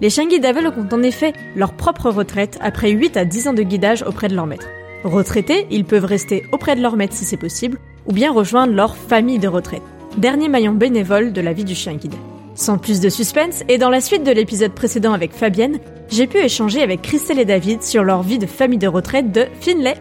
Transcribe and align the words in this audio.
Les 0.00 0.08
chiens 0.08 0.26
guides 0.26 0.46
aveugles 0.46 0.72
ont 0.78 0.94
en 0.94 1.02
effet 1.02 1.34
leur 1.54 1.74
propre 1.74 2.10
retraite 2.10 2.58
après 2.62 2.90
8 2.90 3.16
à 3.16 3.24
10 3.24 3.48
ans 3.48 3.52
de 3.52 3.62
guidage 3.62 4.02
auprès 4.02 4.28
de 4.28 4.34
leur 4.34 4.46
maître. 4.46 4.66
Retraités, 5.04 5.66
ils 5.70 5.84
peuvent 5.84 6.04
rester 6.04 6.44
auprès 6.52 6.74
de 6.74 6.80
leur 6.80 6.96
maître 6.96 7.14
si 7.14 7.24
c'est 7.24 7.36
possible, 7.36 7.78
ou 8.06 8.12
bien 8.12 8.32
rejoindre 8.32 8.74
leur 8.74 8.96
famille 8.96 9.38
de 9.38 9.48
retraite, 9.48 9.82
dernier 10.16 10.48
maillon 10.48 10.72
bénévole 10.72 11.32
de 11.32 11.40
la 11.40 11.52
vie 11.52 11.64
du 11.64 11.74
chien 11.74 11.94
guide. 11.94 12.14
Sans 12.54 12.78
plus 12.78 13.00
de 13.00 13.08
suspense, 13.08 13.62
et 13.68 13.78
dans 13.78 13.90
la 13.90 14.00
suite 14.00 14.24
de 14.24 14.32
l'épisode 14.32 14.72
précédent 14.72 15.12
avec 15.12 15.32
Fabienne, 15.32 15.78
j'ai 16.10 16.26
pu 16.26 16.38
échanger 16.38 16.82
avec 16.82 17.02
Christelle 17.02 17.38
et 17.38 17.44
David 17.44 17.82
sur 17.82 18.02
leur 18.02 18.22
vie 18.22 18.38
de 18.38 18.46
famille 18.46 18.78
de 18.78 18.88
retraite 18.88 19.32
de 19.32 19.46
Finlay. 19.60 19.96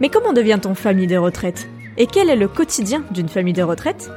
Mais 0.00 0.08
comment 0.08 0.32
devient-on 0.32 0.74
famille 0.74 1.06
de 1.06 1.16
retraite? 1.16 1.68
Et 1.98 2.06
quel 2.06 2.30
est 2.30 2.36
le 2.36 2.48
quotidien 2.48 3.04
d'une 3.12 3.28
famille 3.28 3.54
de 3.54 3.62
retraite? 3.62 4.10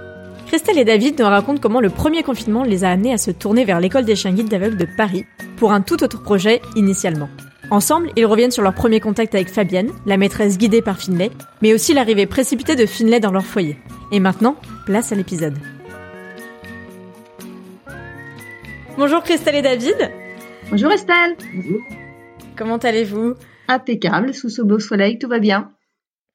Christelle 0.49 0.79
et 0.79 0.83
David 0.83 1.19
nous 1.19 1.27
racontent 1.27 1.61
comment 1.61 1.79
le 1.79 1.91
premier 1.91 2.23
confinement 2.23 2.63
les 2.63 2.83
a 2.83 2.89
amenés 2.89 3.13
à 3.13 3.19
se 3.19 3.29
tourner 3.29 3.65
vers 3.65 3.79
l'école 3.79 4.03
des 4.03 4.15
chiens 4.15 4.33
guides 4.33 4.49
d'aveugles 4.49 4.77
de 4.77 4.87
Paris 4.97 5.27
pour 5.57 5.71
un 5.71 5.81
tout 5.81 6.03
autre 6.03 6.23
projet 6.23 6.59
initialement. 6.75 7.29
Ensemble, 7.69 8.09
ils 8.15 8.25
reviennent 8.25 8.49
sur 8.49 8.63
leur 8.63 8.73
premier 8.73 8.99
contact 8.99 9.35
avec 9.35 9.47
Fabienne, 9.47 9.91
la 10.07 10.17
maîtresse 10.17 10.57
guidée 10.57 10.81
par 10.81 10.97
Finlay, 10.97 11.29
mais 11.61 11.71
aussi 11.71 11.93
l'arrivée 11.93 12.25
précipitée 12.25 12.75
de 12.75 12.87
Finlay 12.87 13.19
dans 13.19 13.31
leur 13.31 13.45
foyer. 13.45 13.77
Et 14.11 14.19
maintenant, 14.19 14.55
place 14.87 15.11
à 15.11 15.15
l'épisode. 15.15 15.53
Bonjour 18.97 19.21
Christelle 19.21 19.57
et 19.57 19.61
David. 19.61 20.11
Bonjour 20.71 20.91
Estelle. 20.91 21.35
Bonjour. 21.53 21.79
Comment 22.57 22.77
allez-vous? 22.77 23.35
Impeccable, 23.67 24.33
sous 24.33 24.49
ce 24.49 24.63
beau 24.63 24.79
soleil, 24.79 25.19
tout 25.19 25.29
va 25.29 25.37
bien. 25.37 25.69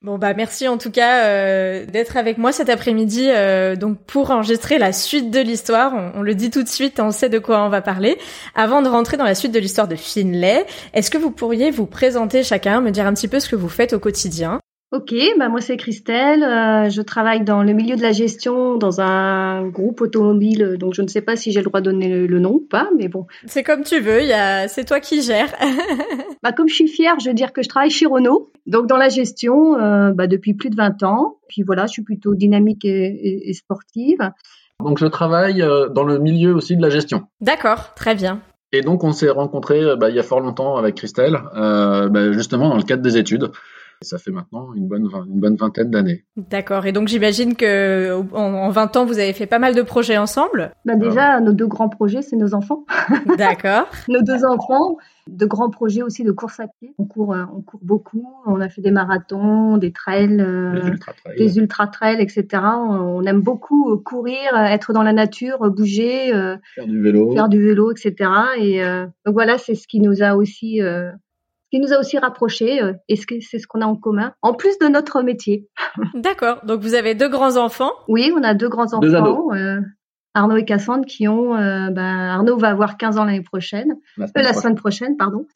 Bon 0.04 0.18
bah 0.18 0.34
merci 0.34 0.68
en 0.68 0.76
tout 0.76 0.90
cas 0.90 1.24
euh, 1.24 1.86
d'être 1.86 2.18
avec 2.18 2.36
moi 2.36 2.52
cet 2.52 2.68
après-midi 2.68 3.30
euh, 3.30 3.74
donc 3.74 3.96
pour 4.06 4.30
enregistrer 4.30 4.76
la 4.76 4.92
suite 4.92 5.30
de 5.30 5.40
l'histoire. 5.40 5.94
On, 5.94 6.18
on, 6.18 6.22
le 6.22 6.34
dit 6.34 6.50
tout 6.50 6.62
de 6.62 6.68
suite, 6.68 7.00
on 7.00 7.10
sait 7.10 7.30
de 7.30 7.38
quoi 7.38 7.64
on 7.64 7.70
va 7.70 7.80
parler. 7.80 8.18
Avant 8.54 8.82
de 8.82 8.88
rentrer 8.90 9.16
dans 9.16 9.24
la 9.24 9.34
suite 9.34 9.52
de 9.52 9.58
l'histoire 9.58 9.88
de 9.88 9.96
Finlay, 9.96 10.66
est-ce 10.92 11.10
que 11.10 11.16
vous 11.16 11.30
pourriez 11.30 11.70
vous 11.70 11.86
présenter 11.86 12.42
chacun, 12.42 12.82
me 12.82 12.90
dire 12.90 13.06
un 13.06 13.14
petit 13.14 13.28
peu 13.28 13.40
ce 13.40 13.48
que 13.48 13.56
vous 13.56 13.70
faites 13.70 13.94
au 13.94 13.98
quotidien? 13.98 14.60
Ok, 14.94 15.12
bah 15.40 15.48
moi 15.48 15.60
c'est 15.60 15.76
Christelle. 15.76 16.44
Euh, 16.44 16.88
je 16.88 17.02
travaille 17.02 17.42
dans 17.42 17.64
le 17.64 17.72
milieu 17.72 17.96
de 17.96 18.00
la 18.00 18.12
gestion 18.12 18.76
dans 18.76 19.00
un 19.00 19.66
groupe 19.66 20.00
automobile, 20.00 20.76
donc 20.78 20.94
je 20.94 21.02
ne 21.02 21.08
sais 21.08 21.20
pas 21.20 21.34
si 21.34 21.50
j'ai 21.50 21.58
le 21.58 21.64
droit 21.64 21.80
de 21.80 21.90
donner 21.90 22.06
le, 22.06 22.28
le 22.28 22.38
nom 22.38 22.52
ou 22.52 22.60
pas, 22.60 22.88
mais 22.96 23.08
bon. 23.08 23.26
C'est 23.46 23.64
comme 23.64 23.82
tu 23.82 23.98
veux. 23.98 24.20
A, 24.32 24.68
c'est 24.68 24.84
toi 24.84 25.00
qui 25.00 25.20
gères. 25.20 25.52
bah 26.44 26.52
comme 26.52 26.68
je 26.68 26.74
suis 26.76 26.86
fière, 26.86 27.18
je 27.18 27.28
veux 27.28 27.34
dire 27.34 27.52
que 27.52 27.60
je 27.60 27.68
travaille 27.68 27.90
chez 27.90 28.06
Renault, 28.06 28.52
donc 28.66 28.86
dans 28.86 28.96
la 28.96 29.08
gestion 29.08 29.76
euh, 29.80 30.12
bah, 30.12 30.28
depuis 30.28 30.54
plus 30.54 30.70
de 30.70 30.76
20 30.76 31.02
ans. 31.02 31.38
Puis 31.48 31.62
voilà, 31.62 31.86
je 31.86 31.92
suis 31.94 32.04
plutôt 32.04 32.36
dynamique 32.36 32.84
et, 32.84 33.06
et, 33.06 33.50
et 33.50 33.52
sportive. 33.52 34.30
Donc 34.78 34.98
je 34.98 35.06
travaille 35.06 35.60
euh, 35.60 35.88
dans 35.88 36.04
le 36.04 36.20
milieu 36.20 36.54
aussi 36.54 36.76
de 36.76 36.82
la 36.82 36.90
gestion. 36.90 37.24
D'accord, 37.40 37.94
très 37.94 38.14
bien. 38.14 38.42
Et 38.70 38.80
donc 38.80 39.02
on 39.02 39.10
s'est 39.10 39.30
rencontrés 39.30 39.96
bah, 39.96 40.08
il 40.10 40.14
y 40.14 40.20
a 40.20 40.22
fort 40.22 40.38
longtemps 40.38 40.76
avec 40.76 40.94
Christelle, 40.94 41.36
euh, 41.56 42.08
bah, 42.08 42.30
justement 42.30 42.68
dans 42.68 42.76
le 42.76 42.84
cadre 42.84 43.02
des 43.02 43.18
études. 43.18 43.50
Ça 44.04 44.18
fait 44.18 44.30
maintenant 44.30 44.72
une 44.74 44.86
bonne, 44.86 45.08
une 45.26 45.40
bonne 45.40 45.56
vingtaine 45.56 45.90
d'années. 45.90 46.24
D'accord. 46.36 46.86
Et 46.86 46.92
donc 46.92 47.08
j'imagine 47.08 47.56
que 47.56 48.20
en, 48.32 48.54
en, 48.54 48.70
20 48.70 48.96
ans, 48.96 49.04
vous 49.04 49.18
avez 49.18 49.32
fait 49.32 49.46
pas 49.46 49.58
mal 49.58 49.74
de 49.74 49.82
projets 49.82 50.18
ensemble? 50.18 50.72
Bah 50.84 50.94
déjà, 50.94 51.40
nos 51.40 51.52
deux 51.52 51.66
grands 51.66 51.88
projets, 51.88 52.22
c'est 52.22 52.36
nos 52.36 52.54
enfants. 52.54 52.84
D'accord. 53.38 53.88
nos 54.08 54.22
deux 54.22 54.44
enfants, 54.44 54.96
de 55.26 55.46
grands 55.46 55.70
projets 55.70 56.02
aussi 56.02 56.22
de 56.22 56.32
course 56.32 56.60
à 56.60 56.66
pied. 56.68 56.94
On 56.98 57.06
court, 57.06 57.34
on 57.54 57.62
court 57.62 57.80
beaucoup. 57.82 58.26
On 58.46 58.60
a 58.60 58.68
fait 58.68 58.82
des 58.82 58.90
marathons, 58.90 59.78
des 59.78 59.92
trails, 59.92 60.36
des 60.36 60.88
ultra-trails, 60.88 61.36
des 61.38 61.58
ultra 61.58 61.86
-trails, 61.86 62.20
etc. 62.20 62.62
On, 62.62 63.22
aime 63.24 63.40
beaucoup 63.40 63.96
courir, 63.98 64.54
être 64.54 64.92
dans 64.92 65.02
la 65.02 65.12
nature, 65.12 65.70
bouger, 65.70 66.30
faire 66.74 66.86
du 66.86 67.00
vélo, 67.00 67.32
faire 67.32 67.48
du 67.48 67.62
vélo, 67.62 67.90
etc. 67.90 68.30
Et 68.58 68.84
euh, 68.84 69.06
donc 69.24 69.34
voilà, 69.34 69.58
c'est 69.58 69.74
ce 69.74 69.86
qui 69.86 70.00
nous 70.00 70.22
a 70.22 70.34
aussi 70.34 70.82
euh, 70.82 71.10
qui 71.74 71.80
nous 71.80 71.92
a 71.92 71.98
aussi 71.98 72.18
rapprochés 72.18 72.80
euh, 72.80 72.92
et 73.08 73.16
c'est 73.16 73.58
ce 73.58 73.66
qu'on 73.66 73.80
a 73.80 73.86
en 73.86 73.96
commun, 73.96 74.32
en 74.42 74.54
plus 74.54 74.78
de 74.78 74.86
notre 74.86 75.22
métier. 75.22 75.68
D'accord. 76.14 76.64
Donc 76.64 76.82
vous 76.82 76.94
avez 76.94 77.16
deux 77.16 77.28
grands 77.28 77.56
enfants. 77.56 77.90
Oui, 78.06 78.32
on 78.36 78.44
a 78.44 78.54
deux 78.54 78.68
grands 78.68 78.94
enfants. 78.94 79.52
Euh, 79.52 79.80
Arnaud 80.34 80.56
et 80.56 80.64
Cassandre 80.64 81.04
qui 81.04 81.26
ont, 81.26 81.56
euh, 81.56 81.90
ben, 81.90 82.28
Arnaud 82.30 82.56
va 82.56 82.68
avoir 82.68 82.96
15 82.96 83.18
ans 83.18 83.24
l'année 83.24 83.42
prochaine, 83.42 83.96
la 84.16 84.26
euh, 84.26 84.28
semaine, 84.28 84.44
la 84.44 84.52
prochaine. 84.52 84.62
semaine 84.62 84.74
prochaine, 84.76 85.16
pardon, 85.16 85.46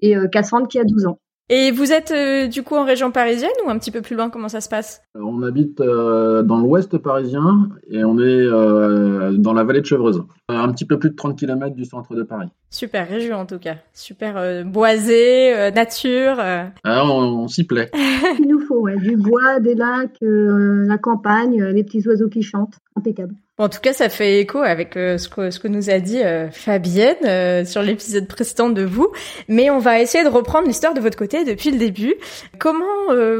et 0.00 0.14
Cassandre 0.32 0.68
qui 0.68 0.78
a 0.78 0.84
12 0.84 1.06
ans. 1.06 1.18
Et 1.50 1.70
vous 1.70 1.92
êtes 1.92 2.10
euh, 2.10 2.46
du 2.46 2.62
coup 2.62 2.74
en 2.74 2.84
région 2.84 3.10
parisienne 3.10 3.50
ou 3.64 3.70
un 3.70 3.78
petit 3.78 3.90
peu 3.90 4.02
plus 4.02 4.14
loin? 4.14 4.28
Comment 4.28 4.50
ça 4.50 4.60
se 4.60 4.68
passe? 4.68 5.00
On 5.14 5.42
habite 5.42 5.80
euh, 5.80 6.42
dans 6.42 6.58
l'ouest 6.58 6.98
parisien 6.98 7.70
et 7.90 8.04
on 8.04 8.18
est 8.18 8.22
euh, 8.22 9.32
dans 9.32 9.54
la 9.54 9.64
vallée 9.64 9.80
de 9.80 9.86
Chevreuse, 9.86 10.24
un 10.48 10.70
petit 10.72 10.84
peu 10.84 10.98
plus 10.98 11.10
de 11.10 11.14
30 11.14 11.38
km 11.38 11.74
du 11.74 11.86
centre 11.86 12.14
de 12.14 12.22
Paris. 12.22 12.48
Super 12.70 13.08
région 13.08 13.36
en 13.36 13.46
tout 13.46 13.58
cas, 13.58 13.76
super 13.94 14.36
euh, 14.36 14.62
boisée, 14.62 15.54
euh, 15.54 15.70
nature. 15.70 16.36
Ah, 16.38 16.70
on, 16.84 17.44
on 17.44 17.48
s'y 17.48 17.64
plaît. 17.64 17.90
Il 18.38 18.46
nous 18.46 18.60
faut 18.60 18.80
ouais, 18.80 18.96
du 18.96 19.16
bois, 19.16 19.58
des 19.60 19.74
lacs, 19.74 20.22
euh, 20.22 20.84
la 20.86 20.98
campagne, 20.98 21.62
les 21.64 21.82
petits 21.82 22.06
oiseaux 22.06 22.28
qui 22.28 22.42
chantent, 22.42 22.78
impeccable. 22.96 23.34
Bon, 23.58 23.64
en 23.64 23.68
tout 23.68 23.80
cas, 23.80 23.92
ça 23.92 24.08
fait 24.08 24.40
écho 24.40 24.58
avec 24.58 24.96
euh, 24.96 25.18
ce, 25.18 25.28
que, 25.28 25.50
ce 25.50 25.58
que 25.58 25.66
nous 25.66 25.90
a 25.90 25.98
dit 25.98 26.22
euh, 26.22 26.48
Fabienne 26.48 27.16
euh, 27.24 27.64
sur 27.64 27.82
l'épisode 27.82 28.28
précédent 28.28 28.70
de 28.70 28.84
vous. 28.84 29.08
Mais 29.48 29.68
on 29.68 29.80
va 29.80 30.00
essayer 30.00 30.22
de 30.22 30.28
reprendre 30.28 30.68
l'histoire 30.68 30.94
de 30.94 31.00
votre 31.00 31.18
côté 31.18 31.44
depuis 31.44 31.72
le 31.72 31.78
début. 31.78 32.14
Comment 32.60 32.84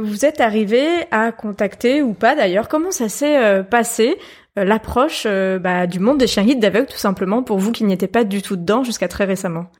vous 0.02 0.24
êtes 0.24 0.40
arrivé 0.40 0.86
à 1.10 1.30
contacter 1.30 2.02
ou 2.02 2.14
pas 2.14 2.34
d'ailleurs 2.34 2.68
Comment 2.68 2.90
ça 2.90 3.08
s'est 3.08 3.62
passé 3.64 4.18
l'approche 4.64 5.26
bah, 5.26 5.86
du 5.86 6.00
monde 6.00 6.18
des 6.18 6.26
chiens 6.26 6.44
guides 6.44 6.60
d'aveugles 6.60 6.86
tout 6.86 6.96
simplement 6.96 7.42
pour 7.42 7.58
vous 7.58 7.72
qui 7.72 7.84
n'y 7.84 7.92
étiez 7.92 8.08
pas 8.08 8.24
du 8.24 8.42
tout 8.42 8.56
dedans 8.56 8.82
jusqu'à 8.82 9.08
très 9.08 9.24
récemment 9.24 9.70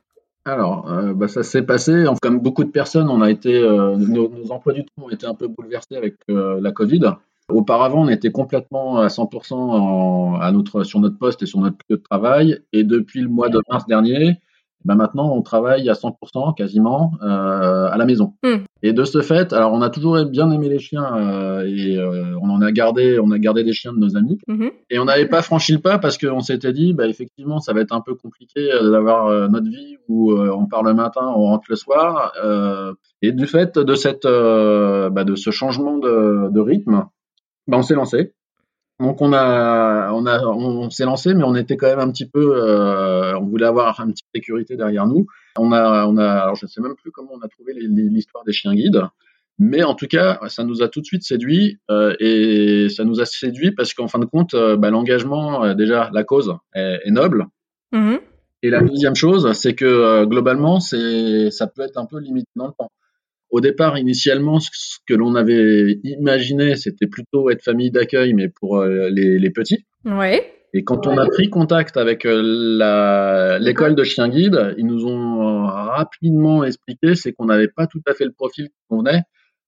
alors, 0.45 0.91
euh, 0.91 1.13
bah, 1.13 1.27
ça 1.27 1.43
s'est 1.43 1.61
passé. 1.61 2.05
Comme 2.21 2.39
beaucoup 2.39 2.63
de 2.63 2.69
personnes, 2.71 3.09
on 3.09 3.21
a 3.21 3.29
été, 3.29 3.55
euh, 3.55 3.95
nos, 3.97 4.29
nos, 4.29 4.51
emplois 4.51 4.73
du 4.73 4.83
temps 4.83 5.03
ont 5.03 5.09
été 5.09 5.25
un 5.25 5.35
peu 5.35 5.47
bouleversés 5.47 5.95
avec 5.95 6.15
euh, 6.29 6.59
la 6.61 6.71
Covid. 6.71 7.01
Auparavant, 7.49 8.03
on 8.05 8.09
était 8.09 8.31
complètement 8.31 8.97
à 8.97 9.07
100% 9.07 9.53
en, 9.53 10.35
à 10.39 10.51
notre, 10.51 10.83
sur 10.83 10.99
notre 10.99 11.17
poste 11.17 11.43
et 11.43 11.45
sur 11.45 11.59
notre 11.59 11.77
lieu 11.89 11.97
de 11.97 12.03
travail. 12.03 12.59
Et 12.73 12.83
depuis 12.83 13.21
le 13.21 13.27
mois 13.27 13.49
de 13.49 13.59
mars 13.69 13.85
dernier, 13.85 14.39
ben 14.85 14.95
maintenant, 14.95 15.33
on 15.35 15.41
travaille 15.41 15.89
à 15.89 15.93
100% 15.93 16.55
quasiment 16.55 17.11
euh, 17.21 17.89
à 17.91 17.97
la 17.97 18.05
maison. 18.05 18.33
Mm. 18.43 18.63
Et 18.81 18.93
de 18.93 19.03
ce 19.03 19.21
fait, 19.21 19.51
alors 19.51 19.73
on 19.73 19.81
a 19.81 19.89
toujours 19.89 20.23
bien 20.25 20.49
aimé 20.51 20.69
les 20.69 20.79
chiens 20.79 21.17
euh, 21.17 21.65
et 21.67 21.97
euh, 21.97 22.37
on 22.41 22.49
en 22.49 22.61
a 22.61 22.71
gardé, 22.71 23.19
on 23.19 23.31
a 23.31 23.39
gardé 23.39 23.63
des 23.63 23.73
chiens 23.73 23.91
de 23.91 23.99
nos 23.99 24.15
amis. 24.15 24.39
Mm 24.47 24.55
-hmm. 24.55 24.71
Et 24.89 24.99
on 24.99 25.05
n'avait 25.05 25.27
pas 25.27 25.41
franchi 25.41 25.73
le 25.73 25.79
pas 25.79 25.99
parce 25.99 26.17
qu'on 26.17 26.39
s'était 26.39 26.73
dit, 26.73 26.93
bah, 26.93 27.07
effectivement, 27.07 27.59
ça 27.59 27.73
va 27.73 27.81
être 27.81 27.93
un 27.93 28.01
peu 28.01 28.15
compliqué 28.15 28.61
d'avoir 28.93 29.27
euh, 29.27 29.47
notre 29.49 29.69
vie 29.69 29.97
où 30.07 30.31
euh, 30.31 30.51
on 30.61 30.65
part 30.65 30.83
le 30.83 30.93
matin, 30.93 31.25
on 31.35 31.43
rentre 31.51 31.67
le 31.69 31.75
soir. 31.75 32.33
Euh, 32.43 32.93
et 33.21 33.31
du 33.31 33.47
fait 33.47 33.77
de 33.77 33.95
cette, 33.95 34.25
euh, 34.25 35.09
bah, 35.09 35.23
de 35.23 35.35
ce 35.35 35.51
changement 35.51 35.97
de, 35.97 36.49
de 36.51 36.59
rythme, 36.59 37.05
bah, 37.67 37.77
on 37.77 37.81
s'est 37.81 37.95
lancé. 37.95 38.33
Donc 38.99 39.21
on 39.21 39.31
a, 39.31 40.11
on 40.11 40.25
a, 40.25 40.43
on 40.43 40.89
s'est 40.89 41.05
lancé, 41.05 41.33
mais 41.33 41.43
on 41.43 41.55
était 41.55 41.77
quand 41.77 41.87
même 41.87 41.99
un 41.99 42.11
petit 42.11 42.27
peu, 42.27 42.55
euh, 42.55 43.37
on 43.39 43.45
voulait 43.45 43.65
avoir 43.65 43.99
un 44.01 44.11
petit 44.11 44.23
peu 44.23 44.39
de 44.39 44.43
sécurité 44.43 44.75
derrière 44.75 45.07
nous. 45.07 45.25
On 45.57 45.71
a, 45.71 46.05
on 46.05 46.17
a, 46.17 46.27
alors 46.27 46.55
je 46.55 46.65
ne 46.65 46.69
sais 46.69 46.81
même 46.81 46.95
plus 46.95 47.11
comment 47.11 47.31
on 47.33 47.41
a 47.41 47.47
trouvé 47.47 47.73
l'histoire 47.75 48.43
des 48.43 48.51
chiens 48.51 48.73
guides, 48.73 49.01
mais 49.57 49.83
en 49.83 49.95
tout 49.95 50.07
cas, 50.07 50.39
ça 50.47 50.63
nous 50.63 50.81
a 50.81 50.89
tout 50.89 50.99
de 50.99 51.05
suite 51.05 51.23
séduit 51.23 51.79
euh, 51.89 52.13
et 52.19 52.89
ça 52.89 53.05
nous 53.05 53.21
a 53.21 53.25
séduit 53.25 53.71
parce 53.71 53.93
qu'en 53.93 54.07
fin 54.07 54.19
de 54.19 54.25
compte, 54.25 54.53
euh, 54.53 54.75
bah, 54.75 54.89
l'engagement, 54.89 55.73
déjà 55.75 56.09
la 56.13 56.23
cause 56.23 56.55
est, 56.75 56.99
est 57.05 57.11
noble. 57.11 57.47
Mmh. 57.93 58.17
Et 58.61 58.69
la 58.69 58.81
deuxième 58.81 59.15
chose, 59.15 59.51
c'est 59.53 59.73
que 59.73 59.85
euh, 59.85 60.25
globalement, 60.25 60.79
c'est 60.79 61.49
ça 61.49 61.67
peut 61.67 61.81
être 61.81 61.97
un 61.97 62.05
peu 62.05 62.19
limité 62.19 62.49
dans 62.55 62.67
le 62.67 62.73
temps. 62.77 62.91
Au 63.49 63.61
départ, 63.61 63.97
initialement, 63.97 64.59
ce 64.59 64.97
que 65.07 65.13
l'on 65.13 65.35
avait 65.35 65.99
imaginé, 66.03 66.75
c'était 66.75 67.07
plutôt 67.07 67.49
être 67.49 67.63
famille 67.63 67.89
d'accueil, 67.89 68.33
mais 68.33 68.47
pour 68.47 68.77
euh, 68.77 69.09
les, 69.09 69.39
les, 69.39 69.49
petits. 69.49 69.85
Ouais. 70.05 70.53
Et 70.73 70.83
quand 70.83 71.07
on 71.07 71.17
a 71.17 71.25
pris 71.25 71.49
contact 71.49 71.97
avec 71.97 72.25
euh, 72.25 73.57
l'école 73.59 73.95
de 73.95 74.03
chien 74.03 74.29
guide, 74.29 74.75
ils 74.77 74.85
nous 74.85 75.05
ont 75.07 75.65
rapidement 75.65 76.63
expliqué, 76.63 77.15
c'est 77.15 77.33
qu'on 77.33 77.45
n'avait 77.45 77.69
pas 77.69 77.87
tout 77.87 78.01
à 78.05 78.13
fait 78.13 78.25
le 78.25 78.31
profil 78.31 78.65
qui 78.65 78.81
convenait, 78.87 79.23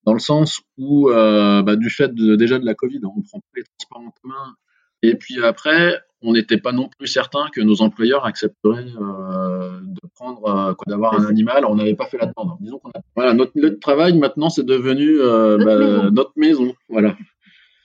dans 0.06 0.14
le 0.14 0.20
sens 0.20 0.62
où, 0.78 1.10
euh, 1.10 1.64
bah, 1.64 1.76
du 1.76 1.90
fait 1.90 2.14
de, 2.14 2.36
déjà 2.36 2.60
de 2.60 2.66
la 2.66 2.76
Covid, 2.76 3.00
on 3.04 3.22
prend 3.22 3.40
tous 3.40 3.56
les 3.56 3.64
transports 3.64 4.02
en 4.02 4.14
commun. 4.22 4.56
Et 5.04 5.16
puis 5.16 5.44
après, 5.44 6.00
on 6.22 6.34
n'était 6.34 6.58
pas 6.58 6.72
non 6.72 6.88
plus 6.88 7.08
certain 7.08 7.46
que 7.54 7.62
nos 7.62 7.82
employeurs 7.82 8.26
accepteraient 8.26 8.86
euh, 9.02 9.80
de 9.82 10.00
prendre, 10.16 10.46
euh, 10.48 10.74
d'avoir 10.88 11.20
un 11.20 11.26
animal. 11.26 11.66
On 11.66 11.76
n'avait 11.76 11.96
pas 11.96 12.06
fait 12.06 12.18
la 12.20 12.28
demande. 12.28 12.58
Disons 12.62 12.78
qu'on 12.80 12.90
a, 12.92 13.02
voilà, 13.16 13.34
notre 13.34 13.54
lieu 13.56 13.72
de 13.72 13.76
travail 13.76 14.18
maintenant, 14.18 14.50
c'est 14.50 14.66
devenu 14.66 15.20
euh, 15.20 15.58
notre, 15.58 15.66
bah, 15.66 15.78
maison. 15.78 16.12
notre, 16.12 16.32
maison. 16.36 16.74
Voilà. 16.90 17.18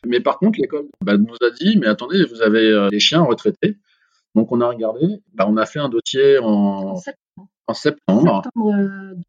Mais 0.06 0.20
par 0.20 0.38
contre, 0.38 0.58
l'école 0.60 0.84
bah, 1.02 1.16
nous 1.16 1.34
a 1.40 1.50
dit, 1.50 1.78
mais 1.78 1.86
attendez, 1.86 2.24
vous 2.26 2.42
avez 2.42 2.70
euh, 2.70 2.88
des 2.90 3.00
chiens 3.00 3.22
retraités. 3.22 3.76
Donc 4.34 4.52
on 4.52 4.60
a 4.60 4.68
regardé, 4.68 5.06
bah, 5.34 5.46
on 5.48 5.56
a 5.56 5.64
fait 5.64 5.78
un 5.78 5.88
dossier 5.88 6.38
en, 6.38 6.92
en 6.92 6.96
septembre. 6.96 7.48
septembre 7.72 8.44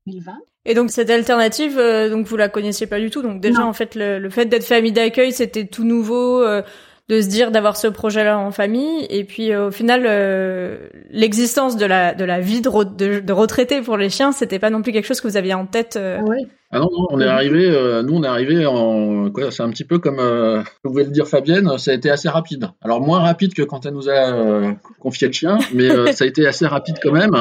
2020. 0.06 0.34
Et 0.66 0.74
donc 0.74 0.92
cette 0.92 1.10
alternative, 1.10 1.80
euh, 1.80 2.10
donc 2.10 2.28
vous 2.28 2.36
la 2.36 2.50
connaissiez 2.50 2.88
pas 2.88 3.00
du 3.00 3.10
tout. 3.10 3.22
Donc 3.22 3.40
déjà 3.40 3.62
Non. 3.62 3.68
en 3.68 3.74
fait 3.74 3.96
le, 3.96 4.20
le 4.20 4.30
fait 4.30 4.46
d'être 4.48 4.66
famille 4.66 4.92
d'accueil, 4.92 5.32
c'était 5.32 5.66
tout 5.66 5.86
nouveau. 5.86 6.44
euh, 6.44 6.62
de 7.10 7.22
se 7.22 7.28
dire 7.30 7.52
d'avoir 7.52 7.78
ce 7.78 7.88
projet-là 7.88 8.38
en 8.38 8.52
famille 8.52 9.06
et 9.10 9.24
puis 9.24 9.54
euh, 9.54 9.68
au 9.68 9.72
final 9.72 10.04
euh, 10.06 10.90
l'existence 11.10 11.78
de 11.78 11.86
la 11.86 12.14
de 12.14 12.26
la 12.26 12.42
vie 12.42 12.62
de, 12.62 12.70
re- 12.70 12.96
de, 12.96 13.20
de 13.22 13.34
retraité 13.34 13.82
pour 13.82 13.96
les 13.96 14.10
chiens 14.10 14.34
c'était 14.34 14.60
pas 14.60 14.70
non 14.70 14.82
plus 14.82 14.92
quelque 14.92 15.06
chose 15.06 15.22
que 15.22 15.28
vous 15.28 15.38
aviez 15.38 15.54
en 15.54 15.66
tête 15.66 15.96
euh. 15.96 16.18
Ah 16.20 16.24
ouais. 16.26 16.46
Ah 16.70 16.80
non, 16.80 16.90
non, 16.92 17.08
on 17.12 17.22
est 17.22 17.26
arrivé, 17.28 17.66
euh, 17.70 18.04
nous 18.04 18.16
on 18.16 18.24
est 18.24 18.28
arrivé 18.28 18.66
en, 18.66 19.32
quoi, 19.32 19.52
c'est 19.52 19.64
un 19.64 19.70
petit 19.70 19.86
peu 19.86 20.00
comme, 20.00 20.20
euh, 20.20 20.60
vous 20.84 20.90
pouvez 20.92 21.06
le 21.06 21.12
dire 21.12 21.26
Fabienne, 21.26 21.78
ça 21.78 21.92
a 21.92 21.94
été 21.94 22.10
assez 22.10 22.28
rapide. 22.28 22.68
Alors 22.82 23.00
moins 23.00 23.20
rapide 23.22 23.54
que 23.54 23.62
quand 23.62 23.86
elle 23.86 23.94
nous 23.94 24.10
a 24.10 24.34
euh, 24.34 24.74
confié 25.00 25.28
le 25.28 25.34
chien, 25.34 25.60
mais 25.74 25.90
euh, 25.90 26.12
ça 26.12 26.26
a 26.26 26.28
été 26.28 26.46
assez 26.46 26.68
rapide 26.68 26.98
quand 27.02 27.14
même, 27.14 27.36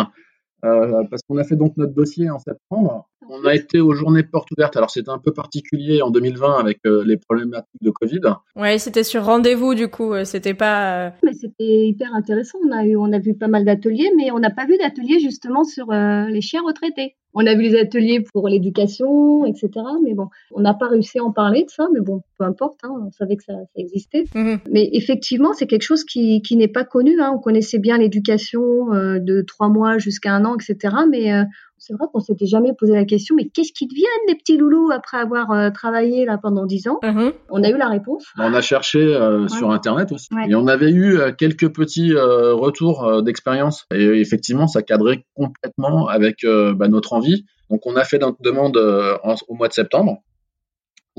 euh, 0.65 1.03
parce 1.11 1.23
qu'on 1.29 1.39
a 1.39 1.45
fait 1.45 1.57
donc 1.57 1.73
notre 1.77 1.93
dossier 1.93 2.31
en 2.31 2.39
septembre. 2.39 3.09
On 3.29 3.45
a 3.45 3.55
été 3.55 3.81
aux 3.81 3.93
journées 3.93 4.23
portes 4.23 4.51
ouvertes. 4.53 4.77
Alors 4.77 4.91
c'était 4.91 5.11
un 5.11 5.19
peu 5.19 5.33
particulier 5.33 6.03
en 6.03 6.11
2020 6.11 6.59
avec 6.59 6.79
euh, 6.87 7.05
les 7.05 7.17
problématiques 7.17 7.83
de 7.83 7.91
Covid. 7.91 8.21
ouais 8.57 8.79
c'était 8.79 9.05
sur 9.05 9.25
rendez-vous 9.25 9.75
du 9.75 9.89
coup 9.89 10.13
euh, 10.13 10.25
c'était 10.25 10.55
pas 10.55 11.07
euh, 11.07 11.11
Mais 11.23 11.33
c'était 11.33 11.89
hyper 11.89 12.15
intéressant. 12.15 12.59
On 12.67 12.73
a 12.73 12.85
eu, 12.85 12.97
on 12.97 13.13
a 13.13 13.19
vu 13.19 13.35
pas 13.35 13.49
mal 13.49 13.65
d'ateliers, 13.65 14.11
mais 14.17 14.31
on 14.31 14.39
n'a 14.39 14.51
pas 14.51 14.67
vu 14.67 14.77
d'ateliers 14.79 15.21
justement 15.21 15.65
sur 15.65 15.91
euh, 15.91 16.27
les 16.29 16.41
chiens 16.41 16.63
retraités. 16.65 17.15
On 17.39 17.47
a 17.47 17.55
vu 17.55 17.65
les 17.65 17.79
ateliers 17.79 18.25
pour 18.33 18.49
l'éducation, 18.49 19.45
etc. 19.45 19.69
Mais 20.03 20.15
bon, 20.15 20.29
on 20.53 20.63
n'a 20.63 20.73
pas 20.73 20.89
réussi 20.89 21.19
à 21.19 21.25
en 21.25 21.33
parler 21.33 21.65
de 21.65 21.71
ça. 21.71 21.87
Mais 21.93 22.01
bon, 22.01 22.23
peu 22.39 22.47
importe. 22.47 22.79
Hein, 22.83 22.95
on 23.07 23.11
savait 23.11 23.37
que 23.37 23.45
ça, 23.45 23.53
ça 23.53 23.77
existait. 23.77 24.25
mhm. 24.35 24.59
Mais 24.71 24.89
effectivement, 24.95 25.53
c'est 25.53 25.67
quelque 25.67 25.83
chose 25.83 26.05
qui, 26.05 26.41
qui 26.41 26.57
n'est 26.57 26.67
pas 26.67 26.85
connu. 26.85 27.21
Hein. 27.21 27.33
On 27.35 27.39
connaissait 27.39 27.79
bien 27.79 27.99
l'éducation 27.99 28.91
euh, 28.95 29.19
de 29.19 29.43
trois 29.43 29.69
mois 29.69 29.99
jusqu'à 29.99 30.33
un 30.33 30.47
an, 30.47 30.57
etc. 30.57 30.97
Mais 31.11 31.31
euh, 31.31 31.45
c'est 31.87 31.95
vrai 31.95 32.07
qu'on 32.13 32.21
s'était 32.21 32.47
jamais 32.47 32.73
posé 32.73 32.95
la 32.95 33.05
question. 33.05 33.37
Mais 33.37 33.49
qu'est-ce 33.49 33.73
qu'ils 33.73 33.89
deviennent 33.89 34.07
les 34.29 34.35
petits 34.35 34.57
loulous 34.57 34.91
après 34.91 35.19
avoir 35.19 35.53
euh, 35.53 35.71
travaillé 35.71 36.25
là 36.25 36.37
pendant 36.37 36.67
dix 36.67 36.89
ans? 36.89 36.99
Mhm. 37.03 37.33
On 37.51 37.63
a 37.63 37.69
eu 37.71 37.77
la 37.77 37.89
réponse. 37.89 38.25
On 38.39 38.53
a 38.55 38.61
cherché 38.61 38.99
euh, 38.99 39.47
sur 39.49 39.71
Internet 39.71 40.11
aussi. 40.13 40.29
Ouais. 40.35 40.51
Et 40.51 40.55
on 40.55 40.67
avait 40.67 40.91
eu 40.91 41.19
euh, 41.19 41.33
quelques 41.33 41.73
petits 41.73 42.13
euh, 42.13 42.55
retours 42.55 43.05
euh, 43.05 43.23
d'expérience. 43.23 43.87
Et 43.95 44.05
effectivement, 44.21 44.67
ça 44.67 44.83
cadrait 44.83 45.25
complètement 45.35 46.09
avec 46.09 46.43
euh, 46.45 46.75
bah, 46.75 46.89
notre 46.89 47.13
envie. 47.13 47.45
Donc, 47.71 47.87
on 47.87 47.95
a 47.97 48.05
fait 48.05 48.19
notre 48.19 48.41
demande 48.43 48.77
euh, 48.77 49.17
en- 49.23 49.35
au 49.49 49.55
mois 49.55 49.69
de 49.69 49.73
septembre. 49.73 50.19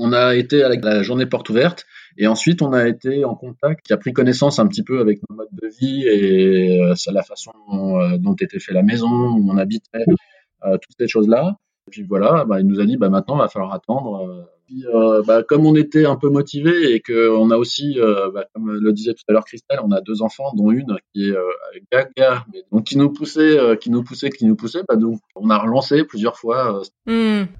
On 0.00 0.12
a 0.12 0.36
été 0.36 0.62
à 0.62 0.68
la, 0.68 0.76
la 0.76 1.02
journée 1.02 1.26
porte 1.26 1.48
ouverte. 1.50 1.84
Et 2.18 2.26
ensuite, 2.26 2.62
on 2.62 2.72
a 2.72 2.86
été 2.88 3.24
en 3.24 3.34
contact, 3.34 3.86
qui 3.86 3.92
a 3.92 3.96
pris 3.96 4.12
connaissance 4.12 4.58
un 4.58 4.66
petit 4.66 4.82
peu 4.82 5.00
avec 5.00 5.18
nos 5.28 5.36
modes 5.36 5.48
de 5.52 5.68
vie 5.80 6.04
et 6.06 6.82
euh, 6.82 6.94
la 7.12 7.22
façon 7.22 7.52
euh, 7.72 8.16
dont 8.18 8.34
était 8.34 8.58
fait 8.60 8.72
la 8.72 8.82
maison, 8.82 9.08
où 9.08 9.50
on 9.50 9.56
habitait, 9.56 10.04
toutes 10.62 10.96
ces 10.98 11.08
choses-là. 11.08 11.56
Et 11.86 11.90
puis 11.90 12.02
voilà, 12.02 12.44
bah, 12.44 12.60
il 12.60 12.66
nous 12.66 12.80
a 12.80 12.86
dit, 12.86 12.96
bah, 12.96 13.08
maintenant, 13.08 13.36
il 13.36 13.40
va 13.40 13.48
falloir 13.48 13.72
attendre. 13.72 14.48
Puis, 14.68 14.84
euh, 14.94 15.22
bah, 15.26 15.42
comme 15.42 15.64
on 15.66 15.74
était 15.74 16.04
un 16.04 16.16
peu 16.16 16.28
motivé 16.28 16.92
et 16.92 17.00
que 17.00 17.30
on 17.30 17.50
a 17.50 17.56
aussi, 17.56 17.98
euh, 17.98 18.30
bah, 18.32 18.44
comme 18.54 18.70
le 18.70 18.92
disait 18.92 19.14
tout 19.14 19.22
à 19.28 19.32
l'heure 19.32 19.44
Christelle, 19.44 19.80
on 19.82 19.90
a 19.92 20.00
deux 20.02 20.20
enfants, 20.22 20.52
dont 20.54 20.70
une 20.70 20.96
qui 21.14 21.28
est 21.30 21.32
euh, 21.36 21.42
gaga, 21.90 22.44
mais 22.52 22.62
donc 22.70 22.84
qui 22.84 22.98
nous 22.98 23.10
poussait, 23.10 23.58
qui 23.80 23.90
nous 23.90 24.02
poussait, 24.02 24.30
qui 24.30 24.44
nous 24.44 24.56
poussait, 24.56 24.82
bah, 24.88 24.96
donc 24.96 25.20
on 25.34 25.48
a 25.50 25.58
relancé 25.58 26.04
plusieurs 26.04 26.36
fois. 26.36 26.82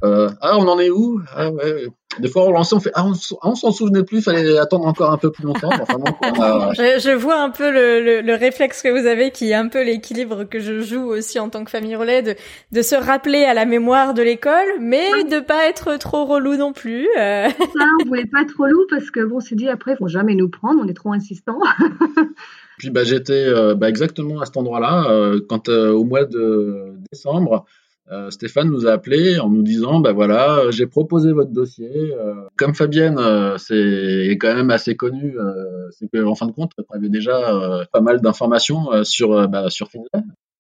Euh, 0.05 0.29
ah, 0.41 0.59
on 0.59 0.69
en 0.69 0.79
est 0.79 0.91
où? 0.91 1.21
Ah, 1.35 1.51
ouais. 1.51 1.87
Des 2.21 2.29
fois, 2.29 2.45
on 2.45 2.47
relançait, 2.49 2.75
on 2.75 2.81
fait 2.81 2.91
ah, 2.95 3.05
on, 3.07 3.13
ah, 3.13 3.49
on 3.51 3.55
s'en 3.55 3.71
souvenait 3.71 4.03
plus, 4.03 4.23
fallait 4.23 4.59
attendre 4.59 4.87
encore 4.87 5.13
un 5.13 5.19
peu 5.19 5.31
plus 5.31 5.45
longtemps. 5.45 5.69
Enfin, 5.81 5.99
donc, 5.99 6.17
on 6.23 6.41
a- 6.43 6.73
Je, 6.77 6.99
je 7.01 7.11
vois 7.15 7.41
un 7.41 7.51
peu 7.51 7.71
le, 7.71 8.01
le, 8.03 8.21
le 8.23 8.35
réflexe 8.35 8.83
que 8.83 8.89
vous 8.89 9.07
avez, 9.07 9.31
qui 9.31 9.51
est 9.51 9.55
un 9.55 9.69
peu 9.69 9.83
l'équilibre 9.85 10.45
que 10.45 10.59
je 10.59 10.81
joue 10.81 11.05
aussi 11.05 11.39
en 11.39 11.49
tant 11.51 11.65
que 11.65 11.71
famille 11.71 11.95
relais, 11.97 12.23
de, 12.23 12.35
de 12.73 12.83
se 12.83 12.95
rappeler 12.97 13.45
à 13.45 13.55
la 13.55 13.67
mémoire 13.67 14.15
de 14.15 14.23
l'école, 14.23 14.67
mais 14.81 15.23
de 15.25 15.39
pas 15.39 15.69
être 15.69 15.97
trop 15.99 16.25
relou 16.25 16.57
non 16.57 16.73
plus. 16.73 16.98
Euh. 17.17 17.49
Ça, 17.49 17.87
on 18.03 18.09
voulait 18.09 18.27
pas 18.27 18.45
trop 18.45 18.67
loup 18.67 18.87
parce 18.89 19.11
que 19.11 19.25
bon, 19.25 19.37
on 19.37 19.41
s'est 19.41 19.55
dit 19.57 19.69
après, 19.69 19.93
ils 19.93 19.99
vont 20.01 20.09
jamais 20.09 20.35
nous 20.35 20.49
prendre, 20.49 20.81
on 20.83 20.89
est 20.89 20.95
trop 20.95 21.13
insistants. 21.13 21.61
Puis 22.79 22.91
bah, 22.91 23.05
j'étais 23.05 23.45
euh, 23.47 23.75
bah, 23.75 23.89
exactement 23.89 24.41
à 24.41 24.47
cet 24.47 24.57
endroit-là 24.57 25.11
euh, 25.11 25.41
quand 25.49 25.69
euh, 25.69 25.91
au 25.93 26.05
mois 26.05 26.25
de 26.25 26.95
décembre, 27.13 27.65
euh, 28.11 28.31
Stéphane 28.31 28.71
nous 28.71 28.87
a 28.87 28.93
appelé 28.93 29.39
en 29.39 29.51
nous 29.51 29.63
disant 29.63 30.01
bah 30.01 30.13
voilà 30.13 30.71
j'ai 30.71 30.87
proposé 30.87 31.33
votre 31.33 31.51
dossier. 31.51 31.91
euh, 32.15 32.35
comme 32.57 32.75
Fabienne 32.75 33.19
euh, 33.19 33.59
c'est 33.59 34.31
quand 34.41 34.55
même 34.55 34.71
assez 34.71 34.97
connu, 34.97 35.39
euh, 35.39 35.91
c'est 35.91 36.09
que 36.11 36.25
en 36.25 36.35
fin 36.35 36.47
de 36.47 36.53
compte 36.53 36.73
on 36.89 36.97
avait 36.97 37.11
déjà 37.11 37.37
euh, 37.55 37.85
pas 37.93 38.01
mal 38.01 38.23
d'informations 38.23 38.91
euh, 38.93 39.05
sur 39.05 39.33
euh, 39.35 39.47
bah, 39.47 39.69
sur 39.69 39.89
Finlay. 39.91 40.09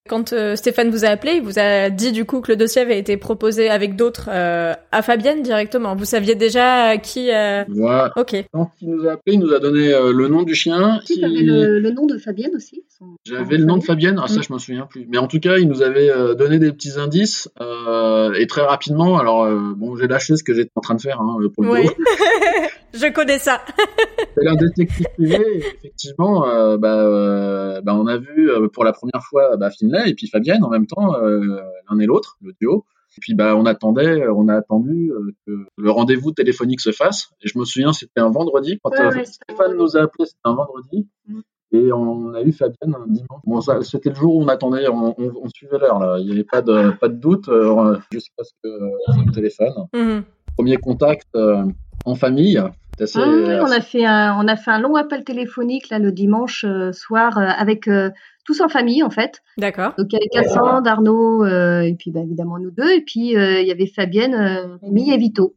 Quand 0.08 0.32
euh, 0.32 0.56
Stéphane 0.56 0.90
vous 0.90 1.04
a 1.04 1.08
appelé, 1.08 1.34
il 1.36 1.42
vous 1.42 1.58
a 1.58 1.90
dit 1.90 2.12
du 2.12 2.24
coup 2.24 2.40
que 2.40 2.50
le 2.50 2.56
dossier 2.56 2.82
avait 2.82 2.98
été 2.98 3.16
proposé 3.16 3.68
avec 3.68 3.94
d'autres 3.96 4.28
euh, 4.32 4.72
à 4.90 5.02
Fabienne 5.02 5.42
directement. 5.42 5.94
Vous 5.94 6.04
saviez 6.04 6.34
déjà 6.34 6.84
à 6.84 6.96
qui. 6.96 7.30
euh, 7.32 7.64
Voilà. 7.68 8.12
Ok. 8.16 8.34
Quand 8.52 8.70
il 8.80 8.90
nous 8.90 9.06
a 9.06 9.12
appelé, 9.12 9.34
il 9.34 9.40
nous 9.40 9.52
a 9.52 9.58
donné 9.60 9.92
euh, 9.92 10.12
le 10.12 10.28
nom 10.28 10.42
du 10.42 10.54
chien. 10.54 11.00
Si, 11.04 11.14
Il- 11.16 11.20
t'avais 11.20 11.42
le, 11.42 11.78
le 11.78 11.90
nom 11.90 12.06
de 12.06 12.16
Fabienne 12.18 12.52
aussi. 12.56 12.82
son- 12.98 13.04
J'avais 13.24 13.58
le 13.58 13.64
nom 13.64 13.76
de 13.76 13.84
Fabienne, 13.84 14.18
ah 14.22 14.26
ça 14.28 14.40
Mm. 14.40 14.42
je 14.48 14.52
me 14.54 14.58
souviens 14.58 14.86
plus. 14.86 15.06
Mais 15.10 15.18
en 15.18 15.26
tout 15.26 15.40
cas, 15.40 15.58
il 15.58 15.68
nous 15.68 15.82
avait 15.82 16.10
euh, 16.10 16.34
donné 16.34 16.58
des 16.58 16.72
petits 16.72 16.98
indices 16.98 17.48
euh, 17.60 18.32
et 18.34 18.46
très 18.46 18.62
rapidement. 18.62 19.18
Alors 19.18 19.44
euh, 19.44 19.58
bon, 19.76 19.96
j'ai 19.96 20.06
lâché 20.08 20.36
ce 20.36 20.42
que 20.42 20.54
j'étais 20.54 20.70
en 20.74 20.80
train 20.80 20.94
de 20.94 21.00
faire 21.00 21.20
hein, 21.20 21.36
pour 21.54 21.64
le 21.64 21.70
Oui. 21.70 21.86
je 22.94 23.12
connais 23.12 23.38
ça. 23.38 23.60
C'est 24.36 24.46
un 24.46 24.54
détective 24.54 25.06
privé. 25.14 25.62
effectivement, 25.76 26.46
euh, 26.48 26.76
bah, 26.78 27.00
euh, 27.04 27.80
bah, 27.80 27.94
on 27.94 28.06
a 28.06 28.16
vu 28.16 28.50
euh, 28.50 28.68
pour 28.68 28.84
la 28.84 28.92
première 28.92 29.22
fois 29.22 29.56
bah, 29.56 29.70
Finlay 29.70 30.10
et 30.10 30.14
puis 30.14 30.28
Fabienne 30.28 30.64
en 30.64 30.70
même 30.70 30.86
temps, 30.86 31.14
euh, 31.16 31.60
l'un 31.90 31.98
et 31.98 32.06
l'autre, 32.06 32.36
le 32.42 32.52
duo. 32.60 32.84
Et 33.16 33.20
puis 33.20 33.34
bah, 33.34 33.56
on 33.56 33.66
attendait, 33.66 34.28
on 34.28 34.48
a 34.48 34.54
attendu 34.54 35.10
que 35.46 35.52
le 35.76 35.90
rendez-vous 35.90 36.30
téléphonique 36.32 36.80
se 36.80 36.92
fasse. 36.92 37.30
Et 37.42 37.48
je 37.48 37.58
me 37.58 37.64
souviens, 37.64 37.92
c'était 37.92 38.20
un 38.20 38.30
vendredi 38.30 38.78
quand 38.82 38.90
Ouais, 38.90 39.14
ouais, 39.14 39.24
Stéphane 39.24 39.76
nous 39.76 39.96
a 39.96 40.02
appelé, 40.02 40.26
c'était 40.26 40.38
un 40.44 40.54
vendredi. 40.54 41.08
Mm. 41.26 41.40
Et 41.70 41.92
on 41.92 42.32
a 42.34 42.42
eu 42.42 42.52
Fabienne 42.52 42.94
un 42.94 43.06
dimanche. 43.06 43.42
Bon, 43.44 43.60
ça, 43.60 43.82
c'était 43.82 44.08
le 44.08 44.14
jour 44.14 44.36
où 44.36 44.42
on 44.42 44.48
attendait, 44.48 44.88
on, 44.88 45.14
on, 45.18 45.32
on 45.42 45.48
suivait 45.48 45.78
l'heure 45.78 45.98
là. 45.98 46.18
Il 46.18 46.26
n'y 46.26 46.32
avait 46.32 46.44
pas 46.44 46.62
de 46.62 46.92
pas 46.92 47.08
de 47.08 47.16
doute 47.16 47.48
euh, 47.48 47.98
jusqu'à 48.10 48.42
ce 48.42 48.52
que 48.62 48.68
euh, 48.68 48.90
le 49.26 49.32
téléphone. 49.32 49.86
Mhm. 49.94 50.24
Premier 50.56 50.76
contact 50.78 51.28
euh, 51.36 51.64
en 52.04 52.14
famille. 52.14 52.60
C'est 52.96 53.04
assez, 53.04 53.18
Ah 53.22 53.28
oui, 53.28 53.44
on 53.60 53.70
a 53.70 53.80
fait 53.80 54.04
un, 54.04 54.36
on 54.38 54.48
a 54.48 54.56
fait 54.56 54.70
un 54.72 54.80
long 54.80 54.96
appel 54.96 55.22
téléphonique 55.24 55.88
là 55.88 55.98
le 55.98 56.10
dimanche 56.10 56.64
euh, 56.64 56.92
soir 56.92 57.38
euh, 57.38 57.42
avec 57.42 57.86
euh, 57.86 58.10
tous 58.44 58.60
en 58.60 58.68
famille 58.68 59.02
en 59.04 59.10
fait. 59.10 59.40
D'accord. 59.56 59.94
Donc 59.96 60.08
il 60.12 60.14
y 60.14 60.16
avait 60.16 60.28
Cassandre, 60.46 60.88
Arnaud 60.90 61.44
euh, 61.44 61.80
et 61.82 61.94
puis 61.94 62.10
bah, 62.10 62.20
évidemment 62.20 62.58
nous 62.58 62.70
deux 62.72 62.90
et 62.90 63.02
puis 63.02 63.36
euh, 63.36 63.60
il 63.60 63.68
y 63.68 63.70
avait 63.70 63.86
Fabienne, 63.86 64.34
euh, 64.34 64.76
Rémi 64.82 65.10
et 65.12 65.16
Vito. 65.16 65.54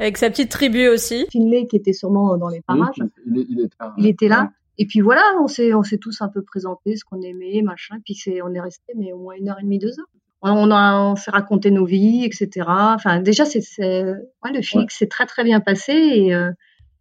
Avec 0.00 0.16
sa 0.16 0.30
petite 0.30 0.50
tribu 0.50 0.88
aussi. 0.88 1.26
Finlay 1.30 1.66
qui 1.66 1.76
était 1.76 1.92
sûrement 1.92 2.36
dans 2.38 2.48
les 2.48 2.62
parages. 2.62 2.96
Oui, 2.98 3.06
il, 3.26 3.38
est- 3.40 3.46
il 3.48 3.60
était 3.60 3.76
là. 3.78 3.94
Il 3.98 4.06
était 4.06 4.28
là. 4.28 4.50
Et 4.78 4.86
puis 4.86 5.00
voilà, 5.00 5.22
on 5.42 5.46
s'est 5.46 5.74
on 5.74 5.82
s'est 5.82 5.98
tous 5.98 6.22
un 6.22 6.28
peu 6.28 6.42
présenté 6.42 6.96
ce 6.96 7.04
qu'on 7.04 7.20
aimait, 7.20 7.60
machin. 7.62 7.96
Puis 8.04 8.14
c'est 8.14 8.40
on 8.42 8.52
est 8.54 8.60
resté 8.60 8.94
mais 8.96 9.12
au 9.12 9.18
moins 9.18 9.34
une 9.34 9.48
heure 9.50 9.58
et 9.60 9.62
demie, 9.62 9.78
deux 9.78 9.90
heures. 10.00 10.08
On 10.42 10.70
a 10.70 10.98
on 10.98 11.16
s'est 11.16 11.30
raconté 11.30 11.70
nos 11.70 11.84
vies, 11.84 12.24
etc. 12.24 12.48
Enfin 12.68 13.20
déjà 13.20 13.44
c'est 13.44 13.60
c'est 13.60 14.04
ouais, 14.04 14.52
le 14.54 14.62
feeling 14.62 14.88
s'est 14.88 15.06
très 15.08 15.26
très 15.26 15.44
bien 15.44 15.60
passé 15.60 15.92
et 15.92 16.34
euh, 16.34 16.50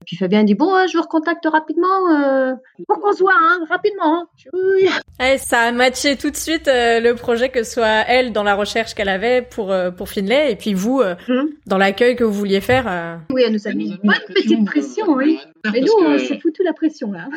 puis 0.05 0.15
Fabien 0.17 0.43
dit 0.43 0.55
bon 0.55 0.73
ouais, 0.73 0.87
je 0.89 0.97
vous 0.97 1.03
recontacte 1.03 1.45
rapidement 1.45 2.09
euh, 2.11 2.53
pour 2.87 2.99
qu'on 2.99 3.13
se 3.13 3.19
voit 3.19 3.33
hein, 3.39 3.59
rapidement. 3.69 4.21
hein. 4.21 4.27
Oui. 4.53 4.89
Ouais, 5.21 5.37
ça 5.49 5.59
a 5.61 5.71
matché 5.71 6.17
tout 6.17 6.29
de 6.31 6.35
suite 6.35 6.67
euh, 6.67 6.99
le 6.99 7.15
projet 7.15 7.47
que 7.49 7.63
ce 7.63 7.73
soit 7.75 8.03
elle 8.07 8.33
dans 8.33 8.43
la 8.43 8.55
recherche 8.55 8.93
qu'elle 8.93 9.09
avait 9.09 9.41
pour 9.41 9.71
euh, 9.71 9.89
pour 9.91 10.09
Finlay 10.09 10.51
et 10.51 10.55
puis 10.57 10.73
vous 10.73 10.99
euh, 11.01 11.15
Hum. 11.29 11.49
dans 11.65 11.77
l'accueil 11.77 12.15
que 12.17 12.23
vous 12.25 12.33
vouliez 12.33 12.59
faire. 12.61 12.85
euh. 12.89 13.15
Oui, 13.31 13.43
elle 13.45 13.53
nous 13.53 13.67
a 13.67 13.71
mis 13.73 13.89
une 13.91 13.97
bonne 14.03 14.15
petite 14.27 14.65
pression, 14.65 15.13
euh, 15.13 15.15
oui. 15.17 15.39
Mais 15.71 15.79
nous 15.81 15.93
on 16.05 16.17
s'est 16.17 16.39
foutu 16.39 16.61
la 16.63 16.73
pression 16.73 17.11
là. 17.13 17.27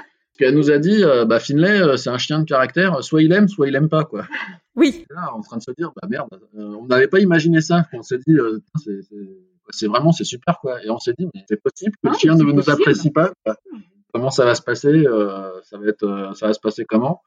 Elle 0.41 0.55
nous 0.57 0.71
a 0.71 0.79
dit, 0.79 1.05
euh, 1.05 1.25
bah 1.25 1.39
Finlay, 1.39 1.81
euh, 1.81 1.97
c'est 1.97 2.11
un 2.11 2.19
chien 2.19 2.41
de 2.41 2.45
caractère, 2.45 3.05
soit 3.05 3.23
il 3.23 3.33
aime, 3.33 3.49
soit 3.49 3.69
il 3.69 3.75
aime 3.77 3.89
pas, 3.89 4.05
quoi. 4.05 4.27
Oui. 4.75 5.05
Là, 5.11 5.33
en 5.35 5.41
train 5.43 5.59
de 5.59 5.63
se 5.63 5.71
dire, 5.77 5.93
bah 6.01 6.09
merde, 6.09 6.29
euh, 6.57 6.75
on 6.81 6.87
n'avait 6.87 7.07
pas 7.09 7.21
imaginé 7.21 7.61
ça. 7.61 7.87
On 7.93 8.03
s'est 8.03 8.19
dit, 8.27 8.37
euh, 8.39 8.59
c'est- 9.71 9.87
vraiment, 9.87 10.11
c'est 10.13 10.25
super, 10.25 10.59
quoi. 10.61 10.83
Et 10.85 10.91
on 10.91 10.99
s'est 10.99 11.15
dit, 11.19 11.27
mais 11.35 11.45
c'est 11.49 11.61
possible 11.63 11.93
que 11.93 12.09
Ah, 12.09 12.11
le 12.13 12.19
chien 12.19 12.35
ne 12.35 12.43
nous 12.43 12.71
apprécie 12.71 13.11
pas. 13.11 13.33
quoi. 13.45 13.57
Comment 14.13 14.31
ça 14.31 14.45
va 14.45 14.55
se 14.55 14.63
passer 14.63 14.89
euh, 15.07 15.51
Ça 15.65 15.79
va 15.79 15.87
être, 15.87 16.03
euh, 16.05 16.33
ça 16.35 16.47
va 16.49 16.53
se 16.55 16.61
passer 16.61 16.85
comment? 16.85 17.21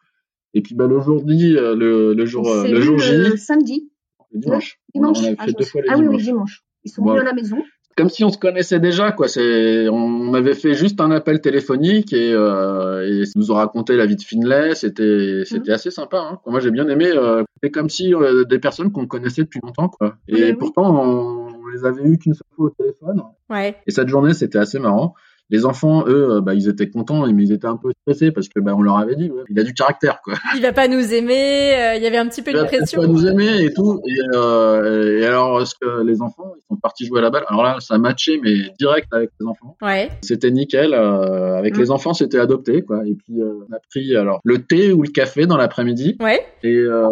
Et 0.54 0.62
puis, 0.62 0.74
bah 0.76 0.88
le 0.88 1.00
jour 1.02 1.22
euh, 1.28 1.76
le, 1.76 2.14
le 2.14 2.26
jour, 2.26 2.48
euh, 2.50 2.68
le 2.68 2.82
jour 2.82 2.98
J, 2.98 3.38
samedi, 3.38 3.90
le 4.32 4.40
dimanche. 4.40 4.80
Dimanche. 4.94 5.18
On 5.22 5.26
a 5.26 5.36
Ah, 5.38 5.46
fait 5.46 5.52
je 5.52 5.58
deux 5.58 5.66
fois 5.66 5.82
les 5.82 5.90
Ah 5.90 5.98
oui, 5.98 6.08
oui, 6.08 6.18
dimanche. 6.24 6.64
Ils 6.84 6.92
sont 6.92 7.04
venus 7.06 7.22
à 7.22 7.26
la 7.26 7.34
maison. 7.34 7.58
Comme 7.96 8.10
si 8.10 8.24
on 8.24 8.30
se 8.30 8.38
connaissait 8.38 8.80
déjà, 8.80 9.12
quoi. 9.12 9.28
C'est, 9.28 9.88
on 9.90 10.34
avait 10.34 10.54
fait 10.54 10.74
juste 10.74 11.00
un 11.00 11.12
appel 11.12 11.40
téléphonique 11.40 12.12
et, 12.14 12.34
euh, 12.34 13.08
et 13.08 13.22
ils 13.24 13.32
nous 13.36 13.52
ont 13.52 13.56
raconté 13.56 13.96
la 13.96 14.06
vie 14.06 14.16
de 14.18 14.22
Finlay. 14.22 14.76
C'était, 14.76 15.44
c'était 15.46 15.72
assez 15.72 15.92
sympa. 15.92 16.18
Hein. 16.18 16.40
Moi, 16.46 16.60
j'ai 16.60 16.72
bien 16.72 16.88
aimé. 16.90 17.08
Euh, 17.08 17.44
c'est 17.64 17.72
comme 17.72 17.90
si 17.90 18.14
euh, 18.14 18.44
des 18.44 18.60
personnes 18.60 18.92
qu'on 18.92 19.08
connaissait 19.08 19.44
depuis 19.44 19.62
longtemps, 19.64 19.88
quoi. 19.90 20.16
Et 20.28 20.34
Oui, 20.36 20.44
oui. 20.44 20.54
pourtant, 20.54 20.94
on, 20.94 21.48
on 21.64 21.68
les 21.68 21.86
avait 21.86 22.04
eu 22.04 22.18
qu'une 22.18 22.34
seule 22.34 22.48
fois 22.56 22.66
au 22.68 22.70
téléphone. 22.70 23.24
Ouais. 23.50 23.76
Et 23.88 23.92
cette 23.92 24.10
journée, 24.10 24.34
c'était 24.34 24.60
assez 24.60 24.80
marrant. 24.80 25.14
Les 25.52 25.66
enfants, 25.66 26.04
eux, 26.08 26.38
euh, 26.38 26.42
bah, 26.42 26.56
ils 26.56 26.68
étaient 26.68 26.90
contents, 26.90 27.26
mais 27.32 27.44
ils 27.44 27.52
étaient 27.52 27.68
un 27.68 27.78
peu 27.78 27.92
stressés 28.02 28.32
parce 28.32 28.50
que 28.50 28.60
bah, 28.60 28.74
on 28.76 28.82
leur 28.82 28.98
avait 28.98 29.16
dit, 29.16 29.30
ouais, 29.30 29.44
il 29.50 29.60
a 29.60 29.64
du 29.64 29.74
caractère, 29.76 30.20
quoi. 30.24 30.34
Il 30.56 30.62
va 30.62 30.74
pas 30.74 30.88
nous 30.88 31.14
aimer. 31.14 31.76
euh, 31.76 31.96
Il 31.98 32.04
y 32.04 32.08
avait 32.08 32.18
un 32.18 32.28
petit 32.28 32.42
peu 32.42 32.50
Il 32.52 32.56
de 32.56 32.60
va 32.62 32.66
peut-être 32.66 32.80
pression. 32.82 33.02
pas 33.02 33.08
nous 33.08 33.28
aimer 33.28 33.62
et 33.64 33.72
tout. 33.74 34.02
Et, 34.08 34.18
euh, 34.36 35.20
et 35.20 35.26
alors, 35.26 35.62
est-ce 35.62 35.76
que 35.80 36.04
les 36.04 36.22
enfants, 36.24 36.52
ils 36.58 36.64
sont 36.70 36.78
partis 36.80 37.06
jouer 37.06 37.20
à 37.20 37.22
la 37.22 37.30
balle? 37.30 37.44
Alors 37.48 37.64
là, 37.64 37.78
ça 37.80 37.98
matchait, 38.00 38.40
mais 38.44 38.56
direct 38.80 39.08
avec 39.12 39.30
les 39.40 39.46
enfants. 39.46 39.78
Ouais. 39.84 40.10
C'était 40.24 40.50
nickel. 40.52 40.94
euh, 40.96 41.58
avec 41.58 41.76
Mm. 41.78 41.80
les 41.80 41.92
enfants, 41.92 42.14
c'était 42.16 42.40
adopté, 42.40 42.82
quoi. 42.82 43.06
Et 43.06 43.14
puis, 43.16 43.40
euh, 43.42 43.54
on 43.70 43.74
a 43.74 43.80
pris 43.92 44.16
alors 44.16 44.40
le 44.44 44.60
thé 44.64 44.92
ou 44.94 45.04
le 45.04 45.10
café 45.10 45.46
dans 45.46 45.58
l'après-midi. 45.58 46.18
Ouais. 46.22 46.44
Et 46.64 46.76
euh, 46.76 47.08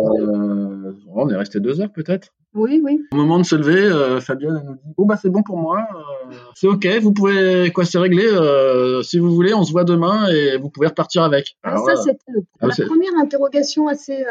on 1.15 1.29
est 1.29 1.35
resté 1.35 1.59
deux 1.59 1.81
heures 1.81 1.91
peut-être. 1.93 2.29
Oui, 2.55 2.79
oui. 2.83 3.01
Au 3.11 3.15
moment 3.15 3.39
de 3.39 3.43
se 3.43 3.55
lever, 3.55 3.81
euh, 3.81 4.21
Fabienne 4.21 4.61
nous 4.65 4.75
dit 4.75 4.93
bon 4.95 5.05
bah 5.05 5.17
c'est 5.19 5.29
bon 5.29 5.41
pour 5.41 5.57
moi, 5.57 5.79
euh, 5.95 6.33
c'est 6.53 6.67
ok, 6.67 6.85
vous 7.01 7.11
pouvez 7.11 7.71
quoi, 7.71 7.83
c'est 7.83 7.97
réglé. 7.97 8.25
euh, 8.27 9.01
si 9.01 9.17
vous 9.17 9.31
voulez, 9.33 9.53
on 9.55 9.63
se 9.63 9.71
voit 9.71 9.83
demain 9.83 10.27
et 10.27 10.57
vous 10.57 10.69
pouvez 10.69 10.87
repartir 10.87 11.23
avec. 11.23 11.57
Alors 11.63 11.89
Alors 11.89 11.97
ça, 11.97 12.03
c'était 12.03 12.31
Ah, 12.61 12.67
la 12.67 12.85
première 12.85 13.15
interrogation 13.17 13.87
assez, 13.87 14.23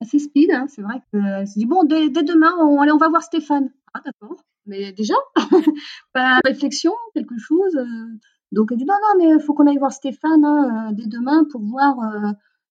assez 0.00 0.18
speed. 0.20 0.50
hein. 0.52 0.66
C'est 0.68 0.82
vrai 0.82 1.00
que 1.12 1.44
s'est 1.46 1.58
dit 1.58 1.66
bon, 1.66 1.82
dès, 1.84 2.08
dès 2.10 2.22
demain, 2.22 2.52
on, 2.60 2.80
allez, 2.80 2.92
on 2.92 2.96
va 2.98 3.08
voir 3.08 3.22
Stéphane. 3.22 3.70
Ah 3.92 4.00
d'accord. 4.04 4.36
Mais 4.66 4.92
déjà, 4.92 5.14
pas 6.14 6.38
réflexion, 6.44 6.92
quelque 7.12 7.36
chose. 7.38 7.76
Donc 8.52 8.68
elle 8.70 8.78
dit 8.78 8.84
non, 8.86 8.94
non, 8.94 9.18
mais 9.24 9.34
il 9.34 9.40
faut 9.44 9.52
qu'on 9.52 9.66
aille 9.66 9.78
voir 9.78 9.92
Stéphane 9.92 10.44
hein, 10.44 10.92
dès 10.92 11.06
demain 11.06 11.44
pour 11.50 11.60
voir 11.60 11.96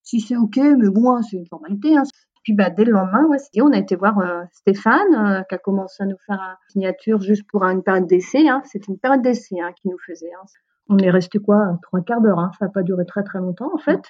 si 0.01 0.21
c'est 0.21 0.37
ok. 0.37 0.57
Mais 0.57 0.89
bon, 0.89 1.11
hein, 1.11 1.21
c'est 1.23 1.37
une 1.37 1.45
formalité. 1.47 1.97
Hein. 1.97 2.03
Puis 2.43 2.53
bah, 2.53 2.69
dès 2.69 2.83
le 2.83 2.91
lendemain, 2.91 3.25
ouais, 3.29 3.37
on 3.61 3.71
a 3.71 3.77
été 3.77 3.95
voir 3.95 4.19
euh, 4.19 4.41
Stéphane 4.51 5.15
euh, 5.15 5.43
qui 5.47 5.55
a 5.55 5.57
commencé 5.57 6.03
à 6.03 6.05
nous 6.05 6.17
faire 6.27 6.39
une 6.39 6.69
signature 6.71 7.21
juste 7.21 7.43
pour 7.49 7.63
une 7.63 7.83
période 7.83 8.05
d'essai. 8.07 8.47
Hein. 8.49 8.61
C'était 8.65 8.87
une 8.91 8.99
période 8.99 9.21
d'essai 9.21 9.55
hein, 9.61 9.71
qu'il 9.81 9.91
nous 9.91 9.99
faisait. 10.05 10.31
Hein. 10.33 10.45
On 10.89 10.97
est 10.97 11.09
resté 11.09 11.39
quoi, 11.39 11.77
trois 11.81 12.01
quarts 12.01 12.21
d'heure. 12.21 12.51
Ça 12.59 12.65
n'a 12.65 12.71
pas 12.71 12.83
duré 12.83 13.05
très 13.05 13.23
très 13.23 13.39
longtemps 13.39 13.71
en 13.73 13.77
fait. 13.77 14.01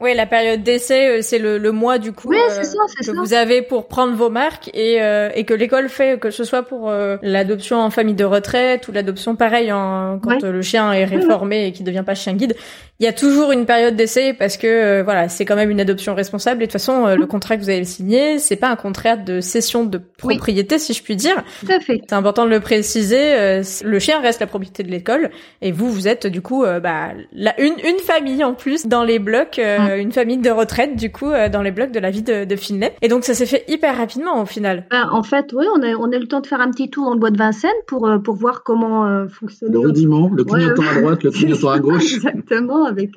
Ouais, 0.00 0.14
la 0.14 0.24
période 0.24 0.62
d'essai, 0.62 1.18
euh, 1.18 1.20
c'est 1.20 1.38
le, 1.38 1.58
le 1.58 1.70
mois 1.70 1.98
du 1.98 2.12
coup 2.12 2.28
Oui, 2.28 2.38
ça, 2.48 2.62
que 2.62 3.04
ça. 3.04 3.12
vous 3.12 3.34
avez 3.34 3.60
pour 3.60 3.88
prendre 3.88 4.14
vos 4.14 4.30
marques 4.30 4.70
et, 4.74 5.02
euh, 5.02 5.28
et 5.34 5.44
que 5.44 5.52
l'école 5.52 5.90
fait, 5.90 6.18
que 6.18 6.30
ce 6.30 6.44
soit 6.44 6.62
pour 6.62 6.88
euh, 6.88 7.18
l'adoption 7.20 7.78
en 7.78 7.90
famille 7.90 8.14
de 8.14 8.24
retraite 8.24 8.88
ou 8.88 8.92
l'adoption 8.92 9.36
pareil 9.36 9.70
en, 9.70 10.18
quand 10.18 10.42
Ouais. 10.42 10.50
le 10.50 10.62
chien 10.62 10.90
est 10.94 11.04
réformé 11.04 11.66
et 11.66 11.72
qui 11.72 11.82
devient 11.82 12.04
pas 12.04 12.14
chien 12.14 12.32
guide. 12.32 12.56
Il 13.02 13.04
y 13.04 13.08
a 13.08 13.12
toujours 13.12 13.50
une 13.50 13.66
période 13.66 13.96
d'essai 13.96 14.32
parce 14.32 14.56
que 14.56 14.68
euh, 14.68 15.02
voilà, 15.02 15.28
c'est 15.28 15.44
quand 15.44 15.56
même 15.56 15.70
une 15.70 15.80
adoption 15.80 16.14
responsable 16.14 16.62
et 16.62 16.66
de 16.66 16.70
toute 16.70 16.80
façon 16.80 17.04
euh, 17.04 17.16
le 17.16 17.26
contrat 17.26 17.56
que 17.56 17.62
vous 17.62 17.68
avez 17.68 17.82
signé, 17.82 18.38
c'est 18.38 18.54
pas 18.54 18.68
un 18.70 18.76
contrat 18.76 19.16
de 19.16 19.40
cession 19.40 19.84
de 19.84 19.98
Oui. 19.98 20.36
propriété 20.36 20.78
si 20.78 20.92
je 20.92 21.02
puis 21.02 21.16
dire. 21.16 21.34
Tout 21.60 21.72
à 21.72 21.80
fait. 21.80 22.00
C'est 22.08 22.14
important 22.14 22.44
de 22.44 22.50
le 22.50 22.60
préciser. 22.60 23.34
euh, 23.34 23.62
le 23.82 23.98
chien 23.98 24.20
reste 24.20 24.38
la 24.38 24.46
propriété 24.46 24.84
de 24.84 24.88
l'école 24.92 25.30
et 25.62 25.72
vous, 25.72 25.90
vous 25.90 26.06
êtes 26.06 26.28
du 26.28 26.42
coup 26.42 26.62
euh, 26.62 26.78
bah, 26.78 27.08
la, 27.32 27.60
une, 27.60 27.74
une 27.84 27.98
famille 27.98 28.44
en 28.44 28.54
plus 28.54 28.86
dans 28.86 29.02
les 29.02 29.18
blocs, 29.18 29.58
euh, 29.58 29.96
une 29.96 30.12
famille 30.12 30.38
de 30.38 30.50
retraite 30.50 30.94
du 30.94 31.10
coup 31.10 31.28
euh, 31.32 31.48
dans 31.48 31.62
les 31.62 31.72
blocs 31.72 31.90
de 31.90 31.98
la 31.98 32.10
vie 32.10 32.22
de, 32.22 32.44
de 32.44 32.54
Finlay. 32.54 32.94
Et 33.02 33.08
donc 33.08 33.24
ça 33.24 33.34
s'est 33.34 33.46
fait 33.46 33.64
hyper 33.66 33.96
rapidement 33.96 34.40
au 34.40 34.46
final. 34.46 34.86
Ben, 34.92 35.08
en 35.10 35.24
fait, 35.24 35.46
oui, 35.54 35.66
on 35.76 35.82
a, 35.82 35.88
on 35.96 36.12
a 36.12 36.14
eu 36.16 36.20
le 36.20 36.28
temps 36.28 36.40
de 36.40 36.46
faire 36.46 36.60
un 36.60 36.70
petit 36.70 36.88
tour 36.88 37.06
dans 37.06 37.14
le 37.14 37.18
bois 37.18 37.32
de 37.32 37.38
Vincennes 37.38 37.70
pour, 37.88 38.06
euh, 38.06 38.18
pour 38.18 38.36
voir 38.36 38.62
comment 38.62 39.06
euh, 39.08 39.26
fonctionnait. 39.26 39.72
le 39.72 39.80
rudiment, 39.80 40.30
le 40.32 40.44
clignotant 40.44 40.82
ouais. 40.82 40.88
à 40.88 41.00
droite, 41.00 41.22
le 41.24 41.30
clignotant 41.32 41.70
à 41.70 41.80
gauche. 41.80 42.14
Exactement. 42.14 42.91
Avec... 42.92 43.10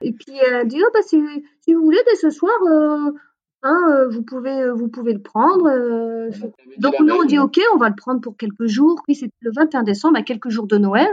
Et 0.00 0.12
puis, 0.12 0.34
elle 0.46 0.54
a 0.54 0.64
dit, 0.64 0.80
oh, 0.84 0.90
bah, 0.92 1.00
si, 1.02 1.22
si 1.60 1.72
vous 1.74 1.82
voulez, 1.82 2.00
dès 2.06 2.16
ce 2.16 2.30
soir, 2.30 2.52
euh, 2.70 3.10
hein, 3.62 3.80
euh, 3.90 4.08
vous, 4.08 4.22
pouvez, 4.22 4.70
vous 4.70 4.88
pouvez 4.88 5.12
le 5.14 5.22
prendre. 5.22 5.66
euh, 5.66 6.30
Donc, 6.78 6.94
nous, 7.00 7.14
on 7.14 7.24
dit, 7.24 7.38
OK, 7.38 7.58
on 7.74 7.78
va 7.78 7.88
le 7.88 7.94
prendre 7.96 8.20
pour 8.20 8.36
quelques 8.36 8.66
jours. 8.66 9.00
Oui, 9.08 9.14
c'était 9.14 9.32
le 9.40 9.52
21 9.54 9.82
décembre, 9.82 10.18
à 10.18 10.22
quelques 10.22 10.50
jours 10.50 10.66
de 10.66 10.76
Noël. 10.76 11.08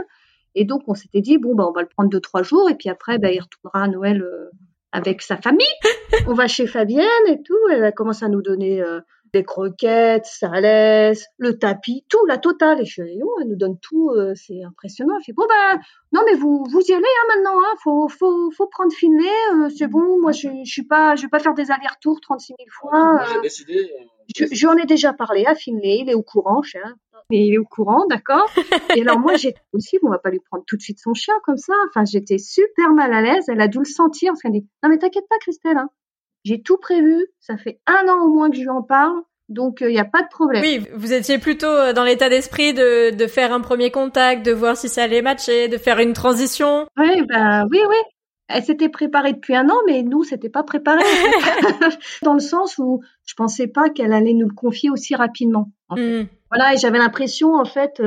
Et 0.54 0.64
donc, 0.66 0.82
on 0.86 0.94
s'était 0.94 1.22
dit, 1.22 1.38
bon, 1.38 1.54
bah, 1.54 1.64
on 1.66 1.72
va 1.72 1.80
le 1.82 1.88
prendre 1.88 2.10
deux, 2.10 2.20
trois 2.20 2.42
jours. 2.42 2.68
Et 2.68 2.74
puis 2.74 2.90
après, 2.90 3.18
bah, 3.18 3.30
il 3.32 3.40
retournera 3.40 3.84
à 3.84 3.88
Noël 3.88 4.20
euh, 4.22 4.50
avec 4.92 5.22
sa 5.22 5.36
famille. 5.38 5.66
on 6.26 6.34
va 6.34 6.46
chez 6.48 6.66
Fabienne 6.66 7.06
et 7.28 7.42
tout. 7.42 7.56
Elle 7.70 7.84
a 7.84 7.92
commencé 7.92 8.24
à 8.24 8.28
nous 8.28 8.42
donner 8.42 8.82
euh, 8.82 9.00
des 9.32 9.44
croquettes, 9.44 10.26
sa 10.26 10.60
laisse, 10.60 11.26
le 11.38 11.58
tapis, 11.58 12.04
tout, 12.08 12.24
la 12.26 12.38
totale. 12.38 12.80
Et 12.80 12.84
je 12.84 13.02
oh, 13.22 13.36
elle 13.40 13.48
nous 13.48 13.56
donne 13.56 13.78
tout. 13.78 14.10
euh, 14.10 14.34
c'est 14.34 14.62
impressionnant. 14.62 15.18
Je 15.20 15.26
dis, 15.26 15.32
bon, 15.32 15.44
bah, 15.48 15.78
non, 16.12 16.22
mais 16.26 16.34
vous, 16.34 16.64
vous 16.70 16.80
y 16.80 16.92
allez 16.92 17.04
hein, 17.04 17.34
maintenant. 17.34 17.58
Hein, 17.58 17.74
faut, 17.82 18.08
faut, 18.08 18.50
faut 18.50 18.66
prendre 18.66 18.92
Finlay. 18.92 19.24
euh, 19.54 19.68
c'est 19.76 19.86
bon. 19.86 20.20
Moi, 20.20 20.32
je, 20.32 20.48
je 20.64 20.70
suis 20.70 20.84
pas, 20.84 21.16
je 21.16 21.22
vais 21.22 21.28
pas 21.28 21.38
faire 21.38 21.54
des 21.54 21.70
allers-retours 21.70 22.20
36 22.20 22.54
000 22.58 22.68
fois. 22.70 23.20
Euh, 23.20 23.24
j'ai 23.34 23.40
décidé. 23.40 23.90
je, 24.36 24.44
je 24.52 24.66
en 24.66 24.76
ai 24.76 24.84
déjà 24.86 25.12
parlé 25.12 25.46
à 25.46 25.54
Finlay, 25.54 25.98
il 26.02 26.10
est 26.10 26.14
au 26.14 26.22
courant, 26.22 26.62
chien. 26.62 26.82
Mais 27.30 27.46
il 27.46 27.54
est 27.54 27.58
au 27.58 27.64
courant, 27.64 28.04
d'accord 28.10 28.50
Et 28.94 29.00
alors 29.00 29.18
moi, 29.18 29.36
j'étais 29.36 29.60
aussi, 29.72 29.98
on 30.02 30.10
va 30.10 30.18
pas 30.18 30.28
lui 30.28 30.40
prendre 30.40 30.64
tout 30.66 30.76
de 30.76 30.82
suite 30.82 30.98
son 30.98 31.14
chien 31.14 31.34
comme 31.44 31.56
ça. 31.56 31.72
Enfin, 31.88 32.04
j'étais 32.04 32.36
super 32.36 32.92
mal 32.92 33.12
à 33.14 33.22
l'aise. 33.22 33.44
Elle 33.48 33.60
a 33.60 33.68
dû 33.68 33.78
le 33.78 33.84
sentir 33.84 34.32
parce 34.32 34.42
qu'elle 34.42 34.52
dit, 34.52 34.66
non 34.82 34.90
mais 34.90 34.98
t'inquiète 34.98 35.26
pas, 35.30 35.38
Christelle, 35.38 35.78
hein. 35.78 35.88
J'ai 36.44 36.62
tout 36.62 36.76
prévu. 36.76 37.26
Ça 37.40 37.56
fait 37.56 37.80
un 37.86 38.08
an 38.08 38.24
au 38.24 38.28
moins 38.28 38.50
que 38.50 38.56
je 38.56 38.62
lui 38.62 38.68
en 38.68 38.82
parle, 38.82 39.22
donc 39.48 39.78
il 39.80 39.88
n'y 39.88 39.98
a 39.98 40.04
pas 40.04 40.22
de 40.22 40.28
problème. 40.28 40.62
Oui, 40.62 40.86
vous 40.94 41.12
étiez 41.12 41.38
plutôt 41.38 41.66
euh, 41.66 41.92
dans 41.92 42.04
l'état 42.04 42.28
d'esprit 42.28 42.74
de, 42.74 43.14
de 43.14 43.26
faire 43.26 43.52
un 43.52 43.60
premier 43.60 43.90
contact, 43.90 44.44
de 44.44 44.52
voir 44.52 44.76
si 44.76 44.88
ça 44.88 45.04
allait 45.04 45.22
matcher, 45.22 45.68
de 45.68 45.78
faire 45.78 45.98
une 45.98 46.12
transition. 46.12 46.86
Oui, 46.96 47.22
ben 47.28 47.66
oui, 47.70 47.80
oui. 47.88 47.96
Elle 48.48 48.62
s'était 48.62 48.90
préparée 48.90 49.32
depuis 49.32 49.54
un 49.54 49.68
an, 49.70 49.76
mais 49.86 50.02
nous, 50.02 50.24
c'était 50.24 50.50
pas 50.50 50.62
préparé. 50.62 51.02
Dans 52.22 52.34
le 52.34 52.40
sens 52.40 52.76
où 52.76 53.02
je 53.24 53.34
pensais 53.34 53.66
pas 53.66 53.88
qu'elle 53.88 54.12
allait 54.12 54.34
nous 54.34 54.48
le 54.48 54.54
confier 54.54 54.90
aussi 54.90 55.14
rapidement. 55.14 55.70
en 55.88 55.96
fait. 55.96 56.22
Hmm. 56.22 56.26
Voilà, 56.50 56.74
et 56.74 56.76
j'avais 56.76 56.98
l'impression 56.98 57.54
en 57.54 57.64
fait 57.64 58.02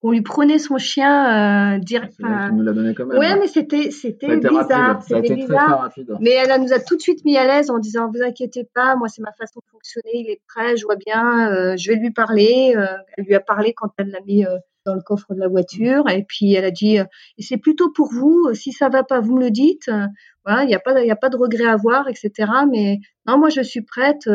qu'on 0.00 0.10
lui 0.10 0.22
prenait 0.22 0.58
son 0.58 0.78
chien 0.78 1.74
euh, 1.74 1.80
elle 1.90 2.08
qui 2.08 2.22
nous 2.22 2.62
l'a 2.62 2.72
donné 2.72 2.94
quand 2.94 3.06
même. 3.06 3.18
Ouais, 3.18 3.26
hein. 3.26 3.38
mais 3.40 3.46
c'était 3.46 3.90
c'était 3.90 4.36
bizarre, 4.36 5.02
c'était 5.02 5.34
bizarre. 5.34 5.90
Mais 6.20 6.32
elle 6.32 6.60
nous 6.60 6.72
a 6.72 6.78
tout 6.80 6.96
de 6.96 7.02
suite 7.02 7.24
mis 7.24 7.36
à 7.36 7.46
l'aise 7.46 7.70
en 7.70 7.78
disant 7.78 8.10
vous 8.12 8.22
inquiétez 8.22 8.68
pas, 8.74 8.96
moi 8.96 9.08
c'est 9.08 9.22
ma 9.22 9.32
façon 9.32 9.60
de 9.60 9.70
fonctionner, 9.70 10.10
il 10.14 10.30
est 10.30 10.40
prêt, 10.48 10.76
je 10.76 10.84
vois 10.84 10.96
bien, 10.96 11.50
euh, 11.50 11.76
je 11.76 11.90
vais 11.90 11.96
lui 11.96 12.10
parler. 12.10 12.74
Euh, 12.76 12.86
elle 13.16 13.24
lui 13.24 13.34
a 13.34 13.40
parlé 13.40 13.72
quand 13.72 13.90
elle 13.98 14.10
l'a 14.10 14.20
mis 14.20 14.44
euh, 14.44 14.56
dans 14.86 14.94
le 14.94 15.02
coffre 15.02 15.34
de 15.34 15.40
la 15.40 15.48
voiture 15.48 16.08
et 16.08 16.22
puis 16.22 16.54
elle 16.54 16.64
a 16.64 16.70
dit 16.70 16.98
euh, 16.98 17.04
et 17.36 17.42
c'est 17.42 17.58
plutôt 17.58 17.90
pour 17.90 18.08
vous, 18.10 18.54
si 18.54 18.72
ça 18.72 18.88
va 18.88 19.02
pas, 19.02 19.20
vous 19.20 19.34
me 19.34 19.40
le 19.40 19.50
dites. 19.50 19.88
Euh, 19.88 20.06
voilà, 20.44 20.62
il 20.62 20.68
n'y 20.68 20.74
a 20.74 20.78
pas 20.78 20.98
il 21.02 21.06
y 21.06 21.10
a 21.10 21.16
pas 21.16 21.28
de 21.28 21.36
regret 21.36 21.66
à 21.66 21.72
avoir, 21.72 22.08
etc. 22.08 22.30
Mais 22.70 23.00
non, 23.26 23.36
moi 23.36 23.50
je 23.50 23.60
suis 23.60 23.82
prête. 23.82 24.28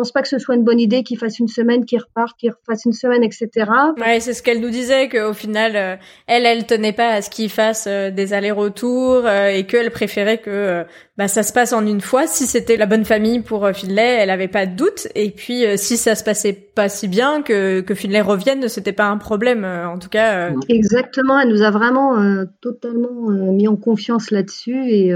Pense 0.00 0.12
pas 0.12 0.22
que 0.22 0.28
ce 0.28 0.38
soit 0.38 0.54
une 0.54 0.64
bonne 0.64 0.80
idée 0.80 1.02
qu'il 1.02 1.18
fasse 1.18 1.40
une 1.40 1.48
semaine, 1.48 1.84
qu'il 1.84 1.98
reparte, 2.00 2.34
qu'il 2.38 2.50
refasse 2.50 2.86
une 2.86 2.94
semaine, 2.94 3.22
etc. 3.22 3.50
Ouais, 3.98 4.18
c'est 4.20 4.32
ce 4.32 4.42
qu'elle 4.42 4.62
nous 4.62 4.70
disait 4.70 5.10
qu'au 5.10 5.34
final, 5.34 5.76
euh, 5.76 5.96
elle, 6.26 6.46
elle 6.46 6.64
tenait 6.64 6.94
pas 6.94 7.08
à 7.10 7.20
ce 7.20 7.28
qu'il 7.28 7.50
fasse 7.50 7.84
euh, 7.86 8.10
des 8.10 8.32
allers-retours 8.32 9.26
euh, 9.26 9.48
et 9.48 9.64
qu'elle 9.66 9.90
préférait 9.90 10.38
que 10.38 10.48
euh, 10.48 10.84
bah, 11.18 11.28
ça 11.28 11.42
se 11.42 11.52
passe 11.52 11.74
en 11.74 11.86
une 11.86 12.00
fois. 12.00 12.26
Si 12.26 12.46
c'était 12.46 12.78
la 12.78 12.86
bonne 12.86 13.04
famille 13.04 13.40
pour 13.40 13.66
euh, 13.66 13.74
Finlay, 13.74 14.16
elle 14.20 14.30
avait 14.30 14.48
pas 14.48 14.64
de 14.64 14.74
doute. 14.74 15.06
Et 15.14 15.32
puis, 15.32 15.66
euh, 15.66 15.76
si 15.76 15.98
ça 15.98 16.14
se 16.14 16.24
passait 16.24 16.54
pas 16.54 16.88
si 16.88 17.06
bien 17.06 17.42
que 17.42 17.82
que 17.82 17.94
Finlay 17.94 18.22
revienne, 18.22 18.66
c'était 18.68 18.94
pas 18.94 19.08
un 19.08 19.18
problème. 19.18 19.66
en 19.66 19.98
tout 19.98 20.08
cas, 20.08 20.50
Exactement, 20.70 21.38
elle 21.38 21.50
nous 21.50 21.60
a 21.60 21.70
vraiment 21.70 22.16
totalement 22.62 23.28
mis 23.52 23.68
en 23.68 23.76
confiance 23.76 24.30
là-dessus 24.30 24.88
et 24.88 25.12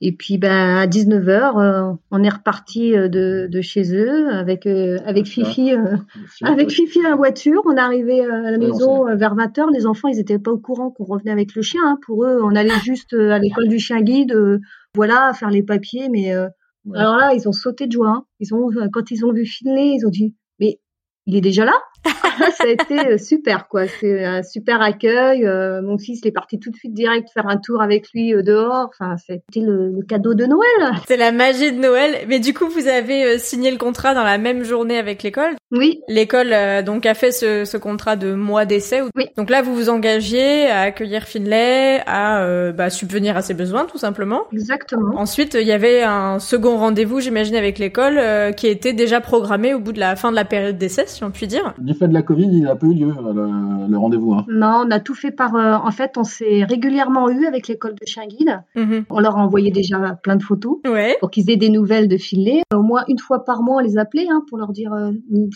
et 0.00 0.12
puis 0.12 0.36
ben 0.36 0.76
à 0.76 0.86
19h 0.86 1.96
on 2.10 2.22
est 2.22 2.28
reparti 2.28 2.94
euh, 2.96 3.08
de, 3.08 3.48
de 3.50 3.60
chez 3.62 3.94
eux 3.94 4.28
avec 4.30 4.66
euh, 4.66 4.98
avec. 5.06 5.26
Fifi 5.26 5.72
euh, 5.72 5.96
avec. 6.42 6.70
Fifi 6.70 7.00
à 7.06 7.10
la 7.10 7.16
voiture, 7.16 7.62
on 7.64 7.76
est 7.76 7.80
arrivé 7.80 8.24
euh, 8.24 8.46
à 8.46 8.50
la 8.50 8.58
maison 8.58 9.08
euh, 9.08 9.14
vers 9.14 9.34
20h, 9.34 9.72
les 9.72 9.86
enfants 9.86 10.08
ils 10.08 10.18
étaient 10.18 10.38
pas 10.38 10.50
au 10.52 10.58
courant 10.58 10.90
qu'on 10.90 11.04
revenait 11.04 11.30
avec 11.30 11.54
le 11.54 11.62
chien 11.62 11.80
hein. 11.84 11.98
pour 12.04 12.24
eux 12.24 12.40
on 12.42 12.54
allait 12.54 12.78
juste 12.84 13.14
euh, 13.14 13.30
à 13.30 13.38
l'école 13.38 13.68
du 13.68 13.78
chien 13.78 14.02
guide 14.02 14.32
euh, 14.32 14.58
voilà 14.94 15.32
faire 15.32 15.50
les 15.50 15.62
papiers 15.62 16.08
mais 16.10 16.34
euh, 16.34 16.48
Ouais. 16.88 17.00
alors 17.00 17.16
là 17.16 17.34
ils 17.34 17.48
ont 17.48 17.52
sauté 17.52 17.88
de 17.88 17.92
joie 17.92 18.10
hein. 18.10 18.24
ils 18.38 18.54
ont 18.54 18.70
euh, 18.70 18.86
quand 18.92 19.10
ils 19.10 19.24
ont 19.24 19.32
vu 19.32 19.44
Finlay, 19.44 19.96
ils 19.96 20.06
ont 20.06 20.10
dit 20.10 20.36
mais 20.60 20.78
il 21.26 21.34
est 21.34 21.40
déjà 21.40 21.64
là? 21.64 21.72
ça 22.56 22.64
a 22.64 22.68
été 22.68 23.06
euh, 23.06 23.18
super, 23.18 23.68
quoi. 23.68 23.86
C'est 23.86 24.24
un 24.24 24.42
super 24.42 24.82
accueil. 24.82 25.46
Euh, 25.46 25.82
mon 25.82 25.98
fils 25.98 26.24
est 26.24 26.32
parti 26.32 26.58
tout 26.58 26.70
de 26.70 26.76
suite 26.76 26.94
direct 26.94 27.28
faire 27.32 27.48
un 27.48 27.56
tour 27.56 27.82
avec 27.82 28.10
lui 28.12 28.34
euh, 28.34 28.42
dehors. 28.42 28.90
Enfin, 28.92 29.16
c'était 29.16 29.60
le, 29.60 29.90
le, 29.90 30.02
cadeau 30.02 30.34
de 30.34 30.44
Noël. 30.44 30.94
C'est 31.06 31.16
la 31.16 31.32
magie 31.32 31.72
de 31.72 31.78
Noël. 31.78 32.26
Mais 32.28 32.40
du 32.40 32.54
coup, 32.54 32.68
vous 32.68 32.88
avez 32.88 33.38
signé 33.38 33.70
le 33.70 33.78
contrat 33.78 34.14
dans 34.14 34.24
la 34.24 34.38
même 34.38 34.64
journée 34.64 34.98
avec 34.98 35.22
l'école? 35.22 35.54
Oui. 35.72 36.00
L'école 36.08 36.54
donc 36.84 37.06
a 37.06 37.14
fait 37.14 37.32
ce, 37.32 37.64
ce 37.64 37.76
contrat 37.76 38.16
de 38.16 38.34
mois 38.34 38.64
d'essai. 38.64 39.02
Oui. 39.16 39.26
Donc 39.36 39.50
là, 39.50 39.62
vous 39.62 39.74
vous 39.74 39.88
engagez 39.88 40.66
à 40.66 40.82
accueillir 40.82 41.24
Finlay, 41.24 42.00
à 42.06 42.72
bah, 42.72 42.90
subvenir 42.90 43.36
à 43.36 43.42
ses 43.42 43.54
besoins, 43.54 43.84
tout 43.84 43.98
simplement. 43.98 44.44
Exactement. 44.52 45.18
Ensuite, 45.18 45.54
il 45.60 45.66
y 45.66 45.72
avait 45.72 46.02
un 46.02 46.38
second 46.38 46.76
rendez-vous, 46.76 47.20
j'imagine, 47.20 47.56
avec 47.56 47.78
l'école, 47.78 48.20
qui 48.56 48.68
était 48.68 48.92
déjà 48.92 49.20
programmé 49.20 49.74
au 49.74 49.80
bout 49.80 49.92
de 49.92 50.00
la 50.00 50.16
fin 50.16 50.30
de 50.30 50.36
la 50.36 50.44
période 50.44 50.78
d'essai, 50.78 51.04
si 51.06 51.24
on 51.24 51.30
peut 51.30 51.46
dire. 51.46 51.74
Du 51.78 51.95
fait 51.96 52.08
de 52.08 52.14
la 52.14 52.22
Covid, 52.22 52.48
il 52.52 52.62
n'a 52.62 52.76
pas 52.76 52.86
eu 52.86 52.94
lieu 52.94 53.08
le, 53.08 53.88
le 53.90 53.98
rendez-vous. 53.98 54.32
Hein. 54.34 54.44
Non, 54.48 54.82
on 54.86 54.90
a 54.90 55.00
tout 55.00 55.14
fait 55.14 55.30
par. 55.30 55.54
Euh, 55.56 55.74
en 55.74 55.90
fait, 55.90 56.16
on 56.16 56.24
s'est 56.24 56.64
régulièrement 56.64 57.28
eu 57.30 57.46
avec 57.46 57.68
l'école 57.68 57.92
de 57.94 58.06
chien 58.06 58.26
guide. 58.26 58.62
Mhm. 58.76 59.04
On 59.10 59.20
leur 59.20 59.36
a 59.38 59.42
envoyé 59.42 59.70
déjà 59.70 59.98
plein 60.22 60.36
de 60.36 60.42
photos 60.42 60.78
Ouais. 60.86 61.16
pour 61.20 61.30
qu'ils 61.30 61.50
aient 61.50 61.56
des 61.56 61.70
nouvelles 61.70 62.08
de 62.08 62.16
filet. 62.16 62.62
Au 62.74 62.82
moins 62.82 63.04
une 63.08 63.18
fois 63.18 63.44
par 63.44 63.62
mois, 63.62 63.76
on 63.76 63.80
les 63.80 63.98
appelait 63.98 64.26
hein, 64.30 64.42
pour 64.48 64.58
leur 64.58 64.72
dire. 64.72 64.92
euh, 64.92 65.10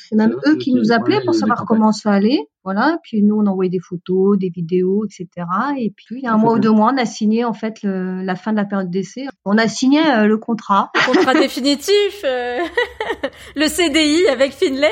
c'est 0.09 0.17
même 0.17 0.35
C'est- 0.43 0.51
eux 0.51 0.57
qui 0.57 0.75
nous 0.75 0.93
appelaient 0.93 1.21
pour 1.25 1.35
savoir 1.35 1.65
comment 1.67 1.93
ça 1.93 2.11
allait. 2.13 2.41
Voilà. 2.65 2.99
Puis 3.03 3.23
nous, 3.23 3.37
on 3.37 3.47
envoyait 3.47 3.71
des 3.71 3.81
photos, 3.81 4.39
des 4.39 4.51
vidéos, 4.51 5.05
etc. 5.07 5.29
Et 5.79 5.93
puis 5.97 6.17
il 6.17 6.23
y 6.23 6.27
a 6.27 6.33
un 6.33 6.37
mois 6.39 6.53
ou 6.55 6.59
deux 6.59 6.71
mois, 6.71 6.93
on 6.95 6.99
a 6.99 7.07
signé 7.07 7.45
en 7.45 7.53
fait 7.55 7.83
le- 7.83 8.23
la 8.23 8.35
fin 8.37 8.53
de 8.53 8.57
la 8.59 8.65
période 8.67 8.91
d'essai. 8.91 9.27
On 9.45 9.57
a 9.59 9.67
signé 9.69 10.01
euh, 10.01 10.27
le 10.27 10.37
contrat. 10.39 10.91
Contrat 11.07 11.33
définitif, 11.41 12.23
euh, 12.25 12.59
le 13.57 13.67
CDI 13.67 14.27
avec 14.29 14.53
Finlay. 14.53 14.89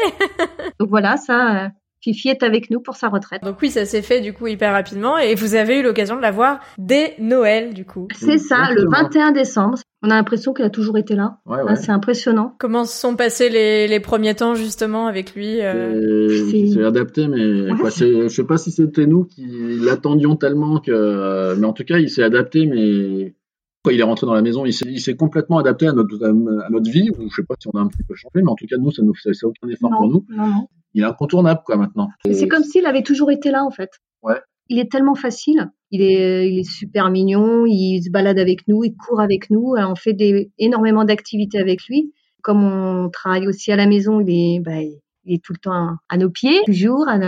Donc 0.81 0.89
voilà, 0.89 1.17
ça. 1.17 1.65
euh, 1.65 1.69
Fifi 2.01 2.29
est 2.29 2.43
avec 2.43 2.71
nous 2.71 2.81
pour 2.81 2.97
sa 2.97 3.09
retraite. 3.09 3.43
Donc 3.43 3.57
oui, 3.61 3.71
ça 3.71 3.85
s'est 3.85 4.03
fait 4.03 4.21
du 4.21 4.33
coup 4.33 4.47
hyper 4.47 4.73
rapidement 4.73 5.19
et 5.19 5.35
vous 5.35 5.55
avez 5.55 5.81
eu 5.81 5.83
l'occasion 5.83 6.17
de 6.17 6.23
la 6.23 6.31
voir 6.31 6.61
dès 6.79 7.15
Noël 7.19 7.75
du 7.75 7.85
coup. 7.85 8.07
C'est 8.15 8.39
ça, 8.39 8.67
le 8.71 8.83
Exactement. 8.85 9.03
21 9.03 9.33
décembre. 9.33 9.79
On 10.03 10.11
a 10.11 10.15
l'impression 10.15 10.53
qu'elle 10.53 10.67
a 10.67 10.71
toujours 10.71 10.97
été 10.97 11.17
là. 11.17 11.39
Ouais, 11.45 11.57
Ah, 11.61 11.65
ouais. 11.65 11.77
c'est 11.77 11.91
impressionnant. 11.91 12.55
Comment 12.61 12.85
se 12.85 12.97
sont 13.01 13.17
passés 13.17 13.49
les, 13.49 13.89
les 13.89 13.99
premiers 13.99 14.35
temps 14.37 14.55
justement 14.55 15.07
avec 15.09 15.35
lui 15.35 15.61
euh, 15.61 16.29
C'est- 16.51 16.69
C'est 16.69 16.85
adapté, 16.85 17.27
mais 17.27 17.73
Ouais. 17.73 17.79
quoi, 17.81 17.91
je 17.91 18.29
sais 18.29 18.45
pas 18.45 18.59
si 18.59 18.71
c'était 18.71 19.07
nous 19.07 19.25
qui 19.25 19.45
l'attendions 19.83 20.37
tellement 20.37 20.79
que, 20.79 20.93
euh, 20.93 21.57
mais 21.59 21.67
en 21.67 21.73
tout 21.73 21.83
cas, 21.85 21.99
il 21.99 22.09
s'est 22.11 22.23
adapté, 22.23 22.67
mais 22.67 23.35
quand 23.83 23.91
il 23.91 23.99
est 23.99 24.05
rentré 24.05 24.25
dans 24.27 24.35
la 24.35 24.43
maison, 24.43 24.65
il 24.67 24.73
s'est, 24.73 25.17
complètement 25.17 25.59
adapté 25.59 25.89
à 25.89 25.93
notre, 25.93 26.15
à 26.25 26.71
notre 26.71 26.91
vie. 26.91 27.11
Ou 27.19 27.29
je 27.29 27.35
sais 27.35 27.43
pas 27.43 27.55
si 27.59 27.67
on 27.73 27.77
a 27.77 27.81
un 27.83 27.89
petit 27.89 28.03
peu 28.05 28.15
changé, 28.15 28.35
mais 28.37 28.49
en 28.51 28.55
tout 28.55 28.67
cas, 28.67 28.77
nous, 28.77 28.93
ça 28.93 29.03
nous 29.03 29.15
fait, 29.15 29.33
c'est 29.35 29.47
aucun 29.47 29.69
effort 29.69 29.91
pour 29.91 30.07
nous. 30.09 30.25
non, 30.29 30.47
non. 30.47 30.69
Il 30.95 31.03
est 31.03 31.07
incontournable, 31.07 31.61
quoi, 31.65 31.77
maintenant. 31.77 32.09
C'est 32.31 32.49
comme 32.49 32.65
s'il 32.65 32.87
avait 32.87 33.03
toujours 33.03 33.31
été 33.31 33.51
là, 33.51 33.65
en 33.65 33.71
fait. 33.71 33.91
Ouais. 34.23 34.41
Il 34.69 34.79
est 34.79 34.91
tellement 34.91 35.15
facile. 35.15 35.71
Il 35.91 36.03
est, 36.03 36.51
il 36.51 36.59
est 36.59 36.71
super 36.71 37.11
mignon. 37.11 37.65
Il 37.67 38.03
se 38.03 38.11
balade 38.11 38.39
avec 38.39 38.67
nous. 38.69 38.85
Il 38.85 38.95
court 38.97 39.21
avec 39.21 39.51
nous. 39.51 39.75
Alors, 39.77 39.93
on 39.93 39.95
fait 39.95 40.13
des, 40.13 40.51
énormément 40.59 41.05
d'activités 41.05 41.59
avec 41.59 41.87
lui. 41.89 42.13
Comme 42.43 42.63
on 42.63 43.11
travaille 43.11 43.47
aussi 43.47 43.73
à 43.73 43.77
la 43.77 43.87
maison, 43.87 44.21
il 44.21 44.31
est, 44.31 44.61
bah, 44.61 44.81
il 44.81 45.35
est 45.35 45.43
tout 45.45 45.53
le 45.53 45.59
temps 45.59 45.73
à, 45.73 45.97
à 46.09 46.17
nos 46.17 46.31
pieds, 46.31 46.61
toujours 46.67 47.09
à, 47.09 47.19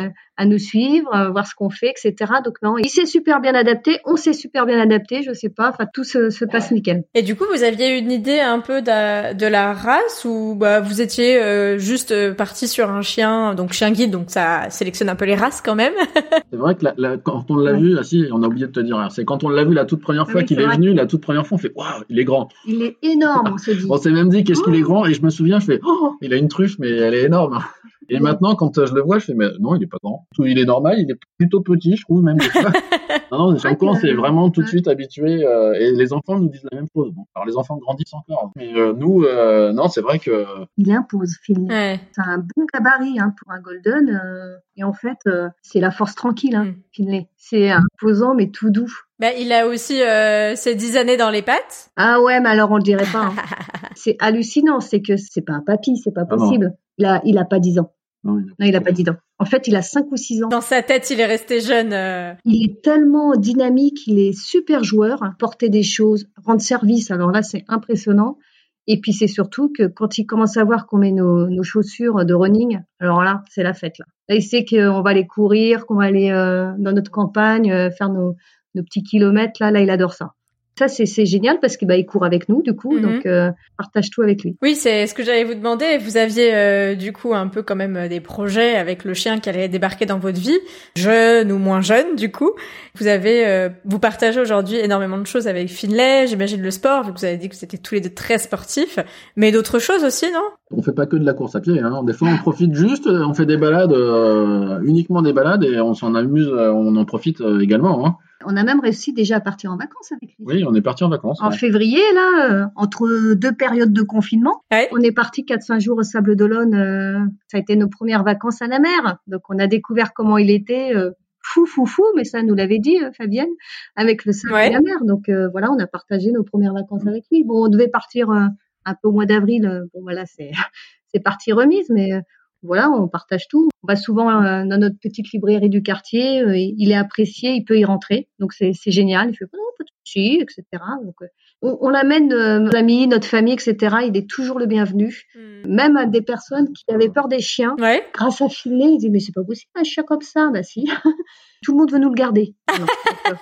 à 0.41 0.47
nous 0.47 0.59
suivre, 0.59 1.09
à 1.15 1.29
voir 1.29 1.47
ce 1.47 1.55
qu'on 1.55 1.69
fait, 1.71 1.91
etc. 1.91 2.15
Donc 2.45 2.55
non, 2.63 2.79
il 2.79 2.89
s'est 2.89 3.05
super 3.07 3.41
bien 3.41 3.55
adapté. 3.55 3.99
On 4.07 4.17
s'est 4.17 4.33
super 4.33 4.65
bien 4.65 4.81
adapté. 4.81 5.23
Je 5.23 5.33
sais 5.35 5.51
pas. 5.51 5.69
Enfin, 5.69 5.85
tout 5.93 6.03
se, 6.05 6.31
se 6.31 6.45
passe 6.47 6.71
nickel. 6.73 7.05
Et 7.15 7.23
du 7.23 7.37
coup, 7.37 7.45
vous 7.55 7.63
aviez 7.63 7.99
une 7.99 8.11
idée 8.11 8.41
un 8.41 8.61
peu 8.61 8.81
de, 8.81 9.35
de 9.35 9.47
la 9.47 9.73
race 9.75 10.25
ou 10.25 10.55
bah, 10.59 10.81
vous 10.81 11.01
étiez 11.03 11.41
euh, 11.43 11.77
juste 11.79 12.11
euh, 12.13 12.33
parti 12.33 12.67
sur 12.69 12.91
un 12.91 13.03
chien, 13.03 13.55
donc 13.55 13.73
chien 13.73 13.91
guide, 13.91 14.11
donc 14.11 14.31
ça 14.31 14.71
sélectionne 14.71 15.09
un 15.11 15.15
peu 15.17 15.27
les 15.27 15.35
races 15.35 15.61
quand 15.61 15.75
même? 15.75 15.93
C'est 16.51 16.57
vrai 16.59 16.75
que 16.75 16.85
la- 16.85 16.95
la- 16.97 17.17
quand 17.19 17.45
on 17.51 17.57
l'a 17.57 17.73
Ouais. 17.73 17.79
vu, 17.81 17.97
ah 17.99 18.03
si, 18.03 18.27
on 18.33 18.43
a 18.43 18.47
oublié 18.47 18.67
de 18.67 18.73
te 18.73 18.81
dire, 18.81 18.97
hein, 18.99 19.09
c'est 19.11 19.25
quand 19.25 19.45
on 19.45 19.49
l'a 19.51 19.65
vu 19.65 19.75
la 19.75 19.85
toute 19.85 20.01
première 20.01 20.25
Ah 20.29 20.33
fois 20.33 20.41
oui, 20.41 20.47
qu'il 20.47 20.59
est 20.61 20.65
vrai. 20.65 20.77
venu, 20.77 20.93
la 20.95 21.07
toute 21.07 21.21
première 21.23 21.47
fois, 21.47 21.57
on 21.57 21.59
fait, 21.61 21.73
waouh, 21.77 22.03
il 22.09 22.19
est 22.19 22.25
grand. 22.25 22.49
Il 22.67 22.83
est 22.83 22.97
énorme, 23.03 23.51
on 23.55 23.59
se 23.59 23.71
dit. 23.71 23.87
On 23.89 23.97
s'est 23.99 24.11
même 24.11 24.29
dit, 24.31 24.43
qu'est-ce 24.43 24.63
qu'il 24.63 24.73
Oh. 24.73 24.77
est 24.79 24.81
grand, 24.81 25.07
et 25.07 25.15
je 25.15 25.23
me 25.23 25.31
souviens, 25.31 25.61
je 25.61 25.67
fais, 25.67 25.81
oh, 25.85 26.15
il 26.23 26.33
a 26.33 26.37
une 26.37 26.49
truffe, 26.49 26.77
mais 26.79 26.89
elle 26.91 27.15
est 27.15 27.25
énorme. 27.25 27.61
Et 28.11 28.21
maintenant, 28.21 28.55
quand 28.57 28.77
euh, 28.79 28.87
je 28.87 28.95
le 28.95 29.03
vois, 29.03 29.19
je 29.19 29.27
fais, 29.27 29.35
mais 29.35 29.47
non, 29.61 29.75
il 29.77 29.83
est 29.83 29.87
pas 29.87 29.99
grand. 30.03 30.27
Il 30.39 30.59
est 30.59 30.65
normal, 30.65 30.97
il 30.99 31.11
est 31.11 31.19
plutôt 31.39 31.61
petit, 31.61 31.97
je 31.97 32.03
trouve 32.03 32.23
même. 32.23 32.37
non, 33.33 33.53
non, 33.53 33.57
coup, 33.57 33.87
on 33.87 33.95
s'est 33.95 34.13
vraiment 34.13 34.51
tout 34.51 34.63
de 34.63 34.67
suite 34.67 34.89
habitué, 34.89 35.45
euh, 35.45 35.73
et 35.75 35.93
les 35.93 36.13
enfants 36.13 36.39
nous 36.39 36.49
disent 36.49 36.67
la 36.71 36.79
même 36.79 36.89
chose. 36.95 37.13
Bon, 37.15 37.25
alors 37.35 37.47
les 37.47 37.57
enfants 37.57 37.77
grandissent 37.77 38.13
encore, 38.15 38.51
mais 38.57 38.75
euh, 38.77 38.93
nous, 38.97 39.23
euh, 39.25 39.73
non, 39.73 39.89
c'est 39.89 40.01
vrai 40.01 40.19
que 40.19 40.45
Il 40.77 40.91
impose, 40.93 41.37
Phil. 41.43 41.61
Ouais. 41.61 42.01
C'est 42.13 42.23
un 42.23 42.39
bon 42.39 42.67
gabarit 42.73 43.19
hein, 43.21 43.33
pour 43.39 43.53
un 43.53 43.61
golden. 43.61 44.09
euh, 44.11 44.57
et 44.77 44.85
en 44.85 44.93
fait, 44.93 45.19
euh, 45.27 45.49
c'est 45.63 45.81
la 45.81 45.91
force 45.91 46.15
tranquille, 46.15 46.55
hein, 46.57 46.65
Mm. 46.65 46.75
Finlay. 46.93 47.29
C'est 47.37 47.71
imposant, 47.71 48.35
mais 48.35 48.51
tout 48.51 48.71
doux. 48.71 48.93
Bah, 49.19 49.29
il 49.39 49.53
a 49.53 49.67
aussi 49.67 50.03
euh, 50.03 50.55
ses 50.57 50.75
dix 50.75 50.97
années 50.97 51.17
dans 51.17 51.31
les 51.31 51.43
pattes. 51.43 51.91
Ah 51.97 52.21
ouais, 52.21 52.41
mais 52.41 52.49
alors 52.49 52.71
on 52.71 52.77
le 52.77 52.83
dirait 52.83 53.11
pas. 53.13 53.27
hein. 53.27 53.35
c'est 53.95 54.17
hallucinant, 54.19 54.81
c'est 54.81 55.03
que 55.03 55.17
c'est 55.17 55.43
pas 55.43 55.53
un 55.53 55.61
papy, 55.61 55.97
c'est 55.97 56.13
pas 56.13 56.23
Ah 56.23 56.37
possible. 56.37 56.75
il 56.99 57.05
a, 57.07 57.21
il 57.25 57.39
a 57.39 57.45
pas 57.45 57.59
10 57.59 57.79
ans. 57.81 57.93
Non, 58.25 58.39
il- 58.39 58.47
Non, 58.59 58.67
il 58.67 58.77
a 58.77 58.81
pas 58.81 58.93
10 58.93 59.09
ans. 59.09 59.17
En 59.39 59.45
fait, 59.45 59.67
il 59.69 59.77
a 59.77 59.83
5 59.83 60.07
ou 60.11 60.17
6 60.17 60.43
ans. 60.43 60.49
Dans 60.49 60.61
sa 60.61 60.83
tête, 60.83 61.09
il 61.11 61.21
est 61.21 61.27
resté 61.27 61.61
jeune. 61.61 61.93
euh. 61.93 62.35
Il 62.45 62.65
est 62.65 62.83
tellement 62.83 63.35
dynamique, 63.37 64.07
il 64.07 64.19
est 64.19 64.33
super 64.39 64.85
joueur, 64.85 65.23
hein, 65.23 65.35
porter 65.39 65.69
des 65.69 65.83
choses, 65.83 66.27
rendre 66.45 66.61
service. 66.61 67.11
Alors 67.11 67.31
là, 67.31 67.43
c'est 67.43 67.65
impressionnant. 67.69 68.39
Et 68.87 69.01
puis 69.01 69.13
c'est 69.13 69.29
surtout 69.29 69.71
que 69.77 69.87
quand 69.87 70.19
il 70.19 70.27
commence 70.27 70.57
à 70.57 70.65
voir 70.65 70.87
qu'on 70.87 70.99
met 70.99 71.13
nos, 71.13 71.49
nos 71.49 71.63
chaussures 71.63 72.25
de 72.25 72.35
running, 72.35 72.81
alors 72.99 73.23
là, 73.23 73.43
c'est 73.51 73.63
la 73.63 73.73
fête 73.75 73.99
là. 73.99 74.05
Là, 74.29 74.35
il 74.35 74.43
sait 74.43 74.65
qu'on 74.65 75.03
va 75.03 75.11
aller 75.11 75.27
courir, 75.27 75.87
qu'on 75.87 75.97
va 75.97 76.05
aller 76.05 76.31
euh, 76.31 76.73
dans 76.79 76.93
notre 76.93 77.11
campagne, 77.11 77.71
euh, 77.71 77.91
faire 77.91 78.09
nos, 78.09 78.37
nos 78.75 78.83
petits 78.83 79.03
kilomètres. 79.03 79.61
Là, 79.61 79.71
là, 79.71 79.81
il 79.81 79.91
adore 79.91 80.15
ça. 80.15 80.33
Ça, 80.81 80.89
c'est 80.89 81.27
génial 81.27 81.59
parce 81.61 81.77
que 81.77 81.85
bah, 81.85 81.97
il 81.97 82.07
court 82.07 82.25
avec 82.25 82.49
nous, 82.49 82.63
du 82.63 82.75
coup, 82.75 82.95
Mhm. 82.97 83.03
donc 83.03 83.27
euh, 83.27 83.51
partage 83.77 84.09
tout 84.09 84.23
avec 84.23 84.43
lui. 84.43 84.57
Oui, 84.63 84.75
c'est 84.75 85.07
ce 85.07 85.13
que 85.15 85.23
j'allais 85.23 85.45
vous 85.45 85.53
demander. 85.55 85.99
Vous 85.99 86.17
aviez 86.17 86.55
euh, 86.55 86.95
du 86.95 87.13
coup 87.13 87.35
un 87.35 87.49
peu 87.49 87.61
quand 87.63 87.77
même 87.77 87.97
euh, 87.99 88.09
des 88.09 88.21
projets 88.21 88.77
avec 88.77 89.05
le 89.05 89.13
chien 89.13 89.41
qui 89.41 89.51
allait 89.51 89.69
débarquer 89.69 90.07
dans 90.07 90.19
votre 90.19 90.41
vie, 90.41 90.57
jeune 90.97 91.53
ou 91.53 91.59
moins 91.59 91.83
jeune 91.83 92.17
du 92.17 92.33
coup. 92.33 92.53
Vous 92.99 93.09
avez, 93.09 93.47
euh, 93.47 93.69
vous 93.85 93.99
partagez 93.99 94.41
aujourd'hui 94.41 94.77
énormément 94.79 95.19
de 95.19 95.27
choses 95.27 95.47
avec 95.49 95.69
Finlay, 95.69 96.27
j'imagine 96.29 96.63
le 96.63 96.71
sport, 96.71 97.05
vu 97.05 97.13
que 97.13 97.19
vous 97.19 97.25
avez 97.27 97.37
dit 97.37 97.51
que 97.51 97.55
vous 97.57 97.65
étiez 97.65 97.79
tous 97.79 97.95
les 97.95 98.01
deux 98.01 98.15
très 98.15 98.39
sportifs, 98.39 98.99
mais 99.37 99.53
d'autres 99.53 99.79
choses 99.81 100.03
aussi, 100.05 100.27
non? 100.33 100.41
On 100.71 100.83
fait 100.83 100.93
pas 100.95 101.05
que 101.07 101.17
de 101.17 101.27
la 101.27 101.35
course 101.35 101.55
à 101.57 101.61
pied. 101.61 101.79
Hein. 101.79 102.03
Des 102.05 102.13
fois, 102.15 102.29
on 102.33 102.39
profite 102.39 102.75
juste, 102.75 103.07
on 103.07 103.35
fait 103.35 103.45
des 103.47 103.57
balades, 103.59 103.93
euh, 103.93 104.81
uniquement 104.83 105.21
des 105.21 105.33
balades, 105.35 105.65
et 105.65 105.79
on 105.81 105.93
s'en 105.95 106.15
amuse, 106.15 106.49
on 106.49 106.97
en 106.97 107.05
profite 107.05 107.43
également. 107.61 108.07
Hein. 108.07 108.17
On 108.47 108.57
a 108.57 108.65
même 108.65 108.81
réussi 108.81 109.13
déjà 109.13 109.37
à 109.37 109.41
partir 109.41 109.71
en 109.73 109.77
vacances 109.77 110.13
avec 110.13 110.31
lui. 110.31 110.45
Oui, 110.47 110.65
on 110.67 110.75
est 110.75 110.81
parti 110.83 111.05
en 111.05 111.09
vacances. 111.09 111.41
En 111.43 111.51
ouais. 111.51 111.57
février, 111.57 112.01
là, 112.15 112.51
euh, 112.51 112.67
entre 112.77 113.35
deux 113.35 113.53
périodes 113.53 113.93
de 113.93 114.03
confinement, 114.03 114.63
Ouais. 114.73 114.89
on 114.93 115.01
est 115.01 115.13
parti 115.13 115.45
4-5 115.45 115.81
jours 115.81 115.99
au 115.99 116.03
Sable 116.03 116.37
d'Olonne. 116.37 116.75
euh, 116.75 117.19
ça 117.49 117.59
a 117.59 117.61
été 117.61 117.77
nos 117.77 117.89
premières 117.89 118.25
vacances 118.25 118.63
à 118.63 118.67
la 118.67 118.79
mer. 118.79 119.19
Donc, 119.27 119.43
on 119.51 119.59
a 119.59 119.67
découvert 119.67 120.13
comment 120.15 120.39
il 120.39 120.51
était 120.51 120.95
euh, 120.95 121.11
fou, 121.43 121.67
fou, 121.67 121.85
fou, 121.87 122.05
mais 122.17 122.25
ça 122.25 122.43
nous 122.43 122.55
l'avait 122.55 122.79
dit, 122.79 122.99
euh, 123.03 123.11
Fabienne, 123.13 123.49
avec 123.97 124.25
le 124.25 124.33
sable 124.33 124.55
Ouais. 124.55 124.69
et 124.69 124.73
la 124.73 124.81
mer. 124.81 125.05
Donc, 125.05 125.29
euh, 125.29 125.49
voilà, 125.51 125.71
on 125.71 125.79
a 125.79 125.87
partagé 125.87 126.33
nos 126.33 126.43
premières 126.45 126.73
vacances 126.75 127.07
avec 127.07 127.25
lui. 127.31 127.45
Bon, 127.45 127.67
on 127.67 127.69
devait 127.69 127.89
partir 127.89 128.31
euh, 128.31 128.47
un 128.87 128.95
peu 128.95 129.09
au 129.09 129.13
mois 129.13 129.27
d'avril. 129.27 129.67
euh, 129.67 129.85
bon, 129.93 130.01
voilà, 130.03 130.25
c'est 130.27 130.51
c'est 131.13 131.21
partie 131.21 131.53
remise, 131.53 131.91
mais 131.91 132.13
euh, 132.15 132.21
voilà, 132.63 132.91
on 132.91 133.09
partage 133.09 133.49
tout. 133.49 133.69
On 133.83 133.87
va 133.87 133.97
souvent 133.97 134.31
euh, 134.31 134.65
dans 134.67 134.79
notre 134.79 134.99
petite 135.01 135.33
librairie 135.33 135.71
du 135.71 135.83
quartier. 135.83 136.41
euh, 136.43 136.57
il 136.57 136.91
est 136.91 136.97
apprécié, 136.97 137.53
il 137.53 137.65
peut 137.65 137.79
y 137.79 137.85
rentrer. 137.85 138.29
Donc, 138.39 138.53
c'est 138.53 138.73
c'est 138.75 138.91
génial. 138.91 139.31
Il 139.31 139.37
fait, 139.37 139.47
oh, 139.53 139.75
pas 139.79 139.85
de 139.85 139.91
souci, 140.05 140.39
etc. 140.41 140.65
Donc, 141.03 141.15
euh, 141.23 141.27
on, 141.63 141.79
on 141.81 141.89
l'amène, 141.89 142.33
euh, 142.33 142.59
nos 142.59 142.75
amis, 142.75 143.07
notre 143.07 143.27
famille, 143.27 143.55
etc. 143.55 143.97
Il 144.07 144.17
est 144.17 144.29
toujours 144.29 144.59
le 144.59 144.67
bienvenu. 144.67 145.25
Même 145.67 145.97
à 145.97 146.07
des 146.07 146.23
personnes 146.23 146.73
qui 146.73 146.85
avaient 146.93 147.11
peur 147.11 147.29
des 147.29 147.41
chiens. 147.41 147.75
Ouais. 147.79 148.05
Grâce 148.15 148.41
à 148.43 148.49
Finlay, 148.49 148.93
ils 148.93 148.99
disent, 148.99 149.11
mais 149.11 149.21
c'est 149.21 149.35
pas 149.35 149.45
possible, 149.45 149.71
un 149.75 149.85
chien 149.85 150.03
comme 150.03 150.23
ça. 150.23 150.51
Bah 150.53 150.63
si. 150.63 150.85
Tout 151.63 151.73
le 151.73 151.79
monde 151.79 151.93
veut 151.93 151.99
nous 151.99 152.09
le 152.09 152.15
garder. 152.15 152.55
Alors, 152.67 152.89
donc, 153.27 153.39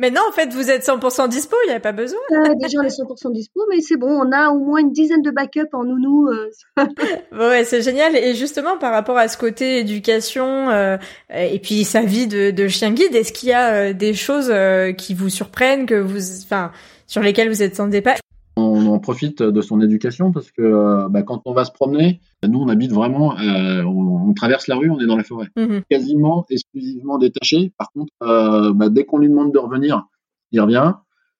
Mais 0.00 0.10
non, 0.10 0.20
en 0.28 0.32
fait, 0.32 0.52
vous 0.52 0.70
êtes 0.70 0.84
100% 0.84 1.28
dispo, 1.28 1.56
il 1.66 1.70
n'y 1.70 1.74
a 1.74 1.80
pas 1.80 1.90
besoin. 1.92 2.20
euh, 2.32 2.54
déjà, 2.60 2.78
on 2.80 2.84
est 2.84 2.88
100% 2.88 3.32
dispo, 3.32 3.60
mais 3.68 3.80
c'est 3.80 3.96
bon, 3.96 4.08
on 4.08 4.30
a 4.30 4.50
au 4.50 4.58
moins 4.58 4.78
une 4.80 4.92
dizaine 4.92 5.22
de 5.22 5.30
backups 5.32 5.72
en 5.72 5.82
nounou. 5.84 6.28
euh, 6.28 6.50
Ouais, 7.32 7.64
c'est 7.64 7.82
génial. 7.82 8.14
Et 8.14 8.34
justement, 8.34 8.78
par 8.78 8.92
rapport 8.92 9.18
à 9.18 9.26
ce 9.26 9.36
côté 9.36 9.78
éducation 9.78 10.70
euh, 10.70 10.96
et 11.34 11.58
puis 11.58 11.84
sa 11.84 12.02
vie 12.02 12.26
de, 12.28 12.50
de 12.52 12.68
chien 12.68 12.92
guide, 12.92 13.14
est-ce 13.14 13.32
qu'il 13.32 13.48
y 13.48 13.52
a 13.52 13.72
euh, 13.74 13.92
des 13.92 14.14
choses 14.14 14.52
qui 14.96 15.14
vous 15.14 15.28
surprennent, 15.30 15.86
que 15.86 15.96
vous, 15.98 16.42
enfin, 16.44 16.70
sur 17.06 17.22
lesquelles 17.22 17.48
vous 17.48 17.62
êtes 17.62 17.74
sans 17.76 17.88
départ 17.88 18.14
On 18.98 19.00
profite 19.00 19.44
de 19.44 19.60
son 19.60 19.80
éducation 19.80 20.32
parce 20.32 20.50
que 20.50 20.60
euh, 20.60 21.08
bah, 21.08 21.22
quand 21.22 21.42
on 21.44 21.52
va 21.52 21.64
se 21.64 21.70
promener, 21.70 22.20
nous 22.42 22.58
on 22.58 22.68
habite 22.68 22.90
vraiment, 22.90 23.38
euh, 23.38 23.84
on, 23.84 24.28
on 24.28 24.34
traverse 24.34 24.66
la 24.66 24.74
rue, 24.74 24.90
on 24.90 24.98
est 24.98 25.06
dans 25.06 25.16
la 25.16 25.22
forêt, 25.22 25.46
Mhm. 25.56 25.82
quasiment 25.88 26.44
exclusivement 26.50 27.16
détaché. 27.16 27.72
Par 27.78 27.92
contre, 27.92 28.12
euh, 28.24 28.72
bah, 28.74 28.88
dès 28.88 29.04
qu'on 29.04 29.18
lui 29.18 29.28
demande 29.28 29.52
de 29.54 29.58
revenir, 29.58 30.02
il 30.50 30.60
revient. 30.60 30.94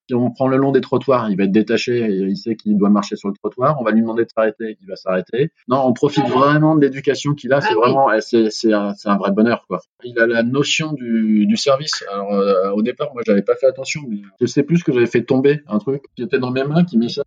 Si 0.09 0.15
on 0.15 0.31
prend 0.31 0.47
le 0.49 0.57
long 0.57 0.71
des 0.73 0.81
trottoirs, 0.81 1.29
il 1.31 1.37
va 1.37 1.45
être 1.45 1.53
détaché, 1.53 1.99
et 1.99 2.21
il 2.29 2.37
sait 2.37 2.55
qu'il 2.57 2.79
doit 2.79 2.89
marcher 2.91 3.17
sur 3.17 3.29
le 3.29 3.35
trottoir. 3.35 3.77
On 3.81 3.85
va 3.85 3.91
lui 3.91 4.01
demander 4.01 4.25
de 4.25 4.31
s'arrêter, 4.35 4.79
il 4.81 4.87
va 4.89 4.97
s'arrêter. 4.97 5.51
Non, 5.69 5.83
on 5.85 5.93
profite 5.93 6.27
vraiment 6.29 6.77
de 6.77 6.81
l'éducation 6.81 7.35
qu'il 7.35 7.53
a. 7.53 7.61
C'est 7.61 7.73
Ah 7.73 7.75
vraiment, 7.75 8.11
eh, 8.13 8.21
c'est 8.23 8.73
un, 8.73 9.17
vrai 9.19 9.33
bonheur, 9.33 9.67
quoi. 9.69 9.81
Il 10.05 10.19
a 10.19 10.27
la 10.27 10.43
notion 10.45 10.93
du, 10.95 11.45
du 11.45 11.57
service. 11.59 12.05
Alors, 12.11 12.33
euh, 12.33 12.71
au 12.71 12.81
départ, 12.83 13.09
moi, 13.13 13.23
j'avais 13.27 13.43
pas 13.43 13.55
fait 13.57 13.67
attention, 13.67 14.01
mais 14.09 14.23
je 14.41 14.47
sais 14.47 14.63
plus 14.63 14.83
que 14.85 14.93
j'avais 14.95 15.07
fait 15.07 15.25
tomber 15.25 15.61
un 15.67 15.79
truc 15.79 16.05
qui 16.17 16.23
était 16.23 16.39
dans 16.39 16.53
mes 16.53 16.65
mains, 16.65 16.85
qui 16.85 16.97
m'échappe. 16.97 17.27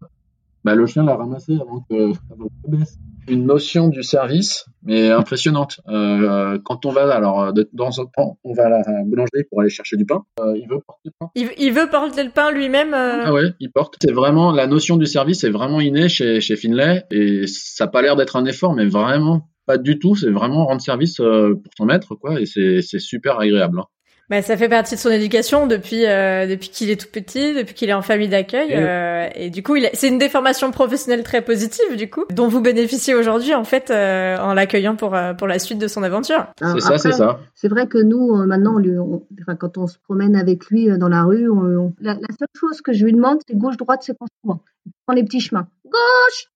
Bah, 0.63 0.75
le 0.75 0.85
chien 0.85 1.03
l'a 1.03 1.15
ramassé 1.15 1.53
avant 1.53 1.85
que, 1.89 2.11
avant 2.31 2.45
que 2.63 2.69
baisse. 2.69 2.97
Une 3.27 3.45
notion 3.45 3.87
du 3.87 4.01
service, 4.01 4.65
mais 4.83 5.09
impressionnante. 5.11 5.79
Euh, 5.87 6.57
quand 6.65 6.85
on 6.87 6.91
va, 6.91 7.03
alors, 7.13 7.53
dans 7.71 8.01
un 8.01 8.05
temps, 8.05 8.39
on 8.43 8.53
va 8.53 8.65
à 8.65 8.69
la 8.69 8.83
boulangerie 9.05 9.43
pour 9.49 9.61
aller 9.61 9.69
chercher 9.69 9.95
du 9.95 10.05
pain. 10.05 10.23
Euh, 10.39 10.57
il 10.57 10.67
veut 10.67 10.79
porter 10.85 11.01
le 11.05 11.11
pain. 11.19 11.29
Il, 11.35 11.49
il 11.59 11.71
veut 11.71 11.87
porter 11.89 12.23
le 12.23 12.31
pain 12.31 12.51
lui-même. 12.51 12.93
euh, 12.95 13.21
Ah 13.25 13.31
ouais, 13.33 13.53
il 13.59 13.71
porte. 13.71 13.95
C'est 14.01 14.11
vraiment 14.11 14.51
la 14.51 14.65
notion 14.65 14.97
du 14.97 15.05
service 15.05 15.43
est 15.43 15.51
vraiment 15.51 15.79
innée 15.81 16.09
chez 16.09 16.41
chez 16.41 16.55
Finlay 16.55 17.03
et 17.11 17.45
ça 17.45 17.83
a 17.83 17.87
pas 17.87 18.01
l'air 18.01 18.15
d'être 18.15 18.35
un 18.37 18.45
effort, 18.45 18.73
mais 18.73 18.87
vraiment 18.87 19.47
pas 19.67 19.77
du 19.77 19.99
tout. 19.99 20.15
C'est 20.15 20.31
vraiment 20.31 20.65
rendre 20.65 20.81
service 20.81 21.19
euh, 21.19 21.53
pour 21.53 21.71
son 21.77 21.85
maître, 21.85 22.15
quoi. 22.15 22.41
Et 22.41 22.47
c'est 22.47 22.81
c'est 22.81 22.99
super 22.99 23.39
agréable. 23.39 23.79
hein. 23.81 23.85
Bah, 24.31 24.41
ça 24.41 24.55
fait 24.57 24.69
partie 24.69 24.95
de 24.95 24.99
son 24.99 25.09
éducation 25.11 25.67
depuis 25.67 26.05
euh, 26.07 26.47
depuis 26.47 26.69
qu'il 26.69 26.89
est 26.89 26.99
tout 26.99 27.09
petit, 27.11 27.53
depuis 27.53 27.75
qu'il 27.75 27.89
est 27.89 27.93
en 27.93 28.01
famille 28.01 28.29
d'accueil. 28.29 28.71
Et- 28.71 28.77
euh, 28.77 29.27
et 29.35 29.49
du 29.49 29.61
coup, 29.61 29.75
il 29.75 29.85
a- 29.85 29.89
c'est 29.93 30.07
une 30.07 30.17
déformation 30.17 30.71
professionnelle 30.71 31.21
très 31.23 31.41
positive, 31.41 31.97
du 31.97 32.09
coup, 32.09 32.23
dont 32.33 32.47
vous 32.47 32.61
bénéficiez 32.61 33.13
aujourd'hui 33.13 33.53
en 33.53 33.65
fait 33.65 33.91
euh, 33.91 34.37
en 34.37 34.53
l'accueillant 34.53 34.95
pour 34.95 35.13
euh, 35.15 35.33
pour 35.33 35.47
la 35.47 35.59
suite 35.59 35.77
de 35.79 35.87
son 35.89 36.01
aventure. 36.01 36.47
Alors, 36.61 36.75
C'est 36.75 36.79
ça, 36.79 36.97
c'est 36.97 37.11
ça. 37.11 37.39
C'est 37.55 37.67
vrai 37.67 37.87
que 37.87 37.97
nous, 37.97 38.33
euh, 38.37 38.45
maintenant, 38.45 38.75
on 38.75 38.79
lui- 38.79 38.97
on- 38.97 39.21
enfin, 39.41 39.55
quand 39.57 39.77
on 39.77 39.85
se 39.85 39.97
promène 39.99 40.35
avec 40.37 40.65
lui 40.67 40.89
euh, 40.89 40.97
dans 40.97 41.09
la 41.09 41.23
rue, 41.23 41.49
on- 41.49 41.57
on- 41.87 41.93
la, 41.99 42.13
la 42.13 42.19
seule 42.39 42.47
chose 42.57 42.79
que 42.81 42.93
je 42.93 43.03
lui 43.03 43.11
demande, 43.11 43.39
c'est 43.45 43.57
gauche-droite, 43.57 43.99
c'est 44.03 44.17
constamment. 44.17 44.63
Il 44.85 44.91
prend 45.05 45.13
les 45.13 45.23
petits 45.23 45.41
chemins. 45.41 45.67
Gauche 45.85 46.47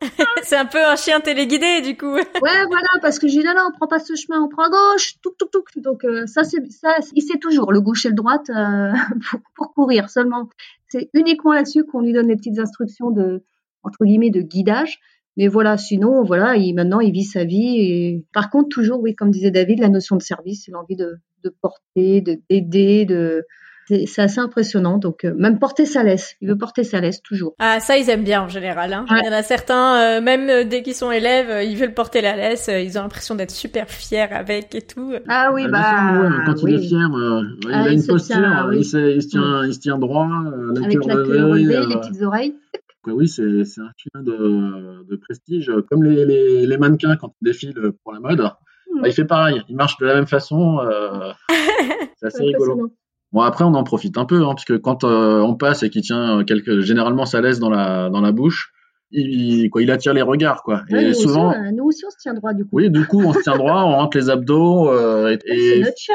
c'est 0.42 0.56
un 0.56 0.66
peu 0.66 0.84
un 0.84 0.96
chien 0.96 1.20
téléguidé, 1.20 1.80
du 1.80 1.96
coup. 1.96 2.14
Ouais, 2.14 2.22
voilà, 2.68 2.88
parce 3.02 3.18
que 3.18 3.28
j'ai 3.28 3.40
dit, 3.40 3.46
non, 3.46 3.54
non, 3.56 3.68
on 3.68 3.76
prend 3.76 3.86
pas 3.86 3.98
ce 3.98 4.14
chemin, 4.14 4.40
on 4.40 4.48
prend 4.48 4.64
à 4.64 4.70
gauche, 4.70 5.14
tout, 5.22 5.32
tout, 5.38 5.48
tout. 5.50 5.64
Donc, 5.76 6.04
euh, 6.04 6.26
ça, 6.26 6.44
c'est, 6.44 6.64
ça, 6.70 6.96
il 7.14 7.22
sait 7.22 7.38
toujours, 7.38 7.72
le 7.72 7.80
gauche 7.80 8.06
et 8.06 8.10
le 8.10 8.14
droite, 8.14 8.50
euh, 8.50 8.92
pour, 9.30 9.40
pour 9.54 9.74
courir 9.74 10.10
seulement. 10.10 10.48
C'est 10.88 11.10
uniquement 11.14 11.52
là-dessus 11.52 11.84
qu'on 11.84 12.00
lui 12.00 12.12
donne 12.12 12.28
les 12.28 12.36
petites 12.36 12.58
instructions 12.58 13.10
de, 13.10 13.42
entre 13.82 14.04
guillemets, 14.04 14.30
de 14.30 14.40
guidage. 14.40 15.00
Mais 15.36 15.48
voilà, 15.48 15.76
sinon, 15.76 16.22
voilà, 16.22 16.56
il, 16.56 16.74
maintenant, 16.74 17.00
il 17.00 17.12
vit 17.12 17.24
sa 17.24 17.44
vie. 17.44 17.76
Et 17.80 18.24
par 18.32 18.50
contre, 18.50 18.68
toujours, 18.68 19.00
oui, 19.00 19.14
comme 19.14 19.30
disait 19.30 19.50
David, 19.50 19.80
la 19.80 19.88
notion 19.88 20.16
de 20.16 20.22
service, 20.22 20.68
l'envie 20.68 20.96
de, 20.96 21.18
de 21.44 21.50
porter, 21.60 22.22
de, 22.22 22.40
d'aider, 22.48 23.04
de, 23.04 23.44
c'est, 23.88 24.18
assez 24.22 24.38
impressionnant. 24.40 24.98
Donc, 24.98 25.24
euh, 25.24 25.32
même 25.36 25.58
porter 25.58 25.86
sa 25.86 26.02
laisse. 26.02 26.34
Il 26.40 26.48
veut 26.48 26.56
porter 26.58 26.84
sa 26.84 27.00
laisse, 27.00 27.22
toujours. 27.22 27.54
Ah, 27.58 27.80
ça, 27.80 27.96
ils 27.96 28.08
aiment 28.10 28.24
bien 28.24 28.42
en 28.42 28.48
général. 28.48 28.92
Hein. 28.92 29.04
Ouais. 29.10 29.18
Il 29.22 29.26
y 29.26 29.28
en 29.28 29.32
a 29.32 29.42
certains, 29.42 29.96
euh, 30.18 30.20
même 30.20 30.48
euh, 30.50 30.64
dès 30.64 30.82
qu'ils 30.82 30.94
sont 30.94 31.10
élèves, 31.10 31.50
euh, 31.50 31.62
ils 31.62 31.76
veulent 31.76 31.94
porter 31.94 32.20
la 32.20 32.36
laisse. 32.36 32.68
euh, 32.68 32.80
ils 32.80 32.98
ont 32.98 33.02
l'impression 33.02 33.34
d'être 33.34 33.50
super 33.50 33.88
fiers 33.88 34.20
avec 34.32 34.74
et 34.74 34.82
tout. 34.82 35.12
Ah 35.28 35.50
oui, 35.54 35.64
Euh, 35.64 35.68
bah, 35.68 36.20
ouais, 36.20 36.28
quand 36.46 36.62
il 36.62 36.74
est 36.74 36.78
oui. 36.78 36.88
fier, 36.88 37.08
euh, 37.14 37.42
il 37.64 37.70
Ah, 37.72 37.82
a 37.84 37.88
une 37.90 38.04
posture, 38.06 38.36
tient, 38.36 38.68
oui. 38.68 38.78
il, 38.78 38.84
sait- 38.84 39.14
il 39.16 39.22
se 39.22 39.28
tient, 39.28 39.64
il 39.64 39.74
se 39.74 39.80
tient 39.80 39.98
droit, 39.98 40.28
euh, 40.28 40.72
la 40.74 40.84
Avec 40.86 40.98
queue 41.00 41.08
la 41.08 41.14
queue 41.14 41.44
relevée, 41.44 41.76
euh, 41.76 41.86
les 41.88 41.96
petites 41.96 42.22
oreilles. 42.22 42.54
quoi, 43.02 43.12
oui, 43.14 43.28
c'est 43.28 43.64
c'est 43.64 43.80
un 43.80 43.90
chien 43.96 44.22
de, 44.22 45.04
de 45.08 45.16
prestige, 45.16 45.70
comme 45.90 46.02
les, 46.02 46.24
les, 46.24 46.66
les 46.66 46.76
mannequins 46.78 47.16
quand 47.16 47.32
ils 47.40 47.44
défilent 47.46 47.92
pour 48.02 48.12
la 48.12 48.20
mode. 48.20 48.40
Hmm. 48.40 49.02
Bah, 49.02 49.08
il 49.08 49.12
fait 49.12 49.24
pareil, 49.24 49.62
il 49.68 49.76
marche 49.76 49.96
de 49.98 50.06
la 50.06 50.14
même 50.14 50.26
façon. 50.26 50.78
euh, 50.80 51.32
c'est 52.16 52.26
assez 52.26 52.38
C'est 52.38 52.44
rigolo. 52.44 52.90
Bon 53.36 53.42
après 53.42 53.64
on 53.64 53.74
en 53.74 53.84
profite 53.84 54.16
un 54.16 54.24
peu 54.24 54.42
hein, 54.44 54.54
parce 54.54 54.64
que 54.64 54.72
quand 54.72 55.04
euh, 55.04 55.40
on 55.40 55.54
passe 55.54 55.82
et 55.82 55.90
qu'il 55.90 56.00
tient 56.00 56.42
quelques 56.44 56.80
généralement 56.80 57.26
sa 57.26 57.42
laisse 57.42 57.58
dans 57.58 57.68
la 57.68 58.08
dans 58.08 58.22
la 58.22 58.32
bouche, 58.32 58.72
il, 59.10 59.68
quoi 59.68 59.82
il 59.82 59.90
attire 59.90 60.14
les 60.14 60.22
regards 60.22 60.62
quoi. 60.62 60.84
Ouais, 60.90 61.04
et 61.04 61.08
nous, 61.08 61.14
souvent 61.14 61.50
aussi, 61.50 61.58
euh, 61.58 61.70
nous 61.76 61.84
aussi, 61.84 62.04
on 62.06 62.10
se 62.10 62.16
tient 62.16 62.32
droit 62.32 62.54
du 62.54 62.64
coup. 62.64 62.70
oui 62.72 62.88
du 62.90 63.04
coup 63.06 63.20
on 63.22 63.34
se 63.34 63.40
tient 63.40 63.58
droit, 63.58 63.82
on 63.84 63.94
rentre 63.96 64.16
les 64.16 64.30
abdos 64.30 64.88
euh, 64.90 65.36
et, 65.36 65.38
C'est 65.46 65.78
et 65.78 65.82
notre 65.82 65.98
chien. 65.98 66.14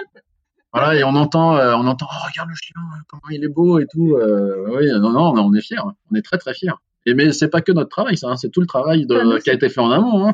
voilà 0.73 0.95
et 0.95 1.03
on 1.03 1.15
entend 1.15 1.55
euh, 1.57 1.75
on 1.75 1.85
entend 1.85 2.07
oh, 2.09 2.27
regarde 2.27 2.49
le 2.49 2.55
chien 2.55 2.73
comment 3.07 3.29
il 3.29 3.43
est 3.43 3.53
beau 3.59 3.77
et 3.77 3.85
tout. 3.85 4.15
Euh, 4.15 4.75
oui 4.75 4.87
non 4.99 5.11
non 5.11 5.33
on 5.37 5.53
est 5.53 5.61
fiers, 5.61 5.77
on 6.11 6.15
est 6.15 6.23
très 6.23 6.39
très 6.39 6.55
fiers. 6.55 6.73
Et 7.05 7.13
mais 7.13 7.31
c'est 7.33 7.49
pas 7.49 7.61
que 7.61 7.71
notre 7.71 7.89
travail 7.89 8.17
ça, 8.17 8.29
hein, 8.29 8.35
c'est 8.35 8.49
tout 8.49 8.61
le 8.61 8.67
travail 8.67 9.05
de, 9.05 9.15
Ah, 9.15 9.23
qui 9.23 9.49
a 9.49 9.53
c'est- 9.53 9.53
été 9.57 9.69
fait 9.69 9.81
en 9.81 9.91
amont. 9.91 10.27
Hein. 10.27 10.31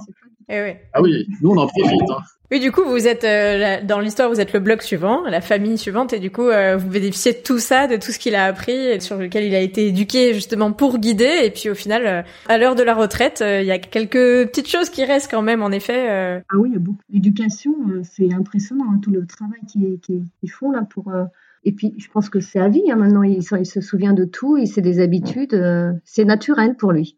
Eh 0.49 0.61
oui. 0.61 0.71
Ah 0.93 1.01
oui 1.01 1.27
nous 1.41 1.49
on 1.51 1.57
en 1.57 1.67
profite. 1.67 2.01
Hein. 2.09 2.17
Oui, 2.49 2.61
du 2.61 2.71
coup, 2.71 2.85
vous 2.85 3.05
êtes 3.09 3.25
euh, 3.25 3.57
la- 3.57 3.81
dans 3.81 3.99
l'histoire, 3.99 4.29
vous 4.29 4.39
êtes 4.39 4.53
le 4.53 4.61
bloc 4.61 4.81
suivant, 4.81 5.23
la 5.25 5.41
famille 5.41 5.77
suivante, 5.77 6.13
et 6.13 6.19
du 6.19 6.31
coup, 6.31 6.47
euh, 6.47 6.77
vous 6.77 6.87
bénéficiez 6.87 7.33
de 7.33 7.39
tout 7.39 7.59
ça, 7.59 7.87
de 7.87 7.97
tout 7.97 8.13
ce 8.13 8.19
qu'il 8.19 8.35
a 8.35 8.45
appris, 8.45 8.71
et 8.71 9.01
sur 9.01 9.17
lequel 9.17 9.43
il 9.43 9.53
a 9.53 9.59
été 9.59 9.87
éduqué 9.87 10.33
justement 10.33 10.71
pour 10.71 10.97
guider. 10.97 11.41
Et 11.43 11.51
puis, 11.51 11.69
au 11.69 11.75
final, 11.75 12.07
euh, 12.07 12.21
à 12.47 12.57
l'heure 12.57 12.75
de 12.75 12.83
la 12.83 12.93
retraite, 12.95 13.41
euh, 13.41 13.59
il 13.59 13.67
y 13.67 13.71
a 13.71 13.79
quelques 13.79 14.47
petites 14.47 14.69
choses 14.69 14.89
qui 14.89 15.03
restent 15.03 15.29
quand 15.29 15.41
même, 15.41 15.61
en 15.61 15.71
effet. 15.71 16.09
euh, 16.09 16.39
Ah 16.49 16.55
oui, 16.57 16.69
il 16.69 16.73
y 16.75 16.77
a 16.77 16.79
beaucoup. 16.79 16.99
L'éducation, 17.11 17.75
euh, 17.89 18.01
c'est 18.09 18.33
impressionnant, 18.33 18.85
hein, 18.93 18.99
tout 19.03 19.11
le 19.11 19.27
travail 19.27 19.59
qu'ils 19.69 19.99
qui, 19.99 20.23
qu'ils 20.39 20.51
font 20.51 20.71
là 20.71 20.87
pour. 20.89 21.09
euh, 21.11 21.25
Et 21.65 21.73
puis, 21.73 21.95
je 21.97 22.07
pense 22.07 22.29
que 22.29 22.39
c'est 22.39 22.59
à 22.59 22.69
vie. 22.69 22.89
hein, 22.89 22.95
maintenant, 22.95 23.23
il, 23.23 23.43
se- 23.43 23.55
il 23.59 23.65
se 23.65 23.81
souvient 23.81 24.13
de 24.13 24.23
tout, 24.23 24.55
il 24.55 24.67
sait 24.69 24.79
des 24.81 25.01
habitudes. 25.01 25.53
euh, 25.53 25.91
C'est 26.05 26.23
naturel 26.23 26.77
pour 26.77 26.93
lui. 26.93 27.17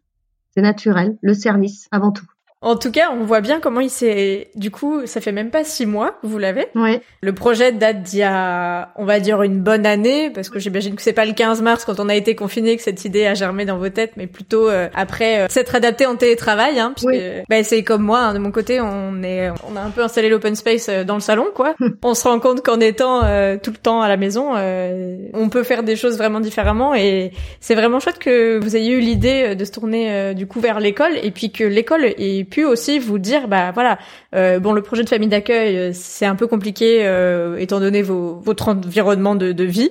C'est 0.56 0.62
naturel. 0.62 1.16
Le 1.22 1.34
service, 1.34 1.86
avant 1.92 2.10
tout. 2.10 2.26
En 2.62 2.76
tout 2.76 2.90
cas, 2.90 3.08
on 3.18 3.24
voit 3.24 3.40
bien 3.40 3.58
comment 3.58 3.80
il 3.80 3.88
s'est. 3.88 4.50
Du 4.54 4.70
coup, 4.70 5.06
ça 5.06 5.22
fait 5.22 5.32
même 5.32 5.48
pas 5.50 5.64
six 5.64 5.86
mois 5.86 6.18
que 6.20 6.26
vous 6.26 6.36
l'avez. 6.36 6.66
Ouais. 6.74 7.00
Le 7.22 7.32
projet 7.32 7.72
date 7.72 8.02
d'il 8.02 8.18
y 8.18 8.22
a, 8.22 8.92
on 8.96 9.06
va 9.06 9.18
dire, 9.18 9.40
une 9.42 9.60
bonne 9.60 9.86
année, 9.86 10.28
parce 10.28 10.50
que 10.50 10.58
j'imagine 10.58 10.94
que 10.94 11.00
c'est 11.00 11.14
pas 11.14 11.24
le 11.24 11.32
15 11.32 11.62
mars 11.62 11.86
quand 11.86 11.98
on 12.00 12.10
a 12.10 12.14
été 12.14 12.34
confiné 12.34 12.76
que 12.76 12.82
cette 12.82 13.02
idée 13.06 13.24
a 13.24 13.32
germé 13.32 13.64
dans 13.64 13.78
vos 13.78 13.88
têtes, 13.88 14.12
mais 14.18 14.26
plutôt 14.26 14.68
euh, 14.68 14.88
après 14.94 15.40
euh, 15.40 15.46
s'être 15.48 15.74
adapté 15.74 16.04
en 16.04 16.16
télétravail, 16.16 16.78
hein, 16.78 16.92
puisque 16.94 17.08
Oui. 17.08 17.20
bah, 17.48 17.64
c'est 17.64 17.82
comme 17.82 18.02
moi, 18.02 18.18
hein, 18.20 18.34
de 18.34 18.38
mon 18.38 18.50
côté, 18.50 18.78
on 18.78 19.22
est, 19.22 19.48
on 19.66 19.74
a 19.74 19.80
un 19.80 19.88
peu 19.90 20.02
installé 20.02 20.28
l'open 20.28 20.54
space 20.54 20.90
euh, 20.90 21.02
dans 21.02 21.14
le 21.14 21.20
salon, 21.20 21.46
quoi. 21.54 21.74
on 22.02 22.12
se 22.12 22.28
rend 22.28 22.40
compte 22.40 22.60
qu'en 22.62 22.78
étant 22.80 23.24
euh, 23.24 23.56
tout 23.56 23.70
le 23.70 23.78
temps 23.78 24.02
à 24.02 24.08
la 24.08 24.18
maison, 24.18 24.52
euh, 24.56 25.16
on 25.32 25.48
peut 25.48 25.62
faire 25.62 25.82
des 25.82 25.96
choses 25.96 26.18
vraiment 26.18 26.40
différemment, 26.40 26.94
et 26.94 27.30
c'est 27.60 27.74
vraiment 27.74 28.00
chouette 28.00 28.18
que 28.18 28.58
vous 28.58 28.76
ayez 28.76 28.92
eu 28.92 29.00
l'idée 29.00 29.44
euh, 29.46 29.54
de 29.54 29.64
se 29.64 29.72
tourner 29.72 30.12
euh, 30.12 30.34
du 30.34 30.46
coup 30.46 30.60
vers 30.60 30.78
l'école, 30.78 31.12
et 31.22 31.30
puis 31.30 31.50
que 31.52 31.64
l'école 31.64 32.04
ait 32.04 32.44
pu 32.50 32.64
aussi 32.64 32.98
vous 32.98 33.18
dire, 33.18 33.48
bah 33.48 33.70
voilà, 33.72 33.98
euh, 34.34 34.58
bon, 34.60 34.72
le 34.72 34.82
projet 34.82 35.02
de 35.02 35.08
famille 35.08 35.28
d'accueil, 35.28 35.76
euh, 35.78 35.90
c'est 35.94 36.26
un 36.26 36.34
peu 36.34 36.46
compliqué 36.46 37.06
euh, 37.06 37.56
étant 37.56 37.80
donné 37.80 38.02
vos, 38.02 38.40
votre 38.40 38.68
environnement 38.68 39.34
de, 39.34 39.64
vie. 39.64 39.88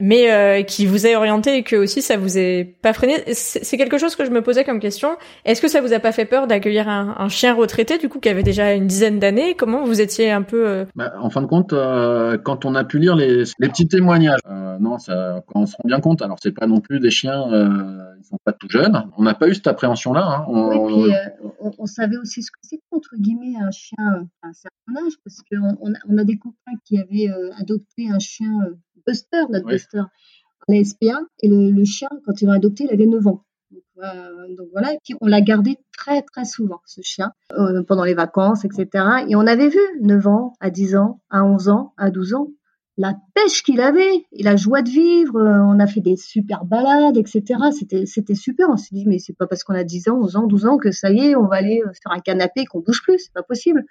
Mais 0.00 0.32
euh, 0.32 0.62
qui 0.62 0.86
vous 0.86 1.06
a 1.06 1.10
orienté 1.16 1.56
et 1.56 1.62
que 1.62 1.76
aussi 1.76 2.02
ça 2.02 2.16
vous 2.16 2.38
est 2.38 2.64
pas 2.82 2.92
freiné. 2.92 3.14
C'est 3.32 3.64
c'est 3.64 3.76
quelque 3.76 3.98
chose 3.98 4.16
que 4.16 4.24
je 4.24 4.30
me 4.30 4.42
posais 4.42 4.64
comme 4.64 4.80
question. 4.80 5.10
Est-ce 5.44 5.60
que 5.60 5.68
ça 5.68 5.80
vous 5.80 5.92
a 5.92 5.98
pas 6.00 6.12
fait 6.12 6.24
peur 6.24 6.46
d'accueillir 6.46 6.88
un, 6.88 7.14
un 7.18 7.28
chien 7.28 7.54
retraité 7.54 7.98
du 7.98 8.08
coup 8.08 8.18
qui 8.20 8.28
avait 8.28 8.42
déjà 8.42 8.72
une 8.74 8.86
dizaine 8.86 9.18
d'années? 9.18 9.54
Comment 9.54 9.84
vous 9.84 10.00
étiez 10.00 10.30
un 10.30 10.42
peu 10.42 10.66
euh, 10.66 10.84
Bah, 10.96 11.12
en 11.20 11.30
fin 11.30 11.42
de 11.42 11.46
compte, 11.46 11.72
euh, 11.72 12.38
quand 12.38 12.64
on 12.64 12.74
a 12.74 12.84
pu 12.84 12.98
lire 12.98 13.14
les, 13.16 13.44
les 13.58 13.68
petits 13.68 13.86
témoignages, 13.88 14.40
euh, 14.50 14.78
non, 14.80 14.98
ça, 14.98 15.42
quand 15.46 15.60
on 15.60 15.66
se 15.66 15.76
rend 15.76 15.86
bien 15.86 16.00
compte, 16.00 16.22
alors 16.22 16.38
c'est 16.42 16.52
pas 16.52 16.66
non 16.66 16.80
plus 16.80 17.00
des 17.00 17.10
chiens, 17.10 17.52
euh, 17.52 18.02
ils 18.18 18.24
sont 18.24 18.38
pas 18.44 18.52
tout 18.52 18.68
jeunes. 18.70 19.04
On 19.18 19.22
n'a 19.22 19.34
pas 19.34 19.48
eu 19.48 19.54
cette 19.54 19.66
appréhension-là. 19.66 20.22
Hein. 20.24 20.44
On- 20.48 20.70
Oui, 21.02 21.12
euh, 21.12 21.48
on, 21.60 21.70
on 21.78 21.86
savait 21.86 22.16
aussi 22.16 22.42
ce 22.42 22.50
que 22.50 22.58
c'était, 22.62 22.82
entre 22.90 23.16
guillemets, 23.18 23.56
un 23.60 23.70
chien 23.70 23.96
euh, 24.16 24.22
à 24.42 24.48
un 24.48 24.52
certain 24.52 25.06
âge, 25.06 25.12
parce 25.24 25.38
qu'on 25.50 25.76
on 25.80 25.92
a, 25.92 25.98
on 26.08 26.16
a 26.18 26.24
des 26.24 26.38
copains 26.38 26.76
qui 26.84 26.98
avaient 26.98 27.28
euh, 27.30 27.50
adopté 27.58 28.08
un 28.10 28.18
chien 28.18 28.48
euh, 28.66 28.74
Buster, 29.10 29.42
notre 29.50 29.66
Oui. 29.66 29.72
Buster, 29.72 30.02
la 30.68 30.84
SPA, 30.84 31.20
et 31.40 31.48
le, 31.48 31.70
le 31.70 31.84
chien, 31.84 32.08
quand 32.24 32.40
ils 32.40 32.46
l'ont 32.46 32.52
adopté, 32.52 32.84
il 32.84 32.92
avait 32.92 33.06
9 33.06 33.26
ans. 33.26 33.44
Donc, 33.70 33.82
euh, 34.04 34.54
donc 34.56 34.68
voilà, 34.72 34.94
et 34.94 34.98
puis 35.04 35.14
on 35.20 35.26
l'a 35.26 35.40
gardé 35.40 35.76
très 35.96 36.22
très 36.22 36.44
souvent, 36.44 36.80
ce 36.86 37.00
chien, 37.02 37.32
euh, 37.58 37.82
pendant 37.82 38.04
les 38.04 38.14
vacances, 38.14 38.64
etc. 38.64 38.86
Et 39.28 39.36
on 39.36 39.46
avait 39.46 39.68
vu 39.68 39.80
9 40.00 40.26
ans, 40.26 40.52
à 40.60 40.70
10 40.70 40.96
ans, 40.96 41.20
à 41.30 41.44
11 41.44 41.68
ans, 41.68 41.92
à 41.96 42.10
12 42.10 42.34
ans, 42.34 42.48
la 42.96 43.14
pêche 43.34 43.62
qu'il 43.62 43.80
avait 43.80 44.26
et 44.32 44.42
la 44.42 44.56
joie 44.56 44.82
de 44.82 44.90
vivre. 44.90 45.36
euh, 45.36 45.62
On 45.64 45.78
a 45.80 45.86
fait 45.86 46.00
des 46.00 46.16
super 46.16 46.64
balades, 46.64 47.16
etc. 47.16 47.42
C'était, 47.72 48.04
c'était 48.06 48.34
super. 48.34 48.68
On 48.70 48.76
s'est 48.76 48.94
dit, 48.94 49.06
mais 49.06 49.18
c'est 49.18 49.32
pas 49.36 49.46
parce 49.46 49.64
qu'on 49.64 49.74
a 49.74 49.84
10 49.84 50.08
ans, 50.08 50.18
11 50.20 50.36
ans, 50.36 50.46
12 50.46 50.66
ans 50.66 50.76
que 50.76 50.90
ça 50.90 51.10
y 51.10 51.18
est, 51.30 51.34
on 51.36 51.46
va 51.46 51.56
aller 51.56 51.80
euh, 51.86 51.90
sur 52.00 52.10
un 52.12 52.20
canapé 52.20 52.64
qu'on 52.66 52.80
bouge 52.80 53.00
plus. 53.02 53.18
C'est 53.18 53.32
pas 53.32 53.42
possible. 53.42 53.84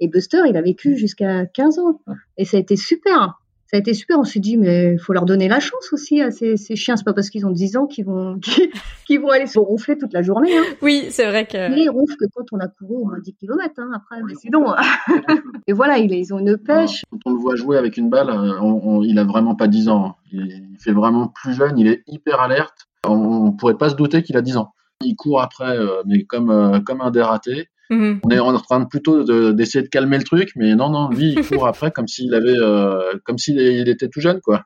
Et 0.00 0.08
Buster, 0.08 0.42
il 0.48 0.56
a 0.56 0.62
vécu 0.62 0.96
jusqu'à 0.96 1.46
15 1.46 1.78
ans. 1.80 2.00
Et 2.36 2.44
ça 2.44 2.56
a 2.56 2.60
été 2.60 2.76
super. 2.76 3.41
Ça 3.72 3.78
a 3.78 3.80
été 3.80 3.94
super. 3.94 4.18
On 4.18 4.24
s'est 4.24 4.38
dit, 4.38 4.58
mais 4.58 4.92
il 4.92 4.98
faut 4.98 5.14
leur 5.14 5.24
donner 5.24 5.48
la 5.48 5.58
chance 5.58 5.94
aussi 5.94 6.20
à 6.20 6.30
ces, 6.30 6.58
ces 6.58 6.76
chiens. 6.76 6.94
C'est 6.98 7.04
pas 7.04 7.14
parce 7.14 7.30
qu'ils 7.30 7.46
ont 7.46 7.50
10 7.50 7.78
ans 7.78 7.86
qu'ils 7.86 8.04
vont, 8.04 8.38
qu'ils, 8.42 8.68
qu'ils 9.06 9.18
vont 9.18 9.30
aller 9.30 9.46
se 9.46 9.58
ronfler 9.58 9.96
toute 9.96 10.12
la 10.12 10.20
journée. 10.20 10.54
Hein. 10.58 10.62
Oui, 10.82 11.06
c'est 11.08 11.24
vrai 11.26 11.46
que. 11.46 11.70
Mais 11.70 11.84
ils 11.84 11.88
ronflent 11.88 12.16
que 12.16 12.26
quand 12.34 12.44
on 12.52 12.58
a 12.58 12.68
couru 12.68 12.96
au 12.96 13.04
moins 13.06 13.18
10 13.18 13.34
km 13.34 13.72
hein, 13.78 13.90
après. 13.94 14.22
Mais 14.26 14.34
sinon. 14.34 14.74
et 15.66 15.72
voilà, 15.72 15.96
ils, 15.96 16.34
ont 16.34 16.38
une 16.38 16.58
pêche. 16.58 17.02
Quand 17.10 17.18
on 17.24 17.30
le 17.32 17.38
voit 17.40 17.56
jouer 17.56 17.78
avec 17.78 17.96
une 17.96 18.10
balle, 18.10 18.28
on- 18.30 18.98
on- 18.98 19.02
il 19.02 19.18
a 19.18 19.24
vraiment 19.24 19.54
pas 19.54 19.68
10 19.68 19.88
ans. 19.88 20.04
hein. 20.04 20.14
Il, 20.32 20.40
il 20.72 20.76
fait 20.78 20.92
vraiment 20.92 21.28
plus 21.28 21.54
jeune, 21.54 21.78
il 21.78 21.86
est 21.86 22.02
hyper 22.06 22.40
alerte. 22.40 22.88
On, 23.06 23.14
on 23.14 23.52
pourrait 23.52 23.78
pas 23.78 23.88
se 23.88 23.94
douter 23.94 24.22
qu'il 24.22 24.36
a 24.36 24.42
10 24.42 24.58
ans. 24.58 24.74
Il 25.02 25.16
court 25.16 25.40
après, 25.40 25.78
euh, 25.78 26.02
mais 26.04 26.24
comme, 26.24 26.50
euh, 26.50 26.78
comme 26.80 27.00
un 27.00 27.10
dératé. 27.10 27.68
Mhm. 27.92 28.20
On 28.24 28.30
est 28.30 28.38
en 28.38 28.58
train 28.58 28.80
de 28.80 28.86
plutôt 28.86 29.22
de- 29.22 29.52
d'essayer 29.52 29.82
de, 29.82 29.88
calmer 29.88 30.18
le 30.18 30.24
truc, 30.24 30.52
mais 30.56 30.74
non, 30.74 30.88
non, 30.90 31.10
lui, 31.10 31.34
il 31.36 31.42
court 31.48 31.66
après 31.66 31.90
comme 31.90 32.08
s'il 32.08 32.34
avait, 32.34 32.56
euh, 32.58 33.12
comme 33.24 33.38
s'il 33.38 33.60
il 33.60 33.88
était 33.88 34.08
tout 34.08 34.20
jeune, 34.20 34.40
quoi. 34.40 34.64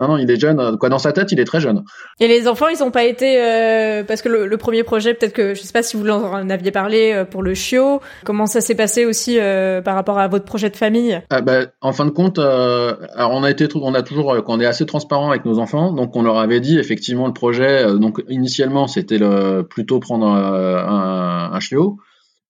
Non, 0.00 0.08
non, 0.08 0.16
il 0.18 0.28
est 0.28 0.40
jeune. 0.40 0.76
Quoi, 0.78 0.88
dans 0.88 0.98
sa 0.98 1.12
tête, 1.12 1.30
il 1.30 1.38
est 1.38 1.44
très 1.44 1.60
jeune. 1.60 1.84
Et 2.18 2.26
les 2.26 2.48
enfants, 2.48 2.66
ils 2.66 2.82
ont 2.82 2.90
pas 2.90 3.04
été 3.04 3.40
euh, 3.40 4.02
parce 4.02 4.22
que 4.22 4.28
le, 4.28 4.56
premier 4.56 4.82
projet, 4.82 5.14
peut-être 5.14 5.32
que 5.32 5.54
je 5.54 5.62
sais 5.62 5.72
pas 5.72 5.82
si 5.82 5.96
vous 5.96 6.08
en 6.08 6.50
aviez 6.50 6.72
parlé 6.72 7.12
euh, 7.12 7.24
pour 7.24 7.42
le 7.42 7.54
chiot. 7.54 8.00
Comment 8.24 8.46
ça 8.46 8.60
s'est 8.60 8.74
passé 8.74 9.04
aussi 9.04 9.38
euh, 9.38 9.82
par 9.82 9.94
rapport 9.94 10.18
à 10.18 10.26
votre 10.26 10.44
projet 10.44 10.68
de 10.68 10.76
famille? 10.76 11.20
Ah, 11.30 11.42
bah, 11.42 11.66
En 11.80 11.92
fin 11.92 12.06
de 12.06 12.10
compte, 12.10 12.40
alors 12.40 13.32
on 13.32 13.44
a 13.44 13.50
été, 13.50 13.68
on 13.76 13.94
a 13.94 14.02
toujours, 14.02 14.42
qu'on 14.42 14.60
est 14.60 14.66
assez 14.66 14.84
transparent 14.84 15.30
avec 15.30 15.44
nos 15.44 15.60
enfants, 15.60 15.92
donc 15.92 16.16
on 16.16 16.22
leur 16.22 16.38
avait 16.38 16.60
dit 16.60 16.78
effectivement 16.78 17.28
le 17.28 17.32
projet. 17.32 17.86
donc 17.98 18.20
initialement, 18.28 18.88
c'était 18.88 19.18
le 19.18 19.62
plutôt 19.62 20.00
prendre 20.00 20.26
un, 20.26 21.50
un 21.52 21.60
chiot. 21.60 21.98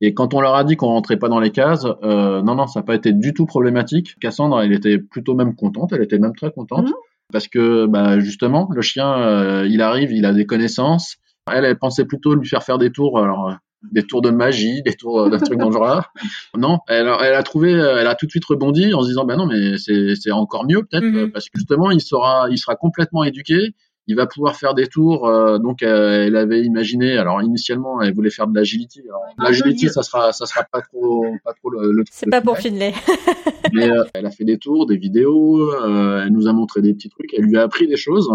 Et 0.06 0.12
quand 0.12 0.34
on 0.34 0.40
leur 0.42 0.54
a 0.54 0.64
dit 0.64 0.76
qu'on 0.76 0.88
rentrait 0.88 1.16
pas 1.16 1.30
dans 1.30 1.40
les 1.40 1.50
cases, 1.50 1.86
euh, 2.02 2.42
non, 2.42 2.56
non, 2.56 2.66
ça 2.66 2.80
n'a 2.80 2.84
pas 2.84 2.94
été 2.94 3.12
du 3.12 3.32
tout 3.32 3.46
problématique. 3.46 4.16
Cassandre, 4.20 4.60
elle 4.60 4.74
était 4.74 4.98
plutôt 4.98 5.34
même 5.34 5.54
contente, 5.54 5.94
elle 5.94 6.02
était 6.02 6.18
même 6.18 6.36
très 6.36 6.50
contente. 6.52 6.88
Mhm. 6.88 6.94
Parce 7.32 7.48
que 7.48 7.86
bah, 7.86 8.20
justement, 8.20 8.68
le 8.70 8.82
chien, 8.82 9.16
euh, 9.16 9.66
il 9.66 9.80
arrive, 9.80 10.12
il 10.12 10.26
a 10.26 10.34
des 10.34 10.44
connaissances. 10.44 11.16
Elle, 11.50 11.64
elle 11.64 11.78
pensait 11.78 12.04
plutôt 12.04 12.34
lui 12.34 12.46
faire 12.46 12.62
faire 12.62 12.76
des 12.76 12.90
tours, 12.90 13.18
alors 13.18 13.56
des 13.92 14.02
tours 14.02 14.20
de 14.20 14.28
magie, 14.28 14.82
des 14.82 14.92
tours 14.92 15.30
de 15.30 15.38
trucs 15.38 15.58
dans 15.58 15.70
le 15.70 15.72
genre 15.72 16.12
Non, 16.54 16.80
elle, 16.86 17.10
elle, 17.22 17.34
a 17.34 17.42
trouvé, 17.42 17.72
elle 17.72 18.06
a 18.06 18.14
tout 18.14 18.26
de 18.26 18.30
suite 18.30 18.44
rebondi 18.44 18.92
en 18.92 19.00
se 19.00 19.08
disant, 19.08 19.24
bah 19.24 19.36
non, 19.36 19.46
mais 19.46 19.78
c'est 19.78 20.32
encore 20.32 20.66
mieux 20.66 20.82
peut-être, 20.82 21.04
mhm. 21.04 21.32
parce 21.32 21.46
que 21.46 21.58
justement, 21.58 21.90
il 21.90 22.02
sera, 22.02 22.48
il 22.50 22.58
sera 22.58 22.76
complètement 22.76 23.24
éduqué 23.24 23.74
il 24.06 24.16
va 24.16 24.26
pouvoir 24.26 24.56
faire 24.56 24.74
des 24.74 24.86
tours. 24.86 25.26
Euh, 25.26 25.58
donc, 25.58 25.82
euh, 25.82 26.26
elle 26.26 26.36
avait 26.36 26.62
imaginé. 26.62 27.16
Alors, 27.16 27.42
initialement, 27.42 28.02
elle 28.02 28.14
voulait 28.14 28.30
faire 28.30 28.46
de 28.46 28.54
l'agility. 28.54 29.02
L'agility, 29.38 29.88
ça 29.88 30.02
sera, 30.02 30.32
ça 30.32 30.46
sera 30.46 30.64
pas 30.64 30.82
trop, 30.82 31.26
pas 31.44 31.54
trop 31.54 31.70
le. 31.70 31.92
le 31.92 32.04
C'est 32.10 32.28
pas 32.28 32.40
pour 32.40 32.58
Finlay. 32.58 32.92
mais 33.72 33.90
euh, 33.90 34.04
elle 34.14 34.26
a 34.26 34.30
fait 34.30 34.44
des 34.44 34.58
tours, 34.58 34.86
des 34.86 34.96
vidéos. 34.96 35.72
elle 35.82 36.32
nous 36.32 36.46
a 36.46 36.52
montré 36.52 36.82
des 36.82 36.94
petits 36.94 37.08
trucs. 37.08 37.32
Elle 37.34 37.44
lui 37.44 37.56
a 37.56 37.62
appris 37.62 37.86
des 37.86 37.96
choses. 37.96 38.30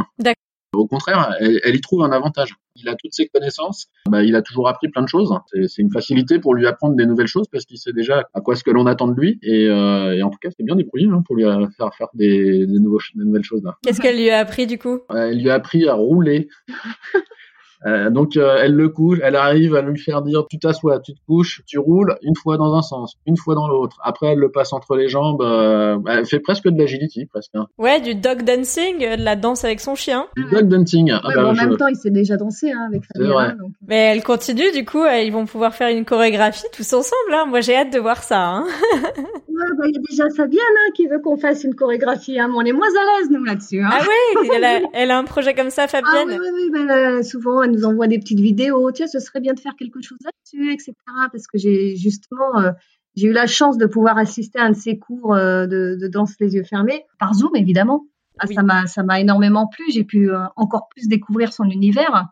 Au 0.74 0.88
contraire, 0.88 1.36
elle, 1.40 1.76
y 1.76 1.82
trouve 1.82 2.04
un 2.04 2.12
avantage. 2.12 2.56
Il 2.76 2.88
a 2.88 2.96
toutes 2.96 3.14
ses 3.14 3.28
connaissances, 3.28 3.88
bah, 4.08 4.24
il 4.24 4.36
a 4.36 4.42
toujours 4.42 4.70
appris 4.70 4.88
plein 4.88 5.02
de 5.02 5.08
choses. 5.08 5.34
C'est 5.68 5.82
une 5.82 5.92
facilité 5.92 6.40
pour 6.40 6.54
lui 6.54 6.68
apprendre 6.68 6.96
des 6.96 7.06
nouvelles 7.06 7.28
choses 7.28 7.48
parce 7.52 7.66
qu'il 7.66 7.78
sait 7.78 7.92
déjà 7.92 8.24
à 8.34 8.42
quoi 8.42 8.56
ce 8.56 8.64
que 8.64 8.72
l'on 8.72 8.86
attend 8.86 9.08
de 9.08 9.20
lui. 9.20 9.40
Et, 9.42 9.68
euh, 9.68 10.24
en 10.24 10.30
tout 10.30 10.38
cas, 10.40 10.50
c'est 10.56 10.64
bien 10.64 10.76
débrouillé 10.76 11.08
hein, 11.12 11.24
pour 11.26 11.36
lui 11.36 11.44
faire 11.76 11.94
faire 11.96 12.08
des, 12.14 12.66
nouveaux, 12.68 13.00
des 13.16 13.26
nouvelles 13.26 13.44
choses. 13.44 13.64
Qu'est-ce 13.84 14.00
qu'elle 14.00 14.18
lui 14.18 14.30
a 14.30 14.40
appris 14.40 14.68
du 14.68 14.78
coup? 14.78 15.00
Elle 15.10 15.40
lui 15.40 15.50
a 15.50 15.56
appris 15.56 15.88
à 15.88 15.94
rouler. 15.94 16.50
Euh, 17.86 18.10
donc 18.10 18.36
euh, 18.36 18.58
elle 18.62 18.74
le 18.74 18.90
couche, 18.90 19.20
elle 19.24 19.36
arrive 19.36 19.76
à 19.76 19.82
lui 19.82 19.98
faire 19.98 20.22
dire 20.22 20.46
tu 20.50 20.60
t'assois, 20.60 21.00
tu 21.00 21.14
te 21.14 21.20
couches, 21.26 21.62
tu 21.66 21.80
roules 21.80 22.18
une 22.24 22.36
fois 22.36 22.58
dans 22.58 22.76
un 22.76 22.82
sens, 22.82 23.16
une 23.26 23.38
fois 23.38 23.56
dans 23.56 23.68
l'autre. 23.68 23.98
Après 24.04 24.28
elle 24.28 24.40
le 24.40 24.52
passe 24.52 24.74
entre 24.74 24.96
les 24.98 25.08
jambes, 25.08 25.42
euh, 25.42 25.98
elle 26.08 26.26
fait 26.26 26.40
presque 26.40 26.68
de 26.68 26.78
l'agility 26.78 27.26
presque. 27.26 27.52
Hein. 27.54 27.68
Ouais, 27.78 28.02
du 28.02 28.16
dog 28.16 28.44
dancing, 28.44 29.00
de 29.00 29.24
la 29.24 29.36
danse 29.36 29.64
avec 29.64 29.80
son 29.80 29.96
chien. 29.96 30.28
Du 30.36 30.44
dog 30.46 30.68
dancing. 30.68 31.12
Ah 31.12 31.22
bah, 31.34 31.48
en 31.48 31.54
même 31.54 31.78
temps 31.78 31.88
il 31.88 31.96
sait 31.96 32.12
déjà 32.12 32.36
danser 32.36 32.72
hein, 32.72 32.88
avec 32.90 33.04
Fabien. 33.06 33.56
Donc... 33.56 33.72
Mais 33.88 34.12
elle 34.12 34.24
continue 34.24 34.72
du 34.74 34.84
coup, 34.84 35.06
ils 35.06 35.32
vont 35.32 35.46
pouvoir 35.46 35.74
faire 35.74 35.90
une 35.90 36.04
chorégraphie 36.04 36.66
tous 36.74 36.94
ensemble. 36.94 37.34
Hein. 37.34 37.46
Moi 37.48 37.62
j'ai 37.62 37.76
hâte 37.76 37.94
de 37.94 38.00
voir 38.00 38.24
ça. 38.24 38.42
Hein. 38.42 38.66
il 39.86 39.94
y 39.94 39.98
a 39.98 40.02
déjà 40.10 40.30
Fabienne 40.36 40.62
hein, 40.62 40.92
qui 40.96 41.08
veut 41.08 41.20
qu'on 41.20 41.38
fasse 41.38 41.64
une 41.64 41.76
chorégraphie. 41.76 42.40
Hein. 42.40 42.52
on 42.56 42.62
est 42.62 42.72
moins 42.72 42.88
à 42.88 43.20
l'aise 43.20 43.30
nous 43.30 43.44
là-dessus. 43.44 43.82
Hein. 43.82 43.90
Ah 43.92 44.02
oui, 44.02 44.50
elle 44.56 44.64
a, 44.64 44.80
elle 44.94 45.12
a, 45.12 45.18
un 45.18 45.24
projet 45.24 45.54
comme 45.54 45.70
ça, 45.70 45.88
Fabienne. 45.88 46.14
Ah 46.14 46.24
oui, 46.28 46.36
oui, 46.42 46.50
oui. 46.54 46.70
Ben, 46.72 47.24
souvent 47.24 47.64
elle 47.64 47.72
nous 47.72 47.86
envoie 47.86 48.08
des 48.08 48.20
petites 48.20 48.40
vidéos. 48.40 48.92
Tiens, 48.92 49.08
ce 49.08 49.20
serait 49.20 49.40
bien 49.40 49.54
de 49.54 49.60
faire 49.60 49.76
quelque 49.78 50.02
chose 50.02 50.18
là-dessus, 50.24 50.74
etc. 50.74 50.94
Parce 51.32 51.48
que 51.48 51.58
j'ai 51.58 51.96
justement 51.96 52.60
euh, 52.60 52.72
j'ai 53.16 53.28
eu 53.28 53.34
la 53.34 53.48
chance 53.48 53.78
de 53.78 53.86
pouvoir 53.86 54.18
assister 54.18 54.60
à 54.60 54.66
un 54.66 54.72
de 54.72 54.76
ces 54.76 54.98
cours 54.98 55.34
euh, 55.34 55.66
de, 55.66 55.98
de, 56.00 56.08
danse 56.08 56.36
les 56.40 56.56
yeux 56.56 56.64
fermés 56.64 57.06
par 57.20 57.34
Zoom 57.34 57.56
évidemment. 57.56 58.06
Ah, 58.40 58.48
Ça 58.48 58.64
m'a 58.64 58.88
ça 58.88 59.04
m'a 59.04 59.20
énormément 59.20 59.68
plu. 59.68 59.84
J'ai 59.94 60.04
pu 60.04 60.32
euh, 60.32 60.40
encore 60.56 60.88
plus 60.90 61.08
découvrir 61.08 61.54
son 61.54 61.66
univers. 61.66 62.28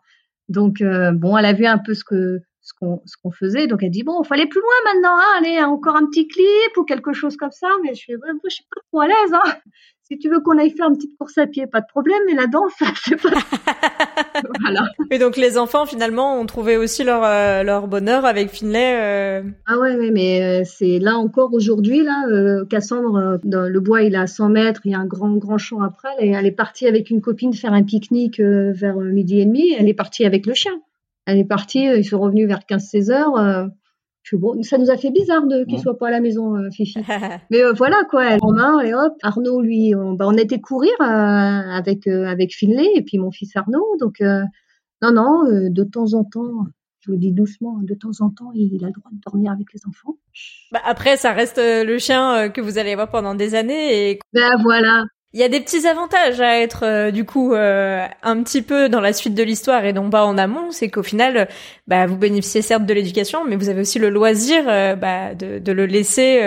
Donc 0.48 0.82
bon, 0.82 1.36
elle 1.36 1.44
a 1.44 1.52
vu 1.52 1.66
un 1.66 1.76
peu 1.76 1.92
ce 1.92 2.04
que 2.04 2.40
ce 2.68 2.74
qu'on 2.78 3.02
ce 3.06 3.16
qu'on 3.22 3.30
faisait. 3.30 3.66
Donc 3.66 3.82
elle 3.82 3.90
dit 3.90 4.02
bon, 4.02 4.20
il 4.22 4.26
faut 4.26 4.34
aller 4.34 4.46
plus 4.46 4.60
loin 4.60 4.92
maintenant, 4.92 5.16
hein, 5.16 5.38
allez 5.38 5.62
encore 5.62 5.96
un 5.96 6.06
petit 6.06 6.28
clip 6.28 6.76
ou 6.76 6.84
quelque 6.84 7.12
chose 7.12 7.36
comme 7.36 7.50
ça. 7.50 7.68
Mais 7.82 7.94
je 7.94 8.00
suis 8.00 8.14
ouais, 8.14 8.28
je 8.44 8.54
suis 8.54 8.64
pas 8.64 8.80
trop 8.88 9.00
à 9.00 9.06
l'aise. 9.06 9.32
Hein. 9.32 9.54
Si 10.10 10.18
tu 10.18 10.30
veux 10.30 10.40
qu'on 10.40 10.56
aille 10.56 10.70
faire 10.70 10.88
une 10.88 10.96
petite 10.96 11.18
course 11.18 11.36
à 11.36 11.46
pied, 11.46 11.66
pas 11.66 11.82
de 11.82 11.86
problème. 11.86 12.18
Mais 12.26 12.34
la 12.34 12.46
danse, 12.46 12.72
je 12.80 13.10
sais 13.10 13.16
pas. 13.16 13.28
voilà. 14.60 14.82
Et 15.10 15.18
donc 15.18 15.36
les 15.36 15.56
enfants 15.58 15.86
finalement 15.86 16.38
ont 16.38 16.46
trouvé 16.46 16.76
aussi 16.76 17.04
leur 17.04 17.24
euh, 17.24 17.62
leur 17.62 17.88
bonheur 17.88 18.24
avec 18.24 18.50
Finlay. 18.50 18.96
Euh... 19.00 19.42
Ah 19.66 19.78
ouais, 19.78 19.96
ouais 19.96 20.10
mais 20.10 20.42
euh, 20.42 20.62
c'est 20.64 20.98
là 20.98 21.16
encore 21.16 21.52
aujourd'hui 21.54 22.02
là, 22.02 22.64
Cassandre, 22.68 23.38
dans 23.44 23.68
le 23.68 23.80
bois 23.80 24.02
il 24.02 24.14
est 24.14 24.18
à 24.18 24.26
100 24.26 24.50
mètres, 24.50 24.82
il 24.84 24.92
y 24.92 24.94
a 24.94 24.98
un 24.98 25.06
grand 25.06 25.36
grand 25.36 25.58
champ 25.58 25.80
après. 25.80 26.10
Elle 26.18 26.28
est, 26.28 26.32
elle 26.32 26.46
est 26.46 26.52
partie 26.52 26.86
avec 26.86 27.10
une 27.10 27.22
copine 27.22 27.54
faire 27.54 27.72
un 27.72 27.82
pique-nique 27.82 28.40
vers 28.40 28.96
midi 28.96 29.40
et 29.40 29.46
demi. 29.46 29.74
Elle 29.78 29.88
est 29.88 29.94
partie 29.94 30.26
avec 30.26 30.46
le 30.46 30.54
chien 30.54 30.80
elle 31.28 31.36
est 31.36 31.44
partie, 31.44 31.84
ils 31.84 32.04
sont 32.04 32.18
revenus 32.18 32.48
vers 32.48 32.60
15-16 32.60 33.10
heures. 33.12 33.36
Euh, 33.36 33.66
je 34.22 34.34
bon, 34.36 34.62
ça 34.62 34.78
nous 34.78 34.90
a 34.90 34.96
fait 34.96 35.10
bizarre 35.10 35.46
de 35.46 35.64
qu'il 35.64 35.78
soit 35.78 35.98
pas 35.98 36.08
à 36.08 36.10
la 36.10 36.20
maison, 36.20 36.56
euh, 36.56 36.70
Fifi. 36.70 36.98
Mais 37.50 37.62
euh, 37.62 37.72
voilà 37.74 38.02
quoi, 38.08 38.30
elle 38.30 38.38
en 38.40 38.52
main 38.52 38.80
et 38.80 38.94
hop. 38.94 39.12
Arnaud, 39.22 39.60
lui, 39.60 39.94
on, 39.94 40.14
bah, 40.14 40.24
on 40.26 40.32
été 40.38 40.58
courir 40.58 40.90
avec 41.00 42.06
avec 42.06 42.54
Finlay 42.54 42.88
et 42.94 43.02
puis 43.02 43.18
mon 43.18 43.30
fils 43.30 43.54
Arnaud. 43.56 43.96
Donc 44.00 44.20
non, 44.20 45.12
non, 45.12 45.42
de 45.44 45.84
temps 45.84 46.14
en 46.14 46.24
temps, 46.24 46.66
je 47.00 47.10
le 47.12 47.18
dis 47.18 47.32
doucement, 47.32 47.78
de 47.82 47.94
temps 47.94 48.20
en 48.20 48.30
temps, 48.30 48.50
il, 48.54 48.82
a 48.82 48.86
le 48.86 48.92
droit 48.94 49.10
de 49.12 49.20
dormir 49.26 49.52
avec 49.52 49.66
les 49.74 49.80
enfants. 49.86 50.16
Bah 50.72 50.80
après, 50.86 51.18
ça 51.18 51.32
reste 51.32 51.60
le 51.62 51.98
chien 51.98 52.48
que 52.48 52.62
vous 52.62 52.78
allez 52.78 52.94
voir 52.94 53.10
pendant 53.10 53.34
des 53.34 53.54
années. 53.54 54.10
Et... 54.10 54.18
Ben 54.32 54.56
voilà, 54.62 55.04
il 55.38 55.42
y 55.42 55.44
a 55.44 55.48
des 55.48 55.60
petits 55.60 55.86
avantages 55.86 56.40
à 56.40 56.58
être 56.58 56.84
euh, 56.84 57.10
du 57.12 57.24
coup 57.24 57.54
euh, 57.54 58.04
un 58.24 58.42
petit 58.42 58.60
peu 58.60 58.88
dans 58.88 59.00
la 59.00 59.12
suite 59.12 59.36
de 59.36 59.44
l'histoire 59.44 59.84
et 59.84 59.92
non 59.92 60.10
pas 60.10 60.24
en 60.24 60.36
amont, 60.36 60.72
c'est 60.72 60.88
qu'au 60.88 61.04
final, 61.04 61.46
bah, 61.86 62.08
vous 62.08 62.16
bénéficiez 62.16 62.60
certes 62.60 62.84
de 62.84 62.92
l'éducation, 62.92 63.44
mais 63.46 63.54
vous 63.54 63.68
avez 63.68 63.82
aussi 63.82 64.00
le 64.00 64.08
loisir 64.08 64.64
euh, 64.66 64.96
bah, 64.96 65.34
de, 65.34 65.60
de, 65.60 65.72
le 65.72 65.86
laisser. 65.86 66.40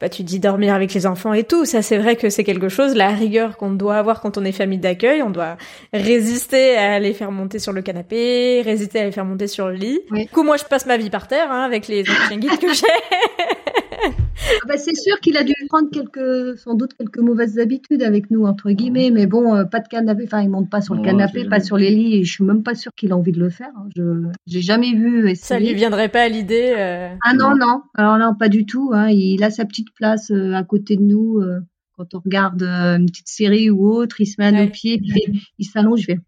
bah, 0.00 0.08
tu 0.08 0.22
dis 0.22 0.38
dormir 0.38 0.74
avec 0.74 0.94
les 0.94 1.06
enfants 1.08 1.32
et 1.32 1.42
tout. 1.42 1.64
Ça, 1.64 1.82
c'est 1.82 1.98
vrai 1.98 2.14
que 2.14 2.30
c'est 2.30 2.44
quelque 2.44 2.68
chose. 2.68 2.94
La 2.94 3.08
rigueur 3.08 3.56
qu'on 3.56 3.72
doit 3.72 3.96
avoir 3.96 4.20
quand 4.20 4.38
on 4.38 4.44
est 4.44 4.52
famille 4.52 4.78
d'accueil, 4.78 5.24
on 5.24 5.30
doit 5.30 5.56
résister 5.92 6.76
à 6.76 7.00
les 7.00 7.14
faire 7.14 7.32
monter 7.32 7.58
sur 7.58 7.72
le 7.72 7.82
canapé, 7.82 8.62
résister 8.64 9.00
à 9.00 9.06
les 9.06 9.12
faire 9.12 9.24
monter 9.24 9.48
sur 9.48 9.66
le 9.66 9.74
lit. 9.74 9.98
Du 10.12 10.28
coup, 10.28 10.44
moi, 10.44 10.56
je 10.56 10.64
passe 10.64 10.86
ma 10.86 10.96
vie 10.96 11.10
par 11.10 11.26
terre 11.26 11.50
hein, 11.50 11.64
avec 11.64 11.88
les 11.88 12.04
chiens 12.04 12.36
guides 12.36 12.60
que 12.60 12.72
j'ai. 12.72 13.56
Ah 14.02 14.66
bah, 14.66 14.76
c'est 14.76 14.94
sûr 14.94 15.20
qu'il 15.20 15.36
a 15.36 15.44
dû 15.44 15.52
prendre 15.68 15.90
quelques, 15.90 16.58
sans 16.58 16.74
doute 16.74 16.94
quelques 16.94 17.18
mauvaises 17.18 17.58
habitudes 17.58 18.02
avec 18.02 18.30
nous, 18.30 18.44
entre 18.44 18.70
guillemets, 18.70 19.10
mais 19.10 19.26
bon, 19.26 19.54
euh, 19.54 19.64
pas 19.64 19.80
de 19.80 19.88
canapé, 19.88 20.24
enfin, 20.24 20.42
il 20.42 20.48
monte 20.48 20.70
pas 20.70 20.80
sur 20.80 20.94
le 20.94 21.02
canapé, 21.02 21.44
pas 21.44 21.60
sur 21.60 21.76
les 21.76 21.90
lits, 21.90 22.16
et 22.16 22.24
je 22.24 22.32
suis 22.32 22.44
même 22.44 22.62
pas 22.62 22.74
sûre 22.74 22.92
qu'il 22.96 23.12
a 23.12 23.16
envie 23.16 23.32
de 23.32 23.40
le 23.40 23.50
faire. 23.50 23.72
Hein. 23.76 23.88
Je, 23.96 24.02
j'ai 24.46 24.62
jamais 24.62 24.92
vu 24.92 25.28
essayer. 25.28 25.34
Ça 25.36 25.58
lui 25.58 25.74
viendrait 25.74 26.08
pas 26.08 26.22
à 26.22 26.28
l'idée? 26.28 26.74
Euh... 26.76 27.14
Ah 27.24 27.34
non, 27.34 27.54
non. 27.56 27.82
Alors 27.94 28.16
là, 28.16 28.34
pas 28.38 28.48
du 28.48 28.66
tout, 28.66 28.90
hein. 28.92 29.08
Il 29.10 29.42
a 29.44 29.50
sa 29.50 29.64
petite 29.64 29.92
place 29.94 30.30
euh, 30.30 30.54
à 30.54 30.64
côté 30.64 30.96
de 30.96 31.02
nous, 31.02 31.38
euh, 31.38 31.60
quand 31.96 32.14
on 32.14 32.20
regarde 32.20 32.62
une 32.62 33.06
petite 33.06 33.28
série 33.28 33.70
ou 33.70 33.86
autre, 33.90 34.20
il 34.20 34.26
se 34.26 34.36
met 34.38 34.46
à 34.46 34.52
nos 34.52 34.70
pieds, 34.70 34.98
puis 34.98 35.42
il 35.58 35.64
s'allonge, 35.66 36.00
je 36.00 36.06
fais 36.06 36.18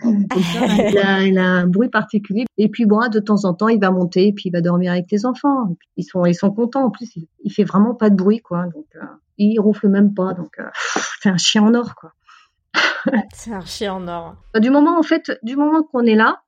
il, 0.04 1.38
a, 1.38 1.44
un 1.44 1.66
bruit 1.66 1.88
particulier. 1.88 2.44
Et 2.58 2.68
puis 2.68 2.86
bon, 2.86 3.08
de 3.08 3.20
temps 3.20 3.44
en 3.44 3.54
temps, 3.54 3.68
il 3.68 3.80
va 3.80 3.90
monter 3.90 4.28
et 4.28 4.32
puis 4.32 4.44
il 4.46 4.52
va 4.52 4.60
dormir 4.60 4.92
avec 4.92 5.10
les 5.10 5.26
enfants. 5.26 5.76
ils 5.96 6.04
sont, 6.04 6.24
ils 6.24 6.34
sont 6.34 6.50
contents. 6.50 6.84
En 6.84 6.90
plus, 6.90 7.08
il, 7.42 7.52
fait 7.52 7.64
vraiment 7.64 7.94
pas 7.94 8.10
de 8.10 8.16
bruit, 8.16 8.40
quoi. 8.40 8.66
Donc, 8.66 8.86
euh, 8.96 9.06
il 9.38 9.58
ronfle 9.58 9.88
même 9.88 10.14
pas. 10.14 10.34
Donc, 10.34 10.58
euh, 10.58 10.68
c'est 11.20 11.28
un 11.28 11.36
chien 11.36 11.62
en 11.62 11.74
or, 11.74 11.94
quoi. 11.94 12.12
c'est 13.32 13.52
un 13.52 13.64
chien 13.64 13.94
en 13.94 14.08
or. 14.08 14.36
Du 14.60 14.70
moment, 14.70 14.98
en 14.98 15.02
fait, 15.02 15.38
du 15.42 15.56
moment 15.56 15.82
qu'on 15.82 16.04
est 16.04 16.16
là, 16.16 16.42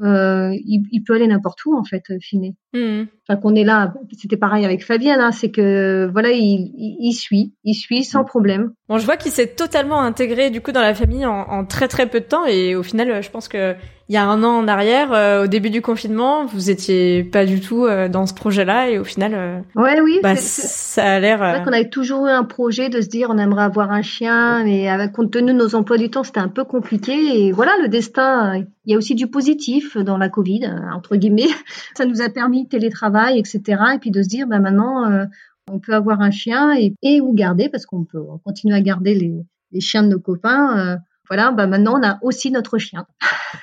euh, 0.00 0.56
il, 0.64 1.02
peut 1.06 1.14
aller 1.14 1.26
n'importe 1.26 1.64
où 1.66 1.76
en 1.76 1.84
fait, 1.84 2.04
Finet. 2.20 2.54
Mmh. 2.74 3.04
Enfin 3.28 3.38
qu'on 3.40 3.54
est 3.54 3.64
là, 3.64 3.92
c'était 4.18 4.36
pareil 4.36 4.64
avec 4.64 4.84
Fabienne, 4.84 5.20
hein, 5.20 5.30
c'est 5.30 5.50
que 5.50 6.08
voilà, 6.10 6.30
il, 6.30 6.72
il, 6.76 7.12
suit, 7.12 7.54
il 7.64 7.74
suit 7.74 8.02
sans 8.02 8.24
problème. 8.24 8.72
Bon, 8.88 8.98
je 8.98 9.04
vois 9.04 9.16
qu'il 9.16 9.30
s'est 9.30 9.48
totalement 9.48 10.00
intégré 10.00 10.50
du 10.50 10.60
coup 10.60 10.72
dans 10.72 10.80
la 10.80 10.94
famille 10.94 11.26
en, 11.26 11.40
en, 11.40 11.64
très 11.64 11.86
très 11.86 12.06
peu 12.06 12.20
de 12.20 12.24
temps 12.24 12.46
et 12.46 12.74
au 12.74 12.82
final, 12.82 13.22
je 13.22 13.30
pense 13.30 13.46
que 13.46 13.74
il 14.12 14.14
y 14.14 14.18
a 14.18 14.26
un 14.26 14.42
an 14.42 14.58
en 14.58 14.68
arrière, 14.68 15.12
euh, 15.14 15.44
au 15.44 15.46
début 15.46 15.70
du 15.70 15.80
confinement, 15.80 16.44
vous 16.44 16.68
étiez 16.68 17.24
pas 17.24 17.46
du 17.46 17.60
tout 17.60 17.86
euh, 17.86 18.08
dans 18.10 18.26
ce 18.26 18.34
projet-là 18.34 18.90
et 18.90 18.98
au 18.98 19.04
final, 19.04 19.32
euh, 19.34 19.60
ouais, 19.74 20.02
oui, 20.02 20.18
bah, 20.22 20.36
ça 20.36 21.12
a 21.12 21.18
l'air. 21.18 21.38
C'est 21.38 21.50
vrai 21.50 21.62
qu'on 21.64 21.72
avait 21.72 21.88
toujours 21.88 22.26
eu 22.26 22.30
un 22.30 22.44
projet 22.44 22.90
de 22.90 23.00
se 23.00 23.08
dire 23.08 23.28
on 23.30 23.38
aimerait 23.38 23.62
avoir 23.62 23.90
un 23.90 24.02
chien, 24.02 24.64
mais 24.64 24.88
avec, 24.90 25.12
compte 25.12 25.30
tenu 25.30 25.54
de 25.54 25.56
nos 25.56 25.74
emplois 25.74 25.96
du 25.96 26.10
temps, 26.10 26.24
c'était 26.24 26.40
un 26.40 26.48
peu 26.48 26.64
compliqué. 26.64 27.12
Et 27.12 27.52
voilà, 27.52 27.72
le 27.80 27.88
destin. 27.88 28.64
Il 28.84 28.90
y 28.90 28.94
a 28.94 28.98
aussi 28.98 29.14
du 29.14 29.28
positif 29.28 29.96
dans 29.96 30.18
la 30.18 30.28
Covid, 30.28 30.68
entre 30.92 31.14
guillemets. 31.16 31.48
Ça 31.96 32.04
nous 32.04 32.20
a 32.20 32.28
permis 32.28 32.61
télétravail, 32.68 33.38
etc. 33.38 33.60
Et 33.94 33.98
puis 33.98 34.10
de 34.10 34.22
se 34.22 34.28
dire, 34.28 34.46
bah 34.46 34.58
maintenant, 34.58 35.26
on 35.70 35.78
peut 35.78 35.94
avoir 35.94 36.20
un 36.20 36.30
chien 36.30 36.74
et, 36.76 36.94
et 37.02 37.20
ou 37.20 37.32
garder 37.32 37.68
parce 37.68 37.86
qu'on 37.86 38.04
peut 38.04 38.20
continuer 38.44 38.74
à 38.74 38.80
garder 38.80 39.14
les, 39.14 39.34
les 39.72 39.80
chiens 39.80 40.02
de 40.02 40.08
nos 40.08 40.20
copains. 40.20 40.98
voilà, 41.28 41.50
bah 41.50 41.66
maintenant 41.66 41.98
on 41.98 42.06
a 42.06 42.18
aussi 42.22 42.50
notre 42.50 42.78
chien. 42.78 43.06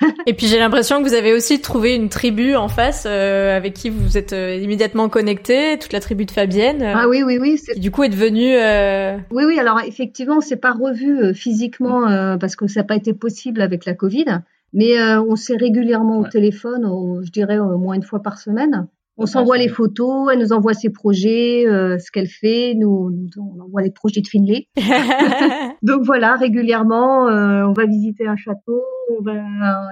Et 0.26 0.34
puis 0.34 0.46
j'ai 0.46 0.58
l'impression 0.58 1.02
que 1.02 1.08
vous 1.08 1.14
avez 1.14 1.32
aussi 1.32 1.60
trouvé 1.60 1.94
une 1.94 2.08
tribu 2.08 2.54
en 2.54 2.68
face 2.68 3.04
euh, 3.06 3.56
avec 3.56 3.74
qui 3.74 3.90
vous 3.90 4.16
êtes 4.16 4.32
euh, 4.32 4.54
immédiatement 4.56 5.08
connecté, 5.08 5.78
toute 5.78 5.92
la 5.92 6.00
tribu 6.00 6.26
de 6.26 6.30
Fabienne. 6.30 6.82
ah 6.82 7.08
oui, 7.08 7.22
oui, 7.22 7.38
oui. 7.40 7.60
Qui 7.72 7.80
du 7.80 7.90
coup 7.90 8.02
est 8.04 8.08
devenue. 8.08 8.54
Euh... 8.56 9.18
Oui, 9.30 9.44
oui. 9.46 9.58
Alors 9.58 9.80
effectivement, 9.80 10.36
on 10.36 10.40
s'est 10.40 10.56
pas 10.56 10.72
revu 10.72 11.34
physiquement 11.34 12.36
parce 12.38 12.56
que 12.56 12.66
ça 12.66 12.80
n'a 12.80 12.84
pas 12.84 12.96
été 12.96 13.14
possible 13.14 13.60
avec 13.60 13.84
la 13.84 13.94
Covid. 13.94 14.40
Mais 14.72 15.00
on 15.18 15.36
s'est 15.36 15.56
régulièrement 15.56 16.18
au 16.18 16.26
téléphone, 16.28 16.84
je 17.24 17.30
dirais 17.30 17.58
au 17.58 17.78
moins 17.78 17.94
une 17.94 18.02
fois 18.02 18.22
par 18.22 18.38
semaine. 18.38 18.86
On 19.22 19.26
s'envoie 19.26 19.58
les 19.58 19.68
photos, 19.68 20.30
elle 20.32 20.38
nous 20.38 20.54
envoie 20.54 20.72
ses 20.72 20.88
projets, 20.88 21.66
euh, 21.66 21.98
ce 21.98 22.10
qu'elle 22.10 22.26
fait, 22.26 22.72
nous, 22.74 23.10
on 23.36 23.60
envoie 23.60 23.82
les 23.82 23.90
projets 23.90 24.22
de 24.22 24.26
Finlay. 24.26 24.66
Donc 25.82 26.04
voilà, 26.04 26.36
régulièrement, 26.36 27.28
euh, 27.28 27.64
on 27.64 27.74
va 27.74 27.84
visiter 27.84 28.26
un 28.26 28.36
château, 28.36 28.82
on 29.18 29.22
va, 29.22 29.34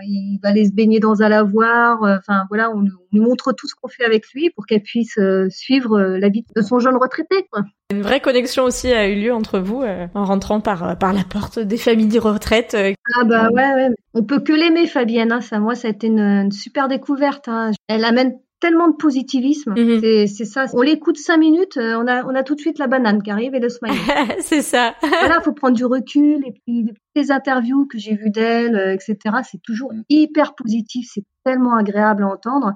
il 0.06 0.38
va 0.42 0.48
aller 0.48 0.64
se 0.64 0.72
baigner 0.72 0.98
dans 0.98 1.20
un 1.20 1.28
lavoir. 1.28 2.02
Euh, 2.04 2.16
enfin 2.18 2.44
voilà, 2.48 2.70
on, 2.70 2.82
nous 3.12 3.22
montre 3.22 3.52
tout 3.52 3.66
ce 3.66 3.74
qu'on 3.74 3.88
fait 3.88 4.04
avec 4.04 4.24
lui 4.32 4.48
pour 4.48 4.64
qu'elle 4.64 4.82
puisse 4.82 5.18
suivre 5.50 6.00
la 6.00 6.28
vie 6.30 6.46
de 6.56 6.62
son 6.62 6.78
jeune 6.78 6.96
retraité. 6.96 7.46
Quoi. 7.52 7.64
Une 7.90 8.00
vraie 8.00 8.20
connexion 8.20 8.64
aussi 8.64 8.92
a 8.92 9.08
eu 9.08 9.20
lieu 9.20 9.34
entre 9.34 9.58
vous 9.58 9.82
en 10.14 10.24
rentrant 10.24 10.60
par 10.60 10.98
par 10.98 11.12
la 11.12 11.24
porte 11.24 11.58
des 11.58 11.76
familles 11.76 12.08
de 12.08 12.18
retraite. 12.18 12.76
Ah 13.18 13.24
bah 13.24 13.48
ouais, 13.52 13.74
ouais. 13.74 13.88
on 14.14 14.24
peut 14.24 14.40
que 14.40 14.52
l'aimer 14.52 14.86
Fabienne. 14.86 15.32
Hein. 15.32 15.40
Ça, 15.40 15.58
moi, 15.58 15.74
ça 15.74 15.88
a 15.88 15.90
été 15.90 16.06
une, 16.06 16.50
super 16.50 16.88
découverte. 16.88 17.48
Hein. 17.48 17.72
Elle 17.88 18.04
amène 18.04 18.34
tellement 18.60 18.88
de 18.88 18.96
positivisme. 18.96 19.74
Mhm. 19.76 20.26
C'est 20.26 20.44
ça. 20.44 20.66
On 20.72 20.82
l'écoute 20.82 21.16
cinq 21.16 21.38
minutes, 21.38 21.76
euh, 21.76 21.96
on 21.96 22.06
a, 22.06 22.24
on 22.24 22.34
a 22.34 22.42
tout 22.42 22.54
de 22.54 22.60
suite 22.60 22.78
la 22.78 22.86
banane 22.86 23.22
qui 23.22 23.30
arrive 23.30 23.54
et 23.54 23.60
le 23.60 23.68
smile. 23.68 23.92
c'est 24.40 24.62
ça. 24.62 24.94
voilà, 25.02 25.40
faut 25.40 25.52
prendre 25.52 25.76
du 25.76 25.84
recul 25.84 26.42
et 26.46 26.52
puis 26.52 26.92
les 27.14 27.30
interviews 27.30 27.86
que 27.86 27.98
j'ai 27.98 28.14
vues 28.14 28.30
d'elle, 28.30 28.76
euh, 28.76 28.94
etc. 28.94 29.16
C'est 29.48 29.62
toujours 29.62 29.92
hyper 30.08 30.54
positif. 30.54 31.08
C'est 31.12 31.24
tellement 31.44 31.76
agréable 31.76 32.24
à 32.24 32.28
entendre. 32.28 32.72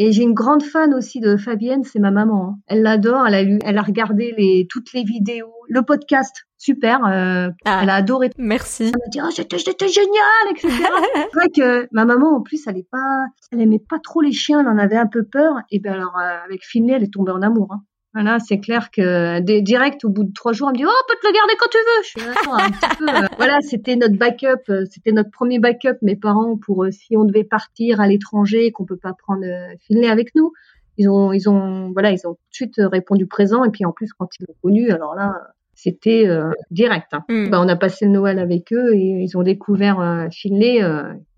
Et 0.00 0.12
j'ai 0.12 0.22
une 0.22 0.32
grande 0.32 0.62
fan 0.62 0.94
aussi 0.94 1.18
de 1.18 1.36
Fabienne, 1.36 1.82
c'est 1.82 1.98
ma 1.98 2.12
maman. 2.12 2.50
Hein. 2.50 2.58
Elle 2.68 2.82
l'adore, 2.82 3.26
elle 3.26 3.34
a 3.34 3.42
lu, 3.42 3.58
elle 3.64 3.78
a 3.78 3.82
regardé 3.82 4.32
les, 4.38 4.68
toutes 4.70 4.92
les 4.92 5.02
vidéos, 5.02 5.52
le 5.68 5.82
podcast, 5.82 6.46
super. 6.56 7.04
Euh, 7.04 7.48
ah, 7.64 7.80
elle 7.82 7.90
a 7.90 7.96
adoré. 7.96 8.30
Merci. 8.38 8.84
Elle 8.84 8.92
m'a 8.92 9.08
dit 9.10 9.20
oh 9.20 9.30
c'était 9.30 9.88
génial, 9.88 10.52
etc. 10.52 10.68
c'est 11.14 11.34
vrai 11.34 11.48
que 11.48 11.88
ma 11.90 12.04
maman 12.04 12.36
en 12.36 12.42
plus 12.42 12.64
elle 12.68 12.78
est 12.78 12.88
pas, 12.88 13.26
elle 13.50 13.60
aimait 13.60 13.82
pas 13.88 13.98
trop 13.98 14.20
les 14.20 14.30
chiens, 14.30 14.60
elle 14.60 14.68
en 14.68 14.78
avait 14.78 14.96
un 14.96 15.08
peu 15.08 15.24
peur. 15.24 15.56
Et 15.72 15.80
ben 15.80 15.94
alors 15.94 16.16
euh, 16.16 16.44
avec 16.44 16.64
Finlay, 16.64 16.92
elle 16.92 17.02
est 17.02 17.12
tombée 17.12 17.32
en 17.32 17.42
amour. 17.42 17.72
Hein. 17.72 17.82
Voilà, 18.20 18.40
c'est 18.40 18.58
clair 18.58 18.90
que 18.90 19.38
direct 19.60 20.04
au 20.04 20.08
bout 20.08 20.24
de 20.24 20.32
trois 20.32 20.52
jours, 20.52 20.70
elle 20.70 20.72
me 20.72 20.78
dit 20.78 20.84
oh, 20.84 20.90
on 20.90 21.06
peut 21.08 21.16
te 21.22 21.28
le 21.28 21.32
garder 21.32 21.54
quand 21.56 21.68
tu 21.70 21.78
veux. 21.78 22.02
Je 22.02 22.08
suis 22.08 22.50
un 22.50 22.70
petit 22.70 22.96
peu. 22.96 23.08
Euh, 23.08 23.28
voilà, 23.36 23.60
c'était 23.60 23.94
notre 23.94 24.16
backup, 24.16 24.68
euh, 24.70 24.84
c'était 24.90 25.12
notre 25.12 25.30
premier 25.30 25.60
backup, 25.60 25.98
mes 26.02 26.16
parents 26.16 26.56
pour 26.56 26.82
euh, 26.82 26.90
si 26.90 27.16
on 27.16 27.22
devait 27.22 27.44
partir 27.44 28.00
à 28.00 28.08
l'étranger 28.08 28.66
et 28.66 28.72
qu'on 28.72 28.84
peut 28.84 28.96
pas 28.96 29.12
prendre 29.12 29.44
Finlay 29.86 30.08
avec 30.08 30.34
nous. 30.34 30.52
Ils 30.96 31.08
ont, 31.08 31.32
ils 31.32 31.48
ont, 31.48 31.92
voilà, 31.92 32.10
ils 32.10 32.26
ont 32.26 32.32
tout 32.32 32.40
de 32.50 32.54
suite 32.54 32.74
répondu 32.78 33.28
présent 33.28 33.62
et 33.62 33.70
puis 33.70 33.84
en 33.84 33.92
plus 33.92 34.12
quand 34.12 34.28
ils 34.40 34.46
l'ont 34.48 34.56
connu, 34.62 34.90
alors 34.90 35.14
là, 35.14 35.32
c'était 35.76 36.28
direct. 36.72 37.06
Hein. 37.12 37.24
Hmm. 37.28 37.50
Bah, 37.50 37.60
on 37.62 37.68
a 37.68 37.76
passé 37.76 38.06
le 38.06 38.10
Noël 38.10 38.40
avec 38.40 38.72
eux 38.72 38.96
et 38.96 39.22
ils 39.22 39.38
ont 39.38 39.44
découvert 39.44 40.00
euh, 40.00 40.26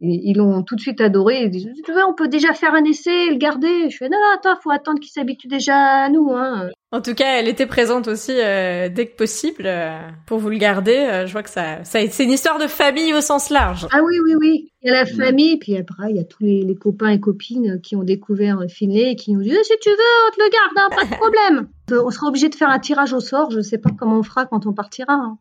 Ils 0.01 0.37
l'ont 0.37 0.63
tout 0.63 0.77
de 0.77 0.81
suite 0.81 1.01
adoré. 1.01 1.43
Ils 1.43 1.51
disent, 1.51 1.69
tu 1.85 1.93
veux, 1.93 2.05
on 2.05 2.15
peut 2.15 2.29
déjà 2.29 2.55
faire 2.55 2.75
un 2.75 2.85
essai 2.85 3.27
et 3.27 3.31
le 3.31 3.37
garder. 3.37 3.91
Je 3.91 3.97
fais, 3.97 4.09
non, 4.09 4.19
non, 4.19 4.37
attends, 4.37 4.61
faut 4.63 4.71
attendre 4.71 5.01
qu'il 5.01 5.11
s'habitue 5.11 5.49
déjà 5.49 5.77
à 5.77 6.09
nous. 6.09 6.31
Hein. 6.33 6.71
En 6.93 7.01
tout 7.01 7.15
cas, 7.15 7.39
elle 7.39 7.47
était 7.47 7.67
présente 7.67 8.09
aussi 8.09 8.33
euh, 8.35 8.89
dès 8.89 9.07
que 9.07 9.15
possible 9.15 9.63
euh, 9.65 9.97
pour 10.27 10.39
vous 10.39 10.49
le 10.49 10.57
garder. 10.57 10.97
Euh, 10.97 11.25
je 11.25 11.31
vois 11.33 11.45
que 11.45 11.51
ça, 11.51 11.85
ça 11.85 12.01
c'est 12.11 12.25
une 12.25 12.33
histoire 12.33 12.59
de 12.59 12.67
famille 12.67 13.15
au 13.15 13.21
sens 13.21 13.49
large. 13.49 13.87
Ah 13.93 14.01
oui, 14.05 14.17
oui, 14.25 14.35
oui. 14.35 14.73
Il 14.83 14.89
y 14.89 14.91
a 14.91 15.05
la 15.05 15.07
famille, 15.07 15.59
puis 15.59 15.77
après 15.77 16.11
il 16.11 16.17
y 16.17 16.21
a 16.21 16.25
tous 16.25 16.43
les, 16.43 16.63
les 16.63 16.75
copains 16.75 17.11
et 17.11 17.21
copines 17.21 17.81
qui 17.83 17.95
ont 17.97 18.03
découvert 18.03 18.65
Finlay 18.69 19.13
et 19.13 19.15
qui 19.15 19.35
nous 19.35 19.43
disent 19.43 19.59
si 19.63 19.75
tu 19.81 19.91
veux, 19.91 19.97
on 19.97 20.35
te 20.35 20.43
le 20.43 20.51
garde, 20.51 20.73
hein, 20.77 20.97
pas 20.97 21.05
de 21.05 21.21
problème. 21.21 21.69
on 22.07 22.11
sera 22.11 22.27
obligé 22.27 22.49
de 22.49 22.55
faire 22.55 22.71
un 22.71 22.79
tirage 22.79 23.13
au 23.13 23.21
sort. 23.21 23.51
Je 23.51 23.61
sais 23.61 23.79
pas 23.79 23.91
comment 23.97 24.19
on 24.19 24.23
fera 24.25 24.47
quand 24.47 24.67
on 24.67 24.73
partira. 24.73 25.13
Hein. 25.13 25.39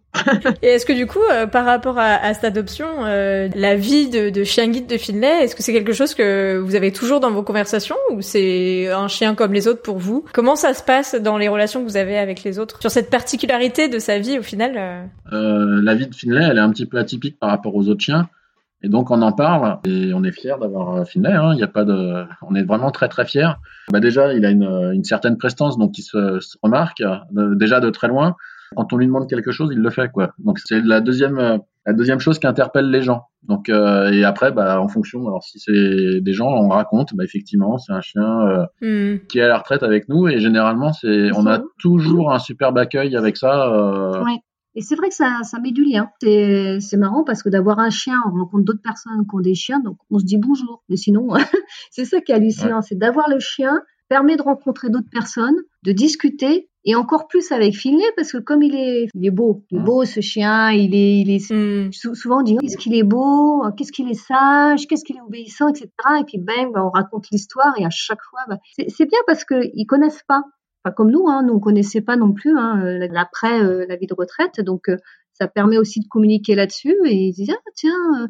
et 0.62 0.68
est-ce 0.68 0.86
que 0.86 0.94
du 0.94 1.08
coup, 1.08 1.20
par 1.52 1.66
rapport 1.66 1.98
à, 1.98 2.16
à 2.16 2.34
cette 2.36 2.44
adoption, 2.44 2.86
la 3.06 3.76
vie 3.76 4.10
de, 4.10 4.30
de 4.30 4.44
chien 4.50 4.68
guide 4.68 4.88
de 4.88 4.98
Finlay, 4.98 5.44
est-ce 5.44 5.56
que 5.56 5.64
c'est 5.64 5.74
quelque 5.74 5.94
chose 5.94 6.14
que 6.14 6.58
vous 6.58 6.76
avez 6.76 6.92
toujours 6.92 7.20
dans 7.20 7.32
vos 7.32 7.44
conversations 7.44 7.96
ou 8.12 8.22
c'est 8.22 8.90
un 8.92 9.08
chien 9.08 9.36
comme 9.36 9.54
les 9.54 9.68
autres 9.68 9.82
pour 9.82 9.98
vous? 9.98 10.26
Comment 10.34 10.56
ça 10.56 10.74
se 10.74 10.84
passe 10.84 11.16
dans 11.16 11.38
les 11.38 11.48
relations 11.48 11.82
que 11.84 11.90
vous 11.90 11.98
avez 11.98 12.18
avec 12.18 12.44
les 12.44 12.60
autres, 12.60 12.80
sur 12.82 12.92
cette 12.92 13.10
particularité 13.10 13.88
de 13.88 14.00
sa 14.00 14.20
vie 14.20 14.40
au 14.40 14.42
final 14.42 14.74
euh. 14.76 15.04
Euh, 15.34 15.82
La 15.82 15.96
vie 15.96 16.08
de 16.08 16.16
Finlay, 16.16 16.44
elle 16.44 16.58
est 16.58 16.62
un 16.62 16.72
petit 16.72 16.86
peu 16.86 16.98
atypique 16.98 17.40
par 17.40 17.50
rapport 17.50 17.76
aux 17.76 17.88
autres 17.88 18.02
chiens. 18.02 18.28
Et 18.82 18.90
donc 18.90 19.12
on 19.12 19.22
en 19.22 19.32
parle 19.32 19.80
et 19.86 20.14
on 20.14 20.24
est 20.24 20.32
fier 20.32 20.58
d'avoir 20.58 20.96
euh, 20.96 21.06
Finlay. 21.06 21.34
Hein. 21.34 21.54
Il 21.54 21.60
y 21.60 21.64
a 21.64 21.68
pas 21.68 21.86
de, 21.86 22.26
on 22.42 22.56
est 22.56 22.64
vraiment 22.64 22.92
très 22.92 23.08
très 23.08 23.26
fier. 23.26 23.60
Bah 23.92 24.00
déjà, 24.00 24.34
il 24.34 24.46
a 24.46 24.50
une, 24.50 24.92
une 24.94 25.04
certaine 25.04 25.38
prestance, 25.38 25.78
donc 25.78 25.98
il 25.98 26.04
se, 26.04 26.40
remarque 26.64 27.04
déjà 27.32 27.80
de 27.80 27.90
très 27.90 28.08
loin. 28.08 28.36
Quand 28.76 28.92
on 28.94 28.98
lui 28.98 29.08
demande 29.08 29.30
quelque 29.30 29.52
chose, 29.52 29.70
il 29.72 29.80
le 29.80 29.90
fait 29.90 30.12
quoi. 30.12 30.34
Donc 30.40 30.60
c'est 30.60 30.82
la 30.82 31.02
deuxième 31.02 31.60
la 31.86 31.94
deuxième 31.94 32.20
chose 32.20 32.40
qui 32.40 32.48
interpelle 32.48 32.90
les 32.90 33.02
gens. 33.02 33.29
Donc 33.44 33.70
euh, 33.70 34.12
et 34.12 34.24
après, 34.24 34.52
bah, 34.52 34.82
en 34.82 34.88
fonction, 34.88 35.26
alors 35.28 35.44
si 35.44 35.60
c'est 35.60 36.22
des 36.22 36.34
gens, 36.34 36.50
on 36.50 36.70
raconte, 36.70 37.16
bah, 37.16 37.24
effectivement, 37.24 37.78
c'est 37.78 37.94
un 37.94 38.02
chien 38.02 38.42
euh, 38.42 38.66
hmm. 38.82 39.20
qui 39.28 39.40
est 39.40 39.44
à 39.44 39.48
la 39.48 39.58
retraite 39.58 39.84
avec 39.84 40.10
nous 40.10 40.28
et 40.28 40.40
généralement, 40.40 40.92
c'est, 40.94 41.32
on 41.36 41.48
a 41.48 41.62
toujours 41.80 42.34
un 42.34 42.40
superbe 42.40 42.78
accueil 42.78 43.16
avec 43.16 43.38
ça. 43.38 43.72
Euh... 43.74 44.24
Et 44.76 44.82
c'est 44.82 44.96
vrai 44.96 45.10
que 45.10 45.16
ça, 45.16 45.40
ça 45.44 45.60
met 45.60 45.72
du 45.72 45.84
lien. 45.84 46.10
C'est, 46.22 46.80
c'est 46.80 46.98
marrant 46.98 47.24
parce 47.24 47.42
que 47.42 47.50
d'avoir 47.50 47.80
un 47.80 47.90
chien, 47.90 48.16
on 48.28 48.38
rencontre 48.38 48.66
d'autres 48.66 48.84
personnes 48.84 49.26
qui 49.28 49.36
ont 49.36 49.40
des 49.40 49.56
chiens, 49.56 49.80
donc 49.80 49.98
on 50.12 50.20
se 50.20 50.26
dit 50.26 50.38
bonjour. 50.38 50.84
Mais 50.90 50.98
sinon, 50.98 51.30
c'est 51.92 52.06
ça 52.06 52.22
qui 52.22 52.32
est 52.32 52.36
hallucinant, 52.36 52.82
c'est 52.82 52.98
d'avoir 52.98 53.30
le 53.30 53.40
chien 53.40 53.82
permet 54.10 54.36
de 54.36 54.42
rencontrer 54.42 54.90
d'autres 54.90 55.10
personnes, 55.12 55.58
de 55.84 55.92
discuter 55.92 56.70
et 56.86 56.96
encore 56.96 57.28
plus 57.28 57.52
avec 57.52 57.76
Finlay 57.76 58.06
parce 58.16 58.32
que 58.32 58.38
comme 58.38 58.64
il 58.64 58.76
est, 58.76 59.08
il 59.14 59.26
est 59.26 59.32
beau, 59.32 59.64
il 59.70 59.80
est 59.80 59.82
beau 59.82 60.06
ce 60.06 60.22
chien, 60.22 60.72
il 60.72 60.96
est, 60.96 61.20
il 61.20 61.30
est 61.30 61.52
mm. 61.52 61.92
souvent 61.92 62.40
on 62.40 62.42
dit 62.42 62.58
qu'est-ce 62.58 62.78
qu'il 62.78 62.96
est 62.96 63.04
beau, 63.04 63.64
qu'est-ce 63.78 63.92
qu'il 63.92 64.10
est 64.10 64.14
sage, 64.14 64.88
qu'est-ce 64.88 65.04
qu'il 65.04 65.18
est 65.18 65.22
obéissant, 65.22 65.68
etc. 65.70 65.88
Et 66.20 66.24
puis 66.24 66.38
bang, 66.38 66.72
bah, 66.74 66.84
on 66.84 66.90
raconte 66.90 67.30
l'histoire 67.32 67.74
et 67.78 67.86
à 67.86 67.90
chaque 67.90 68.22
fois, 68.30 68.42
bah, 68.48 68.58
c'est 68.88 69.06
bien 69.06 69.20
parce 69.28 69.44
que 69.44 69.70
ils 69.74 69.86
connaissent 69.86 70.24
pas, 70.28 70.44
pas 70.84 70.92
comme 70.92 71.12
nous, 71.12 71.28
hein, 71.28 71.44
nous 71.44 71.54
on 71.56 71.60
connaissait 71.60 72.02
pas 72.02 72.16
non 72.16 72.34
plus 72.34 72.58
hein, 72.58 72.82
l'après 73.12 73.62
euh, 73.62 73.86
la 73.88 73.96
vie 73.96 74.08
de 74.08 74.16
retraite, 74.16 74.62
donc 74.62 74.90
euh, 74.90 74.98
ça 75.34 75.48
permet 75.48 75.78
aussi 75.78 76.00
de 76.00 76.08
communiquer 76.08 76.56
là-dessus 76.56 76.96
et 77.06 77.16
ils 77.16 77.34
disent 77.34 77.52
ah 77.54 77.72
tiens 77.76 78.24
euh, 78.24 78.28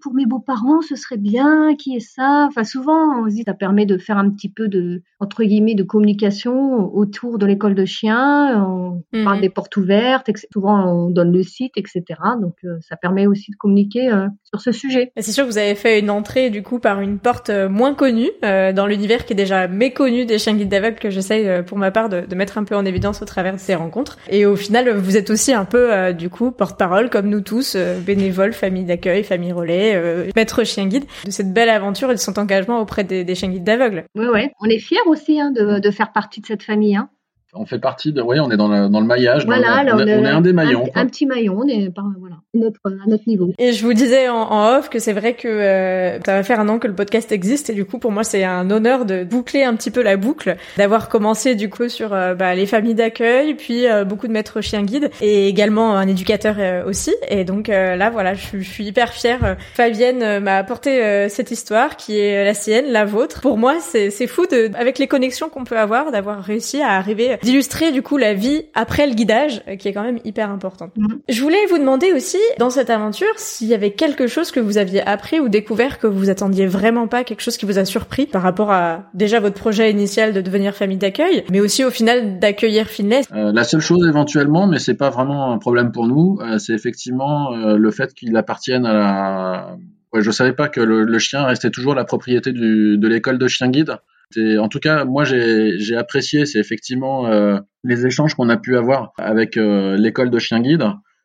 pour 0.00 0.14
mes 0.14 0.26
beaux-parents, 0.26 0.80
ce 0.82 0.96
serait 0.96 1.16
bien, 1.16 1.74
qui 1.76 1.96
est 1.96 2.00
ça 2.00 2.46
Enfin, 2.48 2.64
souvent, 2.64 3.22
on 3.22 3.28
se 3.28 3.36
dit, 3.36 3.42
ça 3.46 3.54
permet 3.54 3.86
de 3.86 3.98
faire 3.98 4.18
un 4.18 4.30
petit 4.30 4.48
peu 4.48 4.68
de, 4.68 5.02
entre 5.20 5.44
guillemets, 5.44 5.74
de 5.74 5.82
communication 5.82 6.94
autour 6.94 7.38
de 7.38 7.46
l'école 7.46 7.74
de 7.74 7.84
chiens. 7.84 8.64
On 8.64 9.02
parle 9.24 9.36
mhm. 9.36 9.42
des 9.42 9.48
portes 9.48 9.76
ouvertes, 9.76 10.28
etc. 10.28 10.46
souvent 10.52 10.86
on 10.86 11.10
donne 11.10 11.32
le 11.32 11.42
site, 11.42 11.72
etc. 11.76 12.02
Donc, 12.40 12.54
euh, 12.64 12.78
ça 12.80 12.96
permet 12.96 13.26
aussi 13.26 13.50
de 13.50 13.56
communiquer 13.56 14.10
euh, 14.10 14.26
sur 14.44 14.60
ce 14.60 14.72
sujet. 14.72 15.12
C'est 15.16 15.32
sûr 15.32 15.44
que 15.44 15.50
vous 15.50 15.58
avez 15.58 15.74
fait 15.74 16.00
une 16.00 16.10
entrée, 16.10 16.50
du 16.50 16.62
coup, 16.62 16.78
par 16.78 17.00
une 17.00 17.18
porte 17.18 17.50
euh, 17.50 17.68
moins 17.68 17.94
connue, 17.94 18.30
dans 18.42 18.86
l'univers 18.86 19.24
qui 19.24 19.32
est 19.32 19.36
déjà 19.36 19.68
méconnu 19.68 20.24
des 20.24 20.38
chiens 20.38 20.54
guides 20.54 20.68
d'aveugles 20.68 20.98
que 20.98 21.10
j'essaye, 21.10 21.62
pour 21.64 21.78
ma 21.78 21.90
part, 21.90 22.08
de, 22.08 22.22
de, 22.22 22.34
mettre 22.34 22.58
un 22.58 22.64
peu 22.64 22.74
en 22.74 22.84
évidence 22.84 23.22
au 23.22 23.24
travers 23.24 23.54
de 23.54 23.58
ces 23.58 23.74
rencontres. 23.74 24.18
Et 24.30 24.46
au 24.46 24.56
final, 24.56 24.90
vous 24.96 25.16
êtes 25.16 25.30
aussi 25.30 25.52
un 25.52 25.64
peu, 25.64 26.12
du 26.12 26.28
coup, 26.28 26.50
porte-parole, 26.50 27.10
comme 27.10 27.28
nous 27.28 27.40
tous, 27.40 27.76
bénévoles, 28.04 28.52
famille 28.52 28.84
d'accueil, 28.84 29.24
famille 29.24 29.52
relais, 29.52 29.81
euh, 29.94 30.30
maître 30.36 30.64
chien 30.64 30.86
guide, 30.86 31.04
de 31.24 31.30
cette 31.30 31.52
belle 31.52 31.68
aventure 31.68 32.10
et 32.10 32.14
de 32.14 32.20
son 32.20 32.38
engagement 32.38 32.80
auprès 32.80 33.04
des, 33.04 33.34
chiens 33.34 33.48
guides 33.48 33.64
d'aveugles. 33.64 34.04
Oui, 34.14 34.26
oui. 34.32 34.48
On 34.60 34.66
est 34.66 34.78
fiers 34.78 34.98
aussi 35.06 35.40
hein, 35.40 35.50
de, 35.50 35.78
de, 35.78 35.90
faire 35.90 36.12
partie 36.12 36.40
de 36.40 36.46
cette 36.46 36.62
famille. 36.62 36.96
Hein 36.96 37.10
on 37.54 37.66
fait 37.66 37.78
partie 37.78 38.12
de, 38.12 38.22
oui, 38.22 38.40
on 38.40 38.50
est 38.50 38.56
dans 38.56 38.68
le, 38.68 38.88
dans 38.88 39.00
le 39.00 39.06
maillage. 39.06 39.44
Voilà, 39.44 39.84
on, 39.94 39.98
est, 39.98 40.26
un 40.26 40.40
des 40.40 40.54
maillons. 40.54 40.88
Un, 40.94 41.06
petit 41.06 41.26
maillon, 41.26 41.58
on 41.62 41.68
est 41.68 41.90
voilà, 42.18 42.36
notre, 42.54 42.80
à 42.86 43.06
notre 43.06 43.24
niveau. 43.26 43.52
Et 43.58 43.72
je 43.72 43.84
vous 43.84 43.92
disais 43.92 44.30
en, 44.30 44.78
off 44.78 44.88
que 44.88 44.98
c'est 44.98 45.12
vrai 45.12 45.34
que 45.34 45.48
euh, 45.48 46.18
ça 46.20 46.32
va 46.32 46.42
faire 46.44 46.60
un 46.60 46.68
an 46.70 46.78
que 46.78 46.86
le 46.86 46.94
podcast 46.94 47.30
existe 47.30 47.68
et 47.68 47.74
du 47.74 47.84
coup 47.84 47.98
pour 47.98 48.10
moi 48.10 48.24
c'est 48.24 48.44
un 48.44 48.70
honneur 48.70 49.04
de 49.04 49.24
boucler 49.24 49.64
un 49.64 49.74
petit 49.74 49.90
peu 49.90 50.02
la 50.02 50.16
boucle, 50.16 50.56
d'avoir 50.78 51.10
commencé 51.10 51.54
du 51.54 51.68
coup 51.68 51.90
sur 51.90 52.14
euh, 52.14 52.34
bah, 52.34 52.54
les 52.54 52.64
familles 52.64 52.94
d'accueil, 52.94 53.54
puis 53.54 53.86
euh, 53.86 54.04
beaucoup 54.04 54.28
de 54.28 54.32
maîtres 54.32 54.62
chiens 54.62 54.82
guides 54.82 55.10
et 55.20 55.48
également 55.48 55.94
un 55.94 56.08
éducateur 56.08 56.86
aussi. 56.86 57.14
Et 57.28 57.44
donc 57.44 57.68
là 57.68 58.08
voilà, 58.08 58.32
je, 58.32 58.58
je, 58.58 58.70
suis 58.70 58.84
hyper 58.84 59.12
fière. 59.12 59.56
Fabienne 59.74 60.40
m'a 60.42 60.56
apporté 60.56 61.28
cette 61.28 61.50
histoire 61.50 61.96
qui 61.96 62.18
est 62.18 62.44
la 62.44 62.54
sienne, 62.54 62.86
la 62.90 63.04
vôtre. 63.04 63.42
Pour 63.42 63.58
moi 63.58 63.74
c'est 63.80 64.26
fou 64.26 64.46
de, 64.46 64.70
avec 64.74 64.98
les 64.98 65.06
connexions 65.06 65.50
qu'on 65.50 65.64
peut 65.64 65.78
avoir, 65.78 66.12
d'avoir 66.12 66.42
réussi 66.42 66.80
à 66.80 66.92
arriver 66.92 67.36
d'illustrer 67.42 67.92
du 67.92 68.02
coup 68.02 68.16
la 68.16 68.34
vie 68.34 68.64
après 68.74 69.06
le 69.06 69.14
guidage, 69.14 69.62
euh, 69.68 69.76
qui 69.76 69.88
est 69.88 69.92
quand 69.92 70.02
même 70.02 70.18
hyper 70.24 70.50
importante. 70.50 70.92
Mhm. 70.96 71.20
Je 71.28 71.40
voulais 71.42 71.64
vous 71.68 71.78
demander 71.78 72.12
aussi, 72.12 72.38
dans 72.58 72.70
cette 72.70 72.90
aventure, 72.90 73.32
s'il 73.36 73.68
y 73.68 73.74
avait 73.74 73.92
quelque 73.92 74.26
chose 74.26 74.50
que 74.50 74.60
vous 74.60 74.78
aviez 74.78 75.02
appris 75.06 75.40
ou 75.40 75.48
découvert 75.48 75.98
que 75.98 76.06
vous 76.06 76.30
attendiez 76.30 76.66
vraiment 76.66 77.08
pas, 77.08 77.24
quelque 77.24 77.42
chose 77.42 77.56
qui 77.56 77.66
vous 77.66 77.78
a 77.78 77.84
surpris 77.84 78.26
par 78.26 78.42
rapport 78.42 78.70
à 78.70 79.10
déjà 79.14 79.40
votre 79.40 79.56
projet 79.56 79.90
initial 79.90 80.32
de 80.32 80.40
devenir 80.40 80.74
famille 80.74 80.98
d'accueil, 80.98 81.44
mais 81.50 81.60
aussi 81.60 81.84
au 81.84 81.90
final 81.90 82.38
d'accueillir 82.38 82.86
Finlay. 82.86 83.22
Euh, 83.32 83.52
la 83.52 83.64
seule 83.64 83.80
chose 83.80 84.06
éventuellement, 84.06 84.66
mais 84.66 84.78
c'est 84.78 84.96
pas 84.96 85.10
vraiment 85.10 85.52
un 85.52 85.58
problème 85.58 85.92
pour 85.92 86.06
nous, 86.06 86.38
euh, 86.40 86.58
c'est 86.58 86.74
effectivement 86.74 87.50
le 87.52 87.90
fait 87.90 88.14
qu'il 88.14 88.36
appartienne 88.36 88.86
à 88.86 88.92
la 88.92 89.76
Ouais, 90.12 90.20
je 90.20 90.30
savais 90.30 90.52
pas 90.52 90.68
que 90.68 90.80
le, 90.80 91.04
le 91.04 91.18
chien 91.18 91.44
restait 91.44 91.70
toujours 91.70 91.94
la 91.94 92.04
propriété 92.04 92.52
du, 92.52 92.98
de 92.98 93.08
l'école 93.08 93.38
de 93.38 93.48
chien 93.48 93.70
guide. 93.70 93.96
En 94.38 94.68
tout 94.68 94.80
cas, 94.80 95.04
moi, 95.04 95.24
j'ai 95.24 95.96
apprécié, 95.96 96.46
c'est 96.46 96.58
effectivement 96.58 97.26
euh, 97.26 97.58
les 97.84 98.06
échanges 98.06 98.34
qu'on 98.34 98.48
a 98.48 98.56
pu 98.56 98.76
avoir 98.76 99.12
avec 99.18 99.56
euh, 99.56 99.96
l'école 99.96 100.30
de 100.30 100.38
chien 100.38 100.60
guide, 100.60 100.84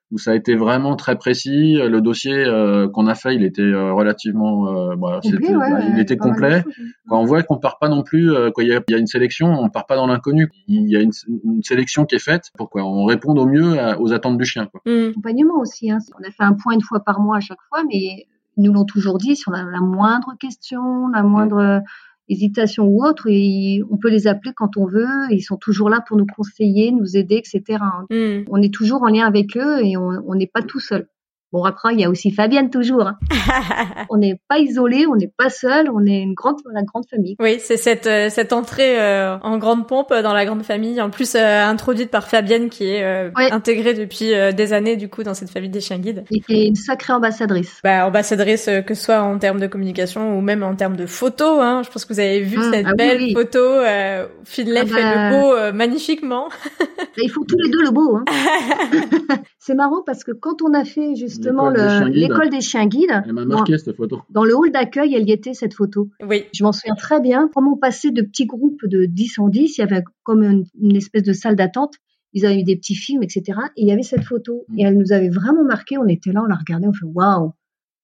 où 0.10 0.18
ça 0.18 0.32
a 0.32 0.36
été 0.36 0.56
vraiment 0.56 0.96
très 0.96 1.18
précis. 1.18 1.74
Le 1.76 2.00
dossier 2.00 2.34
euh, 2.34 2.88
qu'on 2.88 3.08
a 3.08 3.16
fait, 3.16 3.36
il 3.36 3.44
était 3.44 3.62
euh, 3.62 3.92
relativement, 3.92 4.64
bah, 4.96 5.20
ouais, 5.24 5.54
bah, 5.54 5.80
il 5.92 6.00
était 6.00 6.18
complet. 6.18 6.64
Quand 7.10 7.20
on 7.20 7.26
voit 7.26 7.44
qu'on 7.44 7.58
part 7.58 7.78
pas 7.78 7.90
non 7.90 8.04
plus, 8.04 8.32
quand 8.56 8.62
il 8.62 8.70
y 8.70 8.74
a, 8.74 8.82
y 8.90 8.96
a, 8.96 8.98
une 8.98 9.08
sélection, 9.08 9.48
on 9.48 9.70
part 9.70 9.86
pas 9.86 9.96
dans 9.96 10.08
l'inconnu. 10.08 10.50
Il 10.68 10.90
y 10.90 10.96
a 10.96 11.02
une, 11.02 11.12
une, 11.44 11.64
sélection 11.64 12.06
qui 12.06 12.16
est 12.16 12.24
faite 12.24 12.52
pour 12.58 12.70
quoi 12.70 12.84
on 12.84 13.06
réponde 13.06 13.38
au 13.38 13.46
mieux 13.46 13.80
à, 13.80 14.00
aux 14.00 14.14
attentes 14.14 14.38
du 14.38 14.46
chien. 14.46 14.68
Quoi. 14.68 14.82
Mmh. 14.86 15.10
Accompagnement 15.10 15.60
aussi. 15.60 15.92
Hein. 15.92 16.00
On 16.18 16.28
a 16.28 16.32
fait 16.32 16.44
un 16.44 16.54
point 16.54 16.74
une 16.74 16.82
fois 16.82 17.02
par 17.02 17.20
mois 17.20 17.38
à 17.38 17.42
chaque 17.42 17.62
fois, 17.70 17.84
mais 17.84 18.28
nous 18.56 18.74
l'ont 18.74 18.86
toujours 18.86 19.18
dit, 19.18 19.36
si 19.36 19.48
on 19.50 19.54
a 19.54 19.64
la 19.64 19.82
moindre 19.82 20.36
question, 20.40 21.10
la 21.10 21.22
moindre 21.22 21.82
hésitation 22.30 22.86
ou 22.86 23.04
autre, 23.04 23.28
et 23.30 23.82
on 23.90 23.98
peut 23.98 24.10
les 24.10 24.28
appeler 24.28 24.54
quand 24.56 24.78
on 24.78 24.86
veut. 24.86 25.08
Ils 25.32 25.42
sont 25.42 25.58
toujours 25.58 25.90
là 25.90 26.04
pour 26.06 26.18
nous 26.18 26.26
conseiller, 26.26 26.92
nous 26.92 27.18
aider, 27.18 27.36
etc. 27.36 27.80
Mm. 28.10 28.46
On 28.50 28.62
est 28.62 28.74
toujours 28.74 29.04
en 29.04 29.08
lien 29.08 29.26
avec 29.26 29.58
eux 29.58 29.84
et 29.84 29.98
on 29.98 30.36
n'est 30.36 30.48
pas 30.48 30.62
tout 30.62 30.80
seul. 30.80 31.08
Bon, 31.54 31.64
après, 31.64 31.94
il 31.94 32.00
y 32.00 32.04
a 32.04 32.10
aussi 32.10 32.32
Fabienne 32.32 32.70
toujours. 32.70 33.08
Hein. 33.08 33.18
on 34.10 34.18
n'est 34.18 34.40
pas 34.50 34.60
isolé, 34.60 35.06
on 35.08 35.16
n'est 35.16 35.32
pas 35.36 35.50
seul, 35.50 35.90
on 35.90 36.06
est 36.06 36.22
une 36.22 36.34
grande, 36.34 36.58
la 36.74 36.84
grande 36.84 37.06
famille. 37.10 37.36
Oui, 37.40 37.58
c'est 37.60 37.78
cette, 37.78 38.08
euh, 38.08 38.30
cette 38.30 38.52
entrée 38.52 39.00
euh, 39.00 39.38
en 39.40 39.58
grande 39.58 39.88
pompe 39.88 40.14
dans 40.14 40.34
la 40.34 40.46
grande 40.46 40.64
famille, 40.64 41.02
en 41.02 41.10
plus 41.10 41.36
euh, 41.36 41.66
introduite 41.66 42.12
par 42.12 42.28
Fabienne 42.28 42.70
qui 42.70 42.86
est 42.86 43.32
intégrée 43.52 43.94
depuis 43.94 44.32
des 44.54 44.74
années 44.74 44.98
du 44.98 45.10
coup 45.10 45.24
dans 45.24 45.34
cette 45.34 45.50
famille 45.50 45.70
des 45.70 45.82
chiens 45.82 46.00
guides. 46.00 46.26
Et 46.32 46.40
qui 46.42 46.54
est 46.54 46.68
une 46.68 46.76
sacrée 46.76 47.14
ambassadrice. 47.14 47.80
Bah, 47.84 48.06
ambassadrice 48.06 48.70
que 48.86 48.94
ce 48.94 49.04
soit 49.04 49.22
en 49.22 49.38
termes 49.38 49.60
de 49.60 49.68
communication 49.68 50.38
ou 50.38 50.42
même 50.42 50.64
en 50.64 50.76
termes 50.76 50.96
de 50.96 51.06
photos. 51.06 51.60
Hein. 51.62 51.82
Je 51.84 51.90
pense 51.90 52.06
que 52.06 52.14
vous 52.14 52.20
avez 52.20 52.42
vu 52.42 52.58
mmh. 52.58 52.72
cette 52.74 52.86
ah 52.88 52.94
belle 52.94 53.34
photo. 53.34 53.60
Euh, 53.60 54.28
Finlay 54.44 54.82
ah 54.82 54.86
fait 54.86 55.02
le 55.02 55.16
bah. 55.16 55.32
beau 55.70 55.74
magnifiquement. 55.74 56.50
Bah, 56.80 57.24
ils 57.24 57.30
font 57.30 57.44
tous 57.48 57.58
les 57.58 57.70
deux 57.70 57.84
le 57.84 57.92
beau. 57.92 58.18
Hein. 58.18 58.26
c'est 59.60 59.76
marrant 59.76 60.04
parce 60.06 60.24
que 60.24 60.32
quand 60.32 60.62
on 60.62 60.74
a 60.74 60.84
fait 60.84 61.16
justement 61.38 61.70
l'école 61.70 62.50
des, 62.50 62.62
chiens 62.62 62.86
guides, 62.88 63.24
elle 63.26 63.34
m'a 63.34 63.46
marqué 63.46 63.74
dans, 63.74 63.80
cette 63.80 63.96
photo. 63.96 64.22
Dans 64.30 64.44
le 64.44 64.56
hall 64.56 64.72
d'accueil, 64.72 65.16
elle 65.16 65.28
y 65.28 65.32
était 65.32 65.54
cette 65.54 65.74
photo. 65.74 66.10
Oui. 66.22 66.46
Je 66.54 66.64
m'en 66.64 66.72
souviens 66.72 66.96
très 66.96 67.20
bien. 67.20 67.50
Comme 67.54 67.68
on 67.68 67.78
passait 67.78 68.12
de 68.12 68.22
petits 68.22 68.46
groupes 68.46 68.86
de 68.86 69.06
10 69.06 69.40
en 69.40 69.48
10, 69.48 69.78
il 69.78 69.82
y 69.82 69.84
avait 69.84 70.04
comme 70.24 70.44
une, 70.44 70.96
espèce 70.96 71.24
de 71.24 71.34
salle 71.34 71.56
d'attente. 71.56 71.96
Ils 72.34 72.46
avaient 72.46 72.60
eu 72.60 72.64
des 72.64 72.76
petits 72.76 72.96
films, 72.96 73.24
etc. 73.24 73.60
Et 73.78 73.84
il 73.84 73.88
y 73.88 73.92
avait 73.92 74.04
cette 74.04 74.24
photo. 74.24 74.66
Mm. 74.70 74.80
Et 74.80 74.84
elle 74.84 74.98
nous 74.98 75.12
avait 75.12 75.30
vraiment 75.30 75.64
marqué. 75.64 75.98
On 75.98 76.08
était 76.08 76.32
là, 76.32 76.42
on 76.44 76.48
la 76.48 76.56
regardait, 76.56 76.88
on 76.88 76.94
fait 76.94 77.06
waouh. 77.06 77.54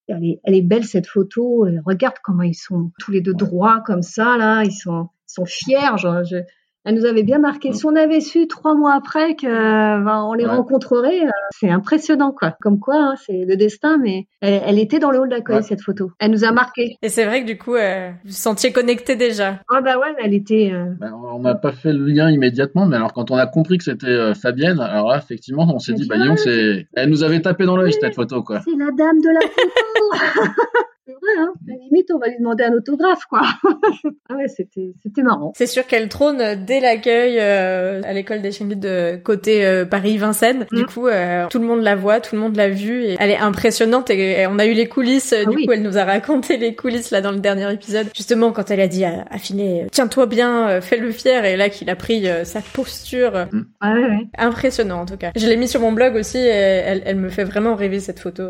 Elle 0.07 0.23
est, 0.23 0.39
elle 0.43 0.55
est 0.55 0.61
belle 0.61 0.83
cette 0.83 1.07
photo. 1.07 1.65
regarde 1.85 2.15
comment 2.23 2.43
ils 2.43 2.55
sont 2.55 2.91
tous 2.99 3.11
les 3.11 3.21
deux 3.21 3.33
droits 3.33 3.81
comme 3.85 4.01
ça 4.01 4.37
là. 4.37 4.63
Ils 4.63 4.71
sont, 4.71 5.09
ils 5.29 5.33
sont 5.33 5.45
fiers. 5.45 5.97
Genre, 5.97 6.23
je, 6.23 6.37
elle 6.85 6.95
nous 6.95 7.05
avait 7.05 7.23
bien 7.23 7.39
marqué. 7.39 7.71
Si 7.73 7.85
on 7.85 7.95
avait 7.95 8.19
su 8.19 8.47
trois 8.47 8.75
mois 8.75 8.93
après 8.93 9.35
que 9.35 9.47
ben, 9.47 10.23
on 10.27 10.33
les 10.33 10.45
rencontrerait, 10.45 11.25
euh, 11.25 11.31
c'est 11.51 11.69
impressionnant 11.69 12.33
quoi. 12.37 12.55
Comme 12.61 12.79
quoi, 12.79 12.95
hein, 12.95 13.15
c'est 13.25 13.45
le 13.45 13.55
destin, 13.55 13.97
mais 13.97 14.27
elle, 14.41 14.79
était 14.79 14.99
dans 14.99 15.11
le 15.11 15.19
hall 15.19 15.29
d'accueil 15.29 15.63
cette 15.63 15.81
photo. 15.81 16.11
Elle 16.19 16.31
nous 16.31 16.43
a 16.43 16.51
marqué. 16.51 16.97
Et 17.01 17.09
c'est 17.09 17.25
vrai 17.25 17.41
que 17.41 17.47
du 17.47 17.57
coup, 17.57 17.75
euh, 17.75 18.09
vous 18.23 18.29
vous 18.29 18.31
sentiez 18.31 18.71
connecté 18.71 19.15
déjà. 19.15 19.59
Ah 19.69 19.81
bah 19.81 19.97
ouais, 19.97 20.13
elle 20.21 20.33
était. 20.33 20.71
Euh... 20.73 20.93
Ben, 20.99 21.13
on 21.13 21.39
n'a 21.39 21.55
pas 21.55 21.71
fait 21.71 21.93
le 21.93 22.05
lien 22.05 22.29
immédiatement, 22.29 22.85
mais 22.85 22.97
alors 22.97 23.13
quand 23.13 23.31
on 23.31 23.35
a 23.35 23.47
compris 23.47 23.77
que 23.77 23.83
c'était 23.83 24.07
euh, 24.07 24.33
Fabienne, 24.33 24.79
alors 24.79 25.09
là 25.09 25.17
effectivement, 25.17 25.65
on 25.73 25.79
s'est 25.79 25.93
dit 25.93 26.07
bah 26.07 26.15
c'est. 26.35 26.87
Elle 26.93 27.09
nous 27.09 27.23
avait 27.23 27.41
tapé 27.41 27.65
dans 27.65 27.77
l'œil 27.77 27.93
cette 27.93 28.15
photo 28.15 28.43
quoi. 28.43 28.61
C'est 28.65 28.77
la 28.77 28.91
dame 28.91 29.19
de 29.21 29.29
la 29.29 29.41
photo. 29.41 30.43
c'est 31.05 31.13
vrai, 31.13 31.39
hein. 31.39 31.53
À 31.67 31.71
la 31.71 31.77
limite, 31.77 32.02
on 32.13 32.19
va 32.19 32.27
lui 32.27 32.37
demander 32.37 32.63
un 32.63 32.73
autographe, 32.73 33.25
quoi. 33.29 33.41
ah 34.29 34.35
ouais, 34.35 34.47
c'était, 34.47 34.93
c'était 35.01 35.23
marrant. 35.23 35.53
C'est 35.55 35.67
sûr 35.67 35.85
qu'elle 35.85 36.09
trône 36.09 36.41
dès 36.65 36.79
l'accueil 36.79 37.37
euh, 37.39 38.01
à 38.03 38.13
l'école 38.13 38.41
des 38.41 38.51
chiens 38.51 38.67
de 38.67 39.17
côté 39.23 39.65
euh, 39.65 39.85
Paris-Vincennes. 39.85 40.65
Du 40.71 40.83
mm. 40.83 40.85
coup, 40.85 41.07
euh, 41.07 41.47
tout 41.49 41.59
le 41.59 41.65
monde 41.65 41.81
la 41.81 41.95
voit, 41.95 42.19
tout 42.19 42.35
le 42.35 42.41
monde 42.41 42.55
l'a 42.55 42.69
vue 42.69 43.03
et 43.03 43.17
elle 43.19 43.31
est 43.31 43.37
impressionnante. 43.37 44.09
Et, 44.09 44.45
on 44.47 44.59
a 44.59 44.65
eu 44.65 44.73
les 44.73 44.87
coulisses. 44.87 45.33
Ah 45.33 45.49
du 45.49 45.65
coup, 45.65 45.71
elle 45.71 45.81
nous 45.81 45.97
a 45.97 46.03
raconté 46.03 46.57
les 46.57 46.75
coulisses 46.75 47.11
là 47.11 47.21
dans 47.21 47.31
le 47.31 47.39
dernier 47.39 47.71
épisode. 47.71 48.07
Justement, 48.15 48.51
quand 48.51 48.71
elle 48.71 48.81
a 48.81 48.87
dit 48.87 49.05
à, 49.05 49.25
à 49.29 49.37
tiens-toi 49.91 50.25
bien, 50.25 50.81
fais-le 50.81 51.11
fier. 51.11 51.45
Et 51.45 51.57
là, 51.57 51.69
qu'il 51.69 51.89
a 51.89 51.95
pris 51.95 52.27
sa 52.43 52.61
posture. 52.61 53.47
Mm. 53.51 53.65
Ah 53.81 53.93
ouais, 53.93 54.01
ouais. 54.01 54.27
Impressionnant 54.37 55.01
en 55.01 55.05
tout 55.05 55.17
cas. 55.17 55.31
Je 55.35 55.47
l'ai 55.47 55.57
mis 55.57 55.67
sur 55.67 55.81
mon 55.81 55.91
blog 55.91 56.15
aussi. 56.15 56.37
Et 56.37 56.47
elle, 56.47 57.01
elle 57.05 57.17
me 57.17 57.29
fait 57.29 57.43
vraiment 57.43 57.75
rêver 57.75 57.99
cette 57.99 58.19
photo. 58.19 58.43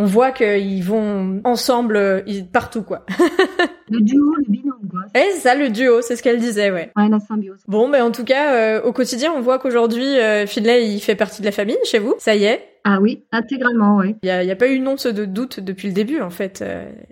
On 0.00 0.04
voit 0.04 0.30
qu'ils 0.30 0.84
vont 0.84 1.40
ensemble 1.42 1.96
euh, 1.96 2.20
partout, 2.52 2.82
quoi. 2.82 3.04
le 3.90 4.00
duo, 4.00 4.32
le 4.36 4.44
binôme, 4.48 4.88
quoi. 4.88 5.00
Eh, 5.16 5.32
ça, 5.38 5.56
le 5.56 5.70
duo, 5.70 6.02
c'est 6.02 6.14
ce 6.14 6.22
qu'elle 6.22 6.38
disait, 6.38 6.70
ouais. 6.70 6.92
Ouais, 6.96 7.08
la 7.08 7.18
symbiose. 7.18 7.58
Bon, 7.66 7.88
mais 7.88 8.00
en 8.00 8.12
tout 8.12 8.22
cas, 8.22 8.54
euh, 8.54 8.82
au 8.82 8.92
quotidien, 8.92 9.32
on 9.36 9.40
voit 9.40 9.58
qu'aujourd'hui, 9.58 10.06
euh, 10.06 10.46
Finlay, 10.46 10.88
il 10.88 11.00
fait 11.00 11.16
partie 11.16 11.40
de 11.42 11.46
la 11.46 11.52
famille 11.52 11.76
chez 11.82 11.98
vous. 11.98 12.14
Ça 12.18 12.36
y 12.36 12.44
est. 12.44 12.64
Ah 12.84 13.00
oui, 13.00 13.24
intégralement, 13.32 13.96
oui. 13.96 14.14
Il 14.22 14.28
y 14.28 14.30
a, 14.30 14.56
pas 14.56 14.68
eu 14.68 14.76
une 14.76 14.86
once 14.86 15.08
de 15.08 15.24
doute 15.24 15.58
depuis 15.58 15.88
le 15.88 15.94
début, 15.94 16.20
en 16.20 16.30
fait. 16.30 16.64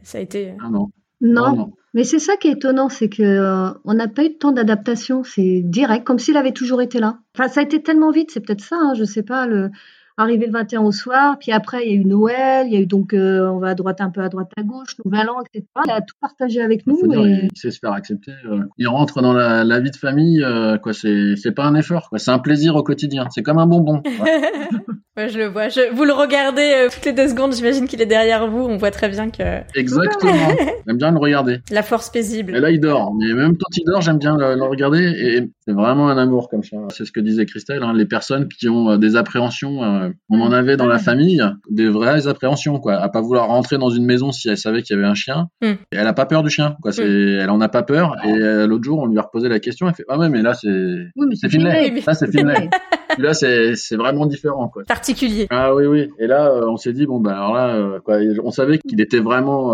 ça 0.05 0.19
a 0.19 0.21
été. 0.21 0.55
Ah 0.65 0.69
non. 0.71 0.91
Non. 1.21 1.73
Mais 1.93 2.05
c'est 2.05 2.21
ça 2.21 2.37
qui 2.37 2.47
est 2.47 2.53
étonnant, 2.53 2.89
c'est 2.89 3.09
que 3.09 3.73
on 3.85 3.95
n'a 3.95 4.07
pas 4.07 4.23
eu 4.25 4.29
de 4.29 4.35
temps 4.35 4.53
d'adaptation, 4.53 5.25
c'est 5.25 5.63
direct, 5.65 6.07
comme 6.07 6.21
s'il 6.21 6.37
avait 6.37 6.53
toujours 6.53 6.83
été 6.83 7.01
là. 7.01 7.19
Enfin, 7.35 7.49
ça 7.49 7.61
a 7.61 7.63
été 7.65 7.83
tellement 7.83 8.13
vite, 8.13 8.31
c'est 8.31 8.47
peut-être 8.47 8.63
ça, 8.63 8.77
hein, 8.77 8.95
je 8.95 9.03
sais 9.03 9.25
pas. 9.25 9.47
Le, 9.47 9.71
arrivé 10.17 10.47
le 10.47 10.53
21 10.53 10.83
au 10.83 10.93
soir, 10.93 11.39
puis 11.39 11.53
après 11.53 11.85
il 11.85 11.93
y 11.93 11.97
a 11.97 12.01
eu 12.01 12.05
Noël, 12.05 12.67
il 12.67 12.73
y 12.73 12.77
a 12.77 12.81
eu 12.81 12.87
donc 12.87 13.13
euh, 13.13 13.49
on 13.49 13.59
va 13.59 13.69
à 13.69 13.75
droite 13.75 14.01
un 14.01 14.11
peu 14.11 14.23
à 14.23 14.29
droite 14.29 14.51
à 14.57 14.63
gauche, 14.63 14.97
Nouvel 15.05 15.29
An, 15.29 15.43
etc. 15.43 15.67
Il 15.85 15.91
a 15.91 16.01
tout 16.01 16.15
partagé 16.21 16.61
avec 16.61 16.87
nous. 16.87 16.99
il 17.05 17.49
sait 17.55 17.71
se 17.71 17.79
faire 17.79 17.93
accepter. 17.93 18.33
Euh. 18.47 18.61
Il 18.79 18.89
rentre 18.89 19.21
dans 19.21 19.33
la, 19.33 19.65
la 19.65 19.81
vie 19.81 19.91
de 19.91 19.97
famille, 19.97 20.43
euh, 20.43 20.79
quoi. 20.79 20.93
C'est 20.93 21.37
c'est 21.37 21.53
pas 21.53 21.65
un 21.65 21.75
effort, 21.75 22.09
quoi. 22.09 22.19
C'est 22.19 22.31
un 22.31 22.39
plaisir 22.39 22.77
au 22.77 22.83
quotidien. 22.83 23.27
C'est 23.31 23.43
comme 23.43 23.59
un 23.59 23.67
bonbon. 23.67 24.03
ouais, 25.17 25.29
je 25.29 25.39
le 25.39 25.47
vois. 25.47 25.69
Je, 25.69 25.93
vous 25.95 26.05
le 26.05 26.13
regardez 26.13 26.89
toutes 26.93 27.05
les 27.05 27.13
deux 27.13 27.29
secondes. 27.29 27.55
J'imagine 27.55 27.87
qu'il 27.87 28.01
est 28.01 28.07
derrière 28.07 28.49
vous. 28.49 28.61
On 28.61 28.77
voit 28.77 28.91
très 28.91 29.09
bien 29.09 29.31
que. 29.31 29.61
Exactement. 29.75 30.33
j'aime 30.87 30.99
bien 30.99 31.11
le 31.11 31.19
regarder. 31.19 31.61
La 31.71 31.83
force 31.83 32.11
paisible. 32.11 32.57
Et 32.57 32.61
là 32.61 32.71
il 32.71 32.81
dort. 32.81 33.15
Mais 33.15 33.33
même 33.33 33.57
quand 33.57 33.77
il 33.77 33.85
dort, 33.85 34.01
j'aime 34.01 34.19
bien 34.19 34.37
le, 34.37 34.63
regarder. 34.65 35.03
Et 35.03 35.51
c'est 35.67 35.75
vraiment 35.75 36.09
un 36.09 36.19
amour 36.19 36.49
comme 36.49 36.63
ça. 36.63 36.77
C'est 36.91 37.05
ce 37.05 37.13
que 37.13 37.21
disait 37.21 37.47
Christelle. 37.47 37.83
Hein. 37.83 37.93
Les 37.95 38.07
personnes 38.07 38.49
qui 38.49 38.69
ont 38.69 38.97
des 38.97 39.17
appréhensions 39.17 39.77
euh, 39.83 40.11
on 40.29 40.41
en 40.41 40.53
avait 40.53 40.77
dans 40.77 40.87
la 40.87 40.99
famille 40.99 41.43
des 41.71 41.89
vraies 41.89 42.27
appréhensions, 42.27 42.79
quoi, 42.79 42.95
à 42.95 43.09
pas 43.09 43.21
vouloir 43.21 43.49
rentrer 43.49 43.79
dans 43.79 43.91
une 43.91 44.05
maison 44.05 44.33
si 44.33 44.49
elle 44.49 44.59
savait 44.59 44.83
qu'il 44.83 44.97
y 44.97 44.99
avait 44.99 45.09
un 45.09 45.15
chien. 45.15 45.49
Mm. 45.63 45.67
Et 45.67 45.97
elle 45.97 46.07
a 46.07 46.13
pas 46.13 46.27
peur 46.27 46.43
du 46.43 46.51
chien, 46.51 46.77
quoi. 46.83 46.93
C'est, 46.93 47.05
mm. 47.05 47.39
elle 47.41 47.51
en 47.51 47.61
a 47.61 47.69
pas 47.69 47.83
peur. 47.83 48.17
Et 48.25 48.33
euh, 48.33 48.67
l'autre 48.67 48.85
jour, 48.85 49.01
on 49.01 49.07
lui 49.07 49.19
a 49.19 49.23
reposé 49.23 49.49
la 49.49 49.61
question. 49.61 49.89
Elle 49.89 49.95
fait, 49.95 50.05
ah 50.09 50.19
ouais, 50.19 50.29
mais 50.29 50.43
là 50.43 50.55
c'est, 50.55 50.69
oui, 51.17 51.37
c'est 51.37 51.49
Finlay. 51.49 52.03
Là 52.07 52.15
c'est 52.15 52.31
Finlay. 52.33 52.71
là 53.19 53.35
c'est, 53.35 53.75
c'est 53.77 53.97
vraiment 53.97 54.27
différent, 54.27 54.69
quoi. 54.69 54.83
Particulier. 55.07 55.47
Ah 55.51 55.75
oui, 55.75 55.87
oui. 55.87 56.11
Et 56.19 56.27
là, 56.27 56.51
euh, 56.51 56.67
on 56.67 56.77
s'est 56.77 56.93
dit 56.93 57.07
bon, 57.07 57.21
bah 57.21 57.37
alors 57.37 57.55
là, 57.55 58.01
quoi, 58.01 58.19
on 58.43 58.51
savait 58.51 58.79
qu'il 58.79 59.01
était 59.01 59.21
vraiment 59.21 59.73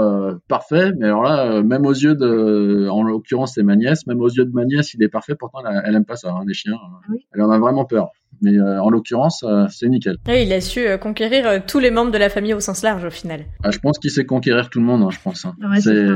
parfait, 0.49 0.93
mais 0.99 1.07
alors 1.07 1.23
là, 1.23 1.63
même 1.63 1.87
aux 1.87 1.93
yeux 1.93 2.15
de, 2.15 2.89
en 2.91 3.03
l'occurrence 3.03 3.55
c'est 3.55 3.63
ma 3.63 3.77
nièce, 3.77 4.07
même 4.07 4.21
aux 4.21 4.29
yeux 4.29 4.45
de 4.45 4.53
ma 4.53 4.65
nièce, 4.65 4.95
il 4.95 5.03
est 5.03 5.09
parfait. 5.09 5.35
Pourtant, 5.35 5.61
elle, 5.67 5.83
elle 5.87 5.95
aime 5.97 6.05
pas 6.05 6.17
ça, 6.17 6.33
hein, 6.33 6.45
les 6.47 6.55
chiens. 6.55 6.77
Elle 7.33 7.43
en 7.43 7.51
a 7.51 7.59
vraiment 7.59 7.85
peur 7.85 8.11
mais 8.41 8.59
euh, 8.59 8.83
en 8.83 8.91
l'occurrence, 8.91 9.45
euh, 9.45 9.67
c'est 9.71 9.89
nickel. 9.89 10.17
Oui, 10.27 10.45
il 10.45 10.53
a 10.53 10.61
su 10.61 10.81
euh, 10.81 10.99
conquérir 10.99 11.65
tous 11.67 11.79
les 11.79 11.91
membres 11.91 12.11
de 12.11 12.19
la 12.19 12.29
famille 12.29 12.55
au 12.55 12.61
sens 12.61 12.83
large 12.83 13.05
au 13.05 13.11
final. 13.11 13.45
Ah, 13.63 13.71
je 13.71 13.79
pense 13.79 13.99
qu'il 13.99 14.11
sait 14.11 14.25
conquérir 14.25 14.71
tout 14.71 14.81
le 14.81 14.85
monde, 14.85 15.03
hein, 15.03 15.11
je 15.11 15.19
pense. 15.23 15.45
Hein. 15.45 15.55
c'est 15.81 16.07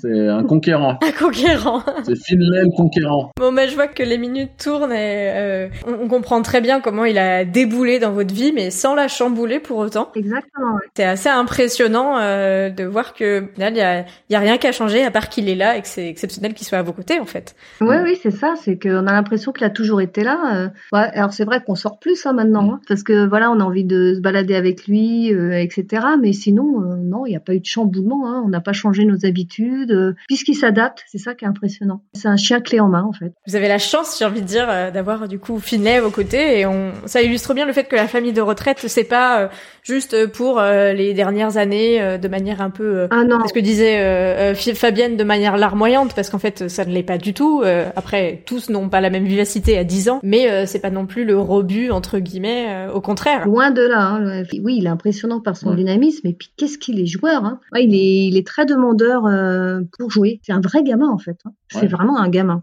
c'est 0.00 0.28
un 0.28 0.44
conquérant. 0.44 0.98
un 1.02 1.12
conquérant. 1.12 1.82
c'est 2.04 2.16
Finlay 2.22 2.64
le 2.64 2.76
conquérant. 2.76 3.30
Bon, 3.38 3.50
mais 3.50 3.68
je 3.68 3.74
vois 3.74 3.86
que 3.86 4.02
les 4.02 4.18
minutes 4.18 4.50
tournent 4.62 4.92
et 4.92 5.30
euh, 5.34 5.68
on, 5.86 6.06
comprend 6.06 6.42
très 6.42 6.60
bien 6.60 6.80
comment 6.80 7.06
il 7.06 7.16
a 7.16 7.46
déboulé 7.46 7.98
dans 7.98 8.12
votre 8.12 8.34
vie, 8.34 8.52
mais 8.52 8.70
sans 8.70 8.94
la 8.94 9.08
chambouler 9.08 9.58
pour 9.58 9.78
autant. 9.78 10.10
Exactement. 10.14 10.74
Ouais. 10.74 10.82
C'est 10.94 11.04
assez 11.04 11.30
impressionnant 11.30 12.18
euh, 12.18 12.68
de 12.68 12.84
voir 12.84 13.14
que 13.14 13.48
il 13.56 13.60
y 13.60 13.80
a, 13.80 14.04
y 14.28 14.34
a 14.34 14.38
rien 14.38 14.58
qu'à 14.58 14.70
changer 14.70 15.02
à 15.02 15.10
part 15.10 15.30
qu'il 15.30 15.48
est 15.48 15.54
là 15.54 15.78
et 15.78 15.82
que 15.82 15.88
c'est 15.88 16.08
exceptionnel 16.08 16.52
qu'il 16.52 16.66
soit 16.66 16.78
à 16.78 16.82
vos 16.82 16.92
côtés 16.92 17.18
en 17.18 17.24
fait. 17.24 17.56
Oui, 17.80 17.96
oui, 18.04 18.18
c'est 18.22 18.30
ça. 18.30 18.52
C'est 18.56 18.78
qu'on 18.78 19.06
a 19.06 19.12
l'impression 19.12 19.52
qu'il 19.52 19.64
a 19.64 19.70
toujours 19.70 20.02
été 20.02 20.22
là. 20.22 20.38
Euh. 20.56 20.68
Ouais, 20.92 21.08
alors 21.14 21.32
c'est 21.32 21.44
vrai 21.44 21.55
qu'on 21.60 21.74
sort 21.74 21.98
plus 21.98 22.26
hein, 22.26 22.32
maintenant, 22.32 22.74
hein, 22.74 22.80
parce 22.88 23.02
que 23.02 23.26
voilà, 23.26 23.50
on 23.50 23.60
a 23.60 23.64
envie 23.64 23.84
de 23.84 24.14
se 24.14 24.20
balader 24.20 24.54
avec 24.54 24.86
lui, 24.86 25.32
euh, 25.32 25.58
etc. 25.58 26.04
Mais 26.20 26.32
sinon, 26.32 26.80
non, 26.96 27.26
il 27.26 27.30
n'y 27.30 27.36
a 27.36 27.40
pas 27.40 27.54
eu 27.54 27.60
de 27.60 27.66
chamboulement. 27.66 28.28
Hein. 28.28 28.42
On 28.44 28.48
n'a 28.48 28.60
pas 28.60 28.72
changé 28.72 29.04
nos 29.04 29.24
habitudes 29.26 30.16
puisqu'il 30.26 30.54
s'adapte. 30.54 31.04
C'est 31.06 31.18
ça 31.18 31.34
qui 31.34 31.44
est 31.44 31.48
impressionnant. 31.48 32.02
C'est 32.14 32.28
un 32.28 32.36
chien 32.36 32.60
clé 32.60 32.80
en 32.80 32.88
main, 32.88 33.02
en 33.02 33.12
fait. 33.12 33.32
Vous 33.46 33.56
avez 33.56 33.68
la 33.68 33.78
chance, 33.78 34.16
j'ai 34.18 34.24
envie 34.24 34.42
de 34.42 34.46
dire, 34.46 34.66
euh, 34.68 34.90
d'avoir 34.90 35.28
du 35.28 35.38
coup 35.38 35.58
Finlay 35.58 35.96
à 35.96 36.00
vos 36.00 36.10
côtés 36.10 36.60
et 36.60 36.66
on, 36.66 36.92
ça 37.06 37.22
illustre 37.22 37.54
bien 37.54 37.66
le 37.66 37.72
fait 37.72 37.84
que 37.84 37.96
la 37.96 38.08
famille 38.08 38.32
de 38.32 38.40
retraite, 38.40 38.78
c'est 38.86 39.04
pas 39.04 39.40
euh, 39.40 39.48
juste 39.82 40.26
pour 40.32 40.58
euh, 40.58 40.92
les 40.92 41.14
dernières 41.14 41.56
années 41.56 42.18
de 42.18 42.28
manière 42.28 42.60
un 42.60 42.70
peu, 42.70 43.06
ah 43.10 43.24
non. 43.24 43.46
ce 43.46 43.52
que 43.52 43.60
disait 43.60 44.54
Fabienne 44.74 45.16
de 45.16 45.24
manière 45.24 45.56
larmoyante, 45.56 46.14
parce 46.14 46.30
qu'en 46.30 46.38
fait, 46.38 46.68
ça 46.68 46.84
ne 46.84 46.92
l'est 46.92 47.02
pas 47.02 47.18
du 47.18 47.34
tout. 47.34 47.62
après, 47.94 48.42
tous 48.46 48.68
n'ont 48.68 48.88
pas 48.88 49.00
la 49.00 49.10
même 49.10 49.24
vivacité 49.24 49.78
à 49.78 49.84
10 49.84 50.08
ans, 50.08 50.20
mais 50.22 50.66
c'est 50.66 50.80
pas 50.80 50.90
non 50.90 51.06
plus 51.06 51.24
le 51.24 51.38
rebut 51.46 51.90
entre 51.90 52.18
guillemets. 52.18 52.88
au 52.92 53.00
contraire. 53.00 53.46
Loin 53.46 53.70
de 53.70 53.82
là. 53.82 54.08
Hein. 54.08 54.44
Oui, 54.62 54.76
il 54.78 54.86
est 54.86 54.90
impressionnant 54.90 55.40
par 55.40 55.56
son 55.56 55.74
dynamisme. 55.74 56.26
Et 56.26 56.32
puis 56.34 56.50
qu'est-ce 56.56 56.78
qu'il 56.78 57.00
est 57.00 57.06
joueur. 57.06 57.44
Hein. 57.44 57.60
il 57.74 57.94
est, 57.94 58.26
il 58.26 58.36
est 58.36 58.46
très 58.46 58.66
demandeur 58.66 59.22
pour 59.98 60.10
jouer. 60.10 60.40
C'est 60.42 60.52
un 60.52 60.60
vrai 60.60 60.82
gamin 60.82 61.08
en 61.08 61.18
fait. 61.18 61.38
Hein. 61.44 61.52
C'est 61.70 61.86
vraiment 61.86 62.18
un 62.18 62.28
gamin. 62.28 62.62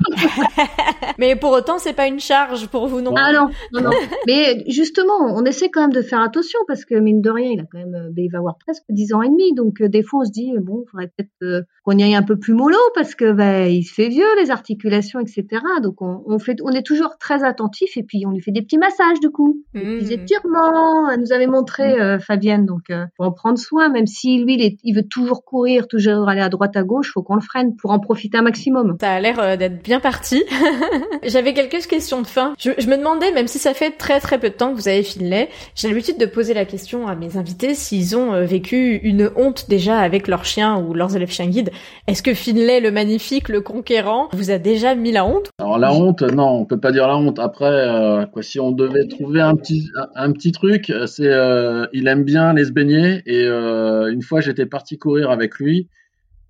mais 1.18 1.36
pour 1.36 1.50
autant, 1.50 1.78
c'est 1.78 1.92
pas 1.92 2.06
une 2.06 2.20
charge 2.20 2.68
pour 2.68 2.86
vous 2.86 3.00
non 3.00 3.12
Ah 3.16 3.32
non, 3.32 3.48
non, 3.72 3.82
non. 3.82 3.90
mais 4.26 4.64
justement, 4.68 5.18
on 5.20 5.44
essaie 5.44 5.70
quand 5.70 5.82
même 5.82 5.92
de 5.92 6.02
faire 6.02 6.20
attention 6.20 6.58
parce 6.66 6.84
que 6.84 6.94
mine 6.94 7.20
de 7.20 7.30
rien, 7.30 7.50
il 7.52 7.60
a 7.60 7.64
quand 7.70 7.78
même, 7.78 8.10
ben, 8.10 8.24
il 8.24 8.30
va 8.30 8.38
avoir 8.38 8.56
presque 8.58 8.84
10 8.88 9.14
ans 9.14 9.22
et 9.22 9.28
demi, 9.28 9.54
donc 9.54 9.80
euh, 9.80 9.88
des 9.88 10.02
fois 10.02 10.20
on 10.20 10.24
se 10.24 10.30
dit 10.30 10.52
bon, 10.60 10.84
il 10.86 10.90
faudrait 10.90 11.12
peut-être 11.16 11.30
euh, 11.42 11.62
qu'on 11.84 11.96
y 11.98 12.02
aille 12.02 12.14
un 12.14 12.22
peu 12.22 12.38
plus 12.38 12.54
mollo 12.54 12.78
parce 12.94 13.14
que 13.14 13.32
ben, 13.32 13.66
il 13.66 13.84
se 13.84 13.92
fait 13.92 14.08
vieux, 14.08 14.26
les 14.40 14.50
articulations, 14.50 15.20
etc. 15.20 15.46
Donc 15.82 16.02
on, 16.02 16.22
on, 16.26 16.38
fait, 16.38 16.56
on 16.62 16.70
est 16.70 16.84
toujours 16.84 17.18
très 17.18 17.44
attentif 17.44 17.96
et 17.96 18.02
puis 18.02 18.24
on 18.26 18.30
lui 18.30 18.40
fait 18.40 18.52
des 18.52 18.62
petits 18.62 18.78
massages 18.78 19.20
du 19.20 19.30
coup, 19.30 19.62
des 19.74 19.80
petits 19.80 20.16
mmh. 20.16 20.20
étirements. 20.20 21.10
Elle 21.10 21.20
nous 21.20 21.32
avait 21.32 21.46
montré 21.46 21.96
mmh. 21.96 22.20
Fabienne, 22.20 22.66
donc 22.66 22.84
pour 23.16 23.26
en 23.26 23.32
prendre 23.32 23.58
soin, 23.58 23.88
même 23.88 24.06
si 24.06 24.42
lui 24.42 24.54
il, 24.54 24.76
il, 24.82 24.94
veut 24.94 25.06
toujours 25.06 25.44
courir, 25.44 25.88
toujours 25.88 26.28
aller 26.28 26.40
à 26.40 26.48
droite 26.48 26.76
à 26.76 26.82
gauche, 26.82 27.12
faut 27.12 27.22
qu'on 27.22 27.34
le 27.34 27.40
freine 27.40 27.76
pour 27.76 27.90
en 27.90 27.98
profiter 27.98 28.38
un 28.38 28.42
maximum. 28.42 28.96
Ça 29.00 29.12
a 29.12 29.20
l'air 29.20 29.58
d'être 29.58 29.81
bien 29.82 30.00
parti. 30.00 30.42
J'avais 31.24 31.52
quelques 31.54 31.86
questions 31.86 32.22
de 32.22 32.26
fin. 32.26 32.54
Je, 32.58 32.70
me 32.70 32.96
demandais, 32.96 33.32
même 33.32 33.48
si 33.48 33.58
ça 33.58 33.74
fait 33.74 33.90
très 33.90 34.20
très 34.20 34.38
peu 34.38 34.48
de 34.50 34.54
temps 34.54 34.70
que 34.72 34.76
vous 34.76 34.88
avez 34.88 35.02
Finlay, 35.02 35.48
j'ai 35.74 35.88
l'habitude 35.88 36.18
de 36.18 36.26
poser 36.26 36.54
la 36.54 36.64
question 36.64 37.08
à 37.08 37.14
mes 37.14 37.36
invités 37.36 37.74
s'ils 37.74 38.16
ont 38.16 38.32
euh, 38.32 38.44
vécu 38.44 38.96
une 39.02 39.30
honte 39.36 39.66
déjà 39.68 39.98
avec 39.98 40.28
leurs 40.28 40.44
chiens 40.44 40.78
ou 40.78 40.94
leurs 40.94 41.16
élèves 41.16 41.32
chiens 41.32 41.48
guides. 41.48 41.70
Est-ce 42.06 42.22
que 42.22 42.34
Finlay, 42.34 42.80
le 42.80 42.90
magnifique, 42.90 43.48
le 43.48 43.60
conquérant, 43.60 44.28
vous 44.32 44.50
a 44.50 44.58
déjà 44.58 44.94
mis 44.94 45.12
la 45.12 45.24
honte? 45.24 45.50
Alors 45.58 45.78
la 45.78 45.92
honte, 45.92 46.22
non, 46.22 46.60
on 46.60 46.64
peut 46.64 46.80
pas 46.80 46.92
dire 46.92 47.08
la 47.08 47.16
honte. 47.16 47.38
Après, 47.38 47.66
euh, 47.66 48.24
quoi, 48.26 48.42
si 48.42 48.60
on 48.60 48.70
devait 48.70 49.08
trouver 49.08 49.40
un 49.40 49.56
petit 49.56 49.88
un, 50.14 50.32
petit 50.32 50.52
truc, 50.52 50.92
c'est 51.06 51.26
euh, 51.26 51.86
il 51.92 52.06
aime 52.08 52.24
bien 52.24 52.50
aller 52.50 52.64
se 52.64 52.72
baigner 52.72 53.22
et 53.26 53.42
une 53.44 54.22
fois 54.22 54.40
j'étais 54.40 54.66
parti 54.66 54.98
courir 54.98 55.30
avec 55.30 55.56
lui. 55.58 55.88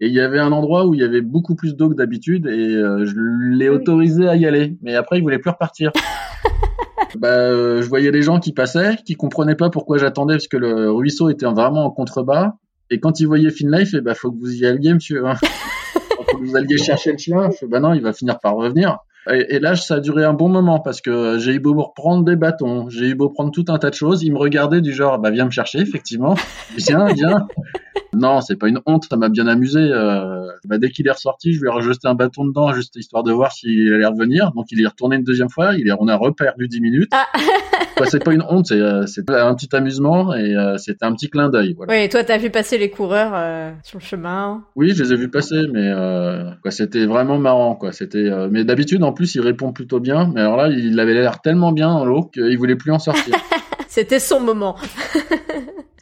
Et 0.03 0.09
il 0.09 0.13
y 0.13 0.21
avait 0.21 0.41
un 0.41 0.51
endroit 0.51 0.85
où 0.85 0.95
il 0.95 1.01
y 1.01 1.05
avait 1.05 1.21
beaucoup 1.21 1.55
plus 1.55 1.77
d'eau 1.77 1.89
que 1.89 1.95
d'habitude 1.95 2.49
et 2.49 2.75
euh, 2.75 3.07
je 3.07 3.15
l'ai 3.55 3.69
autorisé 3.69 4.27
à 4.27 4.35
y 4.35 4.47
aller. 4.47 4.77
Mais 4.83 4.97
après, 4.97 5.19
il 5.19 5.23
voulait 5.23 5.39
plus 5.39 5.51
repartir. 5.51 5.93
bah, 7.21 7.29
euh, 7.29 7.83
je 7.83 7.89
voyais 7.89 8.11
les 8.11 8.21
gens 8.21 8.41
qui 8.41 8.53
passaient, 8.53 8.97
qui 9.07 9.15
comprenaient 9.15 9.55
pas 9.55 9.71
pourquoi 9.71 9.99
j'attendais 9.99 10.35
parce 10.35 10.49
que 10.49 10.57
le 10.57 10.91
ruisseau 10.91 11.31
était 11.31 11.47
vraiment 11.47 11.85
en 11.85 11.91
contrebas. 11.93 12.55
Et 12.91 12.99
quand 12.99 13.21
ils 13.21 13.29
voyaient 13.29 13.51
Finlay, 13.51 13.83
il 13.83 13.87
fait 13.87 14.01
bah 14.01 14.15
faut 14.15 14.33
que 14.33 14.41
vous 14.41 14.53
y 14.53 14.67
alliez, 14.67 14.93
monsieur. 14.93 15.25
Hein. 15.25 15.35
faut 15.95 16.37
que 16.37 16.45
vous 16.47 16.57
alliez 16.57 16.79
chercher 16.79 17.13
le 17.13 17.19
chien. 17.19 17.51
Je 17.53 17.59
fais 17.59 17.67
bah 17.69 17.79
non, 17.79 17.95
il 17.95 18.03
va 18.03 18.13
finir 18.13 18.41
par 18.41 18.57
revenir. 18.57 18.99
Et, 19.31 19.61
là, 19.61 19.77
ça 19.77 19.95
a 19.95 20.01
duré 20.01 20.25
un 20.25 20.33
bon 20.33 20.49
moment 20.49 20.81
parce 20.81 21.01
que 21.01 21.39
j'ai 21.39 21.53
eu 21.53 21.61
beau 21.61 21.81
reprendre 21.81 22.25
des 22.25 22.35
bâtons, 22.35 22.89
j'ai 22.89 23.07
eu 23.07 23.15
beau 23.15 23.29
prendre 23.29 23.53
tout 23.53 23.67
un 23.69 23.79
tas 23.79 23.91
de 23.91 23.95
choses. 23.95 24.25
Il 24.25 24.33
me 24.33 24.39
regardait 24.39 24.81
du 24.81 24.93
genre, 24.93 25.21
bah 25.21 25.31
viens 25.31 25.45
me 25.45 25.53
chercher, 25.53 25.79
effectivement. 25.79 26.35
Viens, 26.77 27.07
viens. 27.13 27.47
Non, 28.15 28.41
c'est 28.41 28.57
pas 28.57 28.69
une 28.69 28.81
honte, 28.87 29.07
ça 29.09 29.17
m'a 29.17 29.29
bien 29.29 29.47
amusé. 29.47 29.81
Euh, 29.81 30.47
bah, 30.65 30.79
dès 30.79 30.91
qu'il 30.91 31.07
est 31.07 31.13
ressorti, 31.13 31.53
je 31.53 31.61
lui 31.61 31.69
ai 31.69 31.71
rejeté 31.71 32.09
un 32.09 32.15
bâton 32.15 32.45
dedans, 32.45 32.73
juste 32.73 32.97
histoire 32.97 33.23
de 33.23 33.33
voir 33.33 33.53
s'il 33.53 33.93
allait 33.93 34.07
revenir. 34.07 34.53
Donc 34.53 34.67
il 34.71 34.83
est 34.83 34.87
retourné 34.87 35.17
une 35.17 35.25
deuxième 35.25 35.49
fois, 35.49 35.75
il 35.75 35.89
est, 35.89 35.93
on 35.99 36.09
a 36.09 36.17
reperdu 36.17 36.69
10 36.69 36.81
minutes. 36.81 37.11
Ah. 37.13 37.27
c'est 38.07 38.23
pas 38.23 38.33
une 38.33 38.43
honte, 38.49 38.67
c'est 38.67 38.81
euh, 38.81 39.05
un 39.29 39.55
petit 39.55 39.75
amusement 39.75 40.35
et 40.35 40.57
euh, 40.57 40.77
c'était 40.79 41.05
un 41.05 41.13
petit 41.13 41.31
clin 41.31 41.49
d'œil. 41.49 41.75
Voilà. 41.77 41.93
Oui, 41.93 42.09
toi, 42.09 42.25
t'as 42.25 42.39
vu 42.39 42.51
passer 42.51 42.79
les 42.79 42.91
coureurs 42.91 43.33
euh, 43.35 43.73
sur 43.83 43.99
le 43.99 44.05
chemin? 44.05 44.65
Oui, 44.77 44.93
je 44.95 45.03
les 45.03 45.13
ai 45.13 45.17
vus 45.17 45.31
passer, 45.31 45.63
mais 45.73 45.91
euh, 45.95 46.51
quoi, 46.63 46.71
c'était 46.71 47.07
vraiment 47.07 47.39
marrant. 47.39 47.75
Quoi. 47.75 47.93
C'était, 47.93 48.31
mais 48.51 48.65
d'habitude, 48.65 49.03
en 49.03 49.13
plus, 49.13 49.35
il 49.35 49.41
répond 49.41 49.73
plutôt 49.73 50.01
bien. 50.01 50.31
Mais 50.35 50.41
alors 50.41 50.57
là, 50.57 50.69
il 50.69 50.99
avait 51.01 51.15
l'air 51.15 51.41
tellement 51.41 51.73
bien 51.73 51.89
dans 51.89 52.05
l'eau 52.05 52.25
qu'il 52.25 52.57
voulait 52.59 52.77
plus 52.77 52.93
en 52.93 52.99
sortir. 52.99 53.37
c'était 53.89 54.19
son 54.19 54.41
moment. 54.41 54.77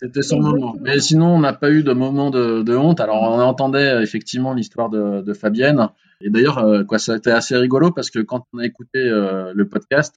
C'était 0.01 0.23
son 0.23 0.41
moment. 0.41 0.77
Mais 0.81 0.99
sinon, 0.99 1.35
on 1.35 1.41
n'a 1.41 1.53
pas 1.53 1.71
eu 1.71 1.83
de 1.83 1.93
moment 1.93 2.31
de, 2.31 2.63
de, 2.63 2.75
honte. 2.75 3.01
Alors, 3.01 3.23
on 3.23 3.41
entendait 3.41 4.03
effectivement 4.03 4.55
l'histoire 4.55 4.89
de, 4.89 5.21
de, 5.21 5.33
Fabienne. 5.35 5.89
Et 6.23 6.31
d'ailleurs, 6.31 6.87
quoi, 6.87 6.99
ça 6.99 7.13
a 7.13 7.17
été 7.17 7.31
assez 7.31 7.57
rigolo 7.57 7.91
parce 7.91 8.11
que 8.11 8.19
quand 8.19 8.47
on 8.53 8.59
a 8.59 8.65
écouté 8.65 8.99
le 9.05 9.69
podcast, 9.69 10.15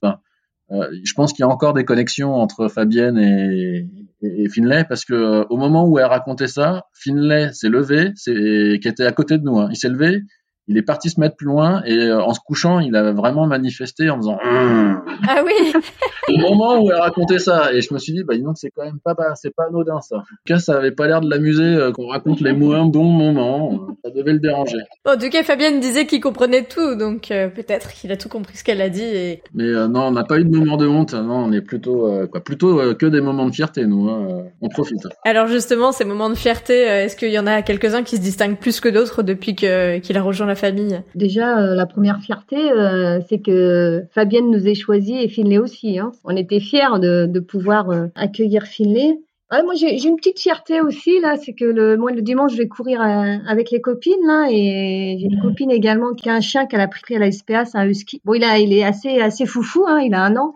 euh, 0.72 0.88
je 1.04 1.12
pense 1.12 1.32
qu'il 1.32 1.42
y 1.42 1.48
a 1.48 1.48
encore 1.48 1.74
des 1.74 1.84
connexions 1.84 2.34
entre 2.34 2.68
Fabienne 2.68 3.18
et, 3.18 3.86
et, 4.22 4.48
Finlay 4.48 4.84
parce 4.88 5.04
que 5.04 5.12
euh, 5.12 5.44
au 5.50 5.58
moment 5.58 5.86
où 5.86 5.98
elle 5.98 6.06
racontait 6.06 6.48
ça, 6.48 6.86
Finlay 6.94 7.52
s'est 7.52 7.68
levé, 7.68 8.12
c'est 8.14 8.78
qui 8.80 8.88
était 8.88 9.04
à 9.04 9.12
côté 9.12 9.36
de 9.36 9.44
nous. 9.44 9.58
Hein. 9.58 9.68
Il 9.70 9.76
s'est 9.76 9.90
levé, 9.90 10.22
il 10.66 10.78
est 10.78 10.82
parti 10.82 11.10
se 11.10 11.20
mettre 11.20 11.36
plus 11.36 11.46
loin 11.46 11.82
et 11.84 11.98
euh, 11.98 12.22
en 12.22 12.32
se 12.32 12.40
couchant, 12.40 12.80
il 12.80 12.96
a 12.96 13.12
vraiment 13.12 13.46
manifesté 13.46 14.08
en 14.08 14.16
faisant 14.16 14.38
Ah 15.28 15.42
oui. 15.44 15.72
Au 16.28 16.38
moment 16.38 16.82
où 16.82 16.90
elle 16.90 17.00
racontait 17.00 17.38
ça 17.38 17.72
et 17.74 17.82
je 17.82 17.92
me 17.92 17.98
suis 17.98 18.14
dit 18.14 18.24
bah 18.24 18.34
non 18.38 18.54
c'est 18.54 18.70
quand 18.74 18.84
même 18.84 18.98
pas 19.04 19.14
c'est 19.34 19.54
pas 19.54 19.64
anodin 19.68 20.00
ça. 20.00 20.16
En 20.16 20.20
tout 20.20 20.36
cas, 20.46 20.58
ça 20.58 20.76
avait 20.76 20.90
pas 20.90 21.06
l'air 21.06 21.20
de 21.20 21.28
l'amuser 21.28 21.62
euh, 21.62 21.92
qu'on 21.92 22.08
raconte 22.08 22.40
les 22.40 22.54
moins 22.54 22.86
bons 22.86 23.04
moments, 23.04 23.88
ça 24.02 24.10
devait 24.10 24.32
le 24.32 24.38
déranger. 24.38 24.78
en 25.04 25.18
tout 25.18 25.28
cas, 25.28 25.42
Fabienne 25.42 25.80
disait 25.80 26.06
qu'il 26.06 26.20
comprenait 26.20 26.64
tout 26.64 26.94
donc 26.94 27.30
euh, 27.30 27.48
peut-être 27.48 27.92
qu'il 27.92 28.10
a 28.10 28.16
tout 28.16 28.30
compris 28.30 28.56
ce 28.56 28.64
qu'elle 28.64 28.80
a 28.80 28.88
dit 28.88 29.02
et 29.02 29.42
Mais 29.52 29.70
non, 29.88 30.04
on 30.04 30.10
n'a 30.12 30.24
pas 30.24 30.38
eu 30.38 30.44
de 30.44 30.56
moment 30.56 30.78
de 30.78 30.86
honte, 30.86 31.12
non, 31.12 31.44
on 31.44 31.52
est 31.52 31.60
plutôt 31.60 32.10
quoi 32.30 32.42
plutôt 32.42 32.94
que 32.94 33.06
des 33.06 33.20
moments 33.20 33.46
de 33.46 33.54
fierté 33.54 33.84
nous 33.84 34.08
hein. 34.08 34.44
on 34.62 34.68
profite. 34.68 35.06
Alors 35.24 35.46
justement, 35.46 35.92
ces 35.92 36.04
moments 36.04 36.30
de 36.30 36.34
fierté, 36.34 36.74
est-ce 36.74 37.16
qu'il 37.16 37.30
y 37.30 37.38
en 37.38 37.46
a 37.46 37.60
quelques-uns 37.60 38.02
qui 38.02 38.16
se 38.16 38.22
distinguent 38.22 38.58
plus 38.58 38.80
que 38.80 38.88
d'autres 38.88 39.22
depuis 39.22 39.54
que 39.54 39.98
qu'il 39.98 40.16
a 40.16 40.22
rejoint 40.22 40.46
la 40.46 40.53
famille 40.54 41.02
Déjà, 41.14 41.58
euh, 41.58 41.74
la 41.74 41.86
première 41.86 42.20
fierté, 42.20 42.56
euh, 42.56 43.20
c'est 43.28 43.40
que 43.40 44.02
Fabienne 44.10 44.50
nous 44.50 44.66
ait 44.68 44.74
choisi 44.74 45.14
et 45.16 45.28
Finlay 45.28 45.58
aussi. 45.58 45.98
Hein. 45.98 46.12
On 46.24 46.36
était 46.36 46.60
fiers 46.60 46.98
de, 47.00 47.40
pouvoir 47.40 47.90
euh, 47.90 48.06
accueillir 48.14 48.64
Finlay. 48.64 49.18
moi, 49.50 49.74
j'ai 49.74 50.02
une 50.06 50.16
petite 50.16 50.40
fierté 50.40 50.80
aussi 50.80 51.20
là, 51.20 51.36
c'est 51.36 51.52
que 51.52 51.64
le, 51.64 51.96
moi 51.96 52.10
le 52.12 52.22
dimanche, 52.22 52.52
je 52.52 52.58
vais 52.58 52.68
courir 52.68 53.00
avec 53.00 53.70
les 53.70 53.80
copines 53.80 54.26
là, 54.26 54.48
et 54.50 55.16
j'ai 55.18 55.26
une 55.26 55.40
copine 55.40 55.70
également 55.70 56.12
qui 56.14 56.28
a 56.28 56.34
un 56.34 56.40
chien 56.40 56.66
qu'elle 56.66 56.80
a 56.80 56.88
pris 56.88 57.14
à 57.14 57.18
la 57.18 57.30
SPA, 57.30 57.64
c'est 57.64 57.78
un 57.78 57.86
husky. 57.86 58.20
Bon, 58.24 58.34
il 58.34 58.44
a, 58.44 58.58
il 58.58 58.72
est 58.72 58.84
assez 58.84 59.20
assez 59.20 59.46
foufou, 59.46 59.84
hein, 59.86 60.00
il 60.00 60.14
a 60.14 60.24
un 60.24 60.36
an, 60.36 60.54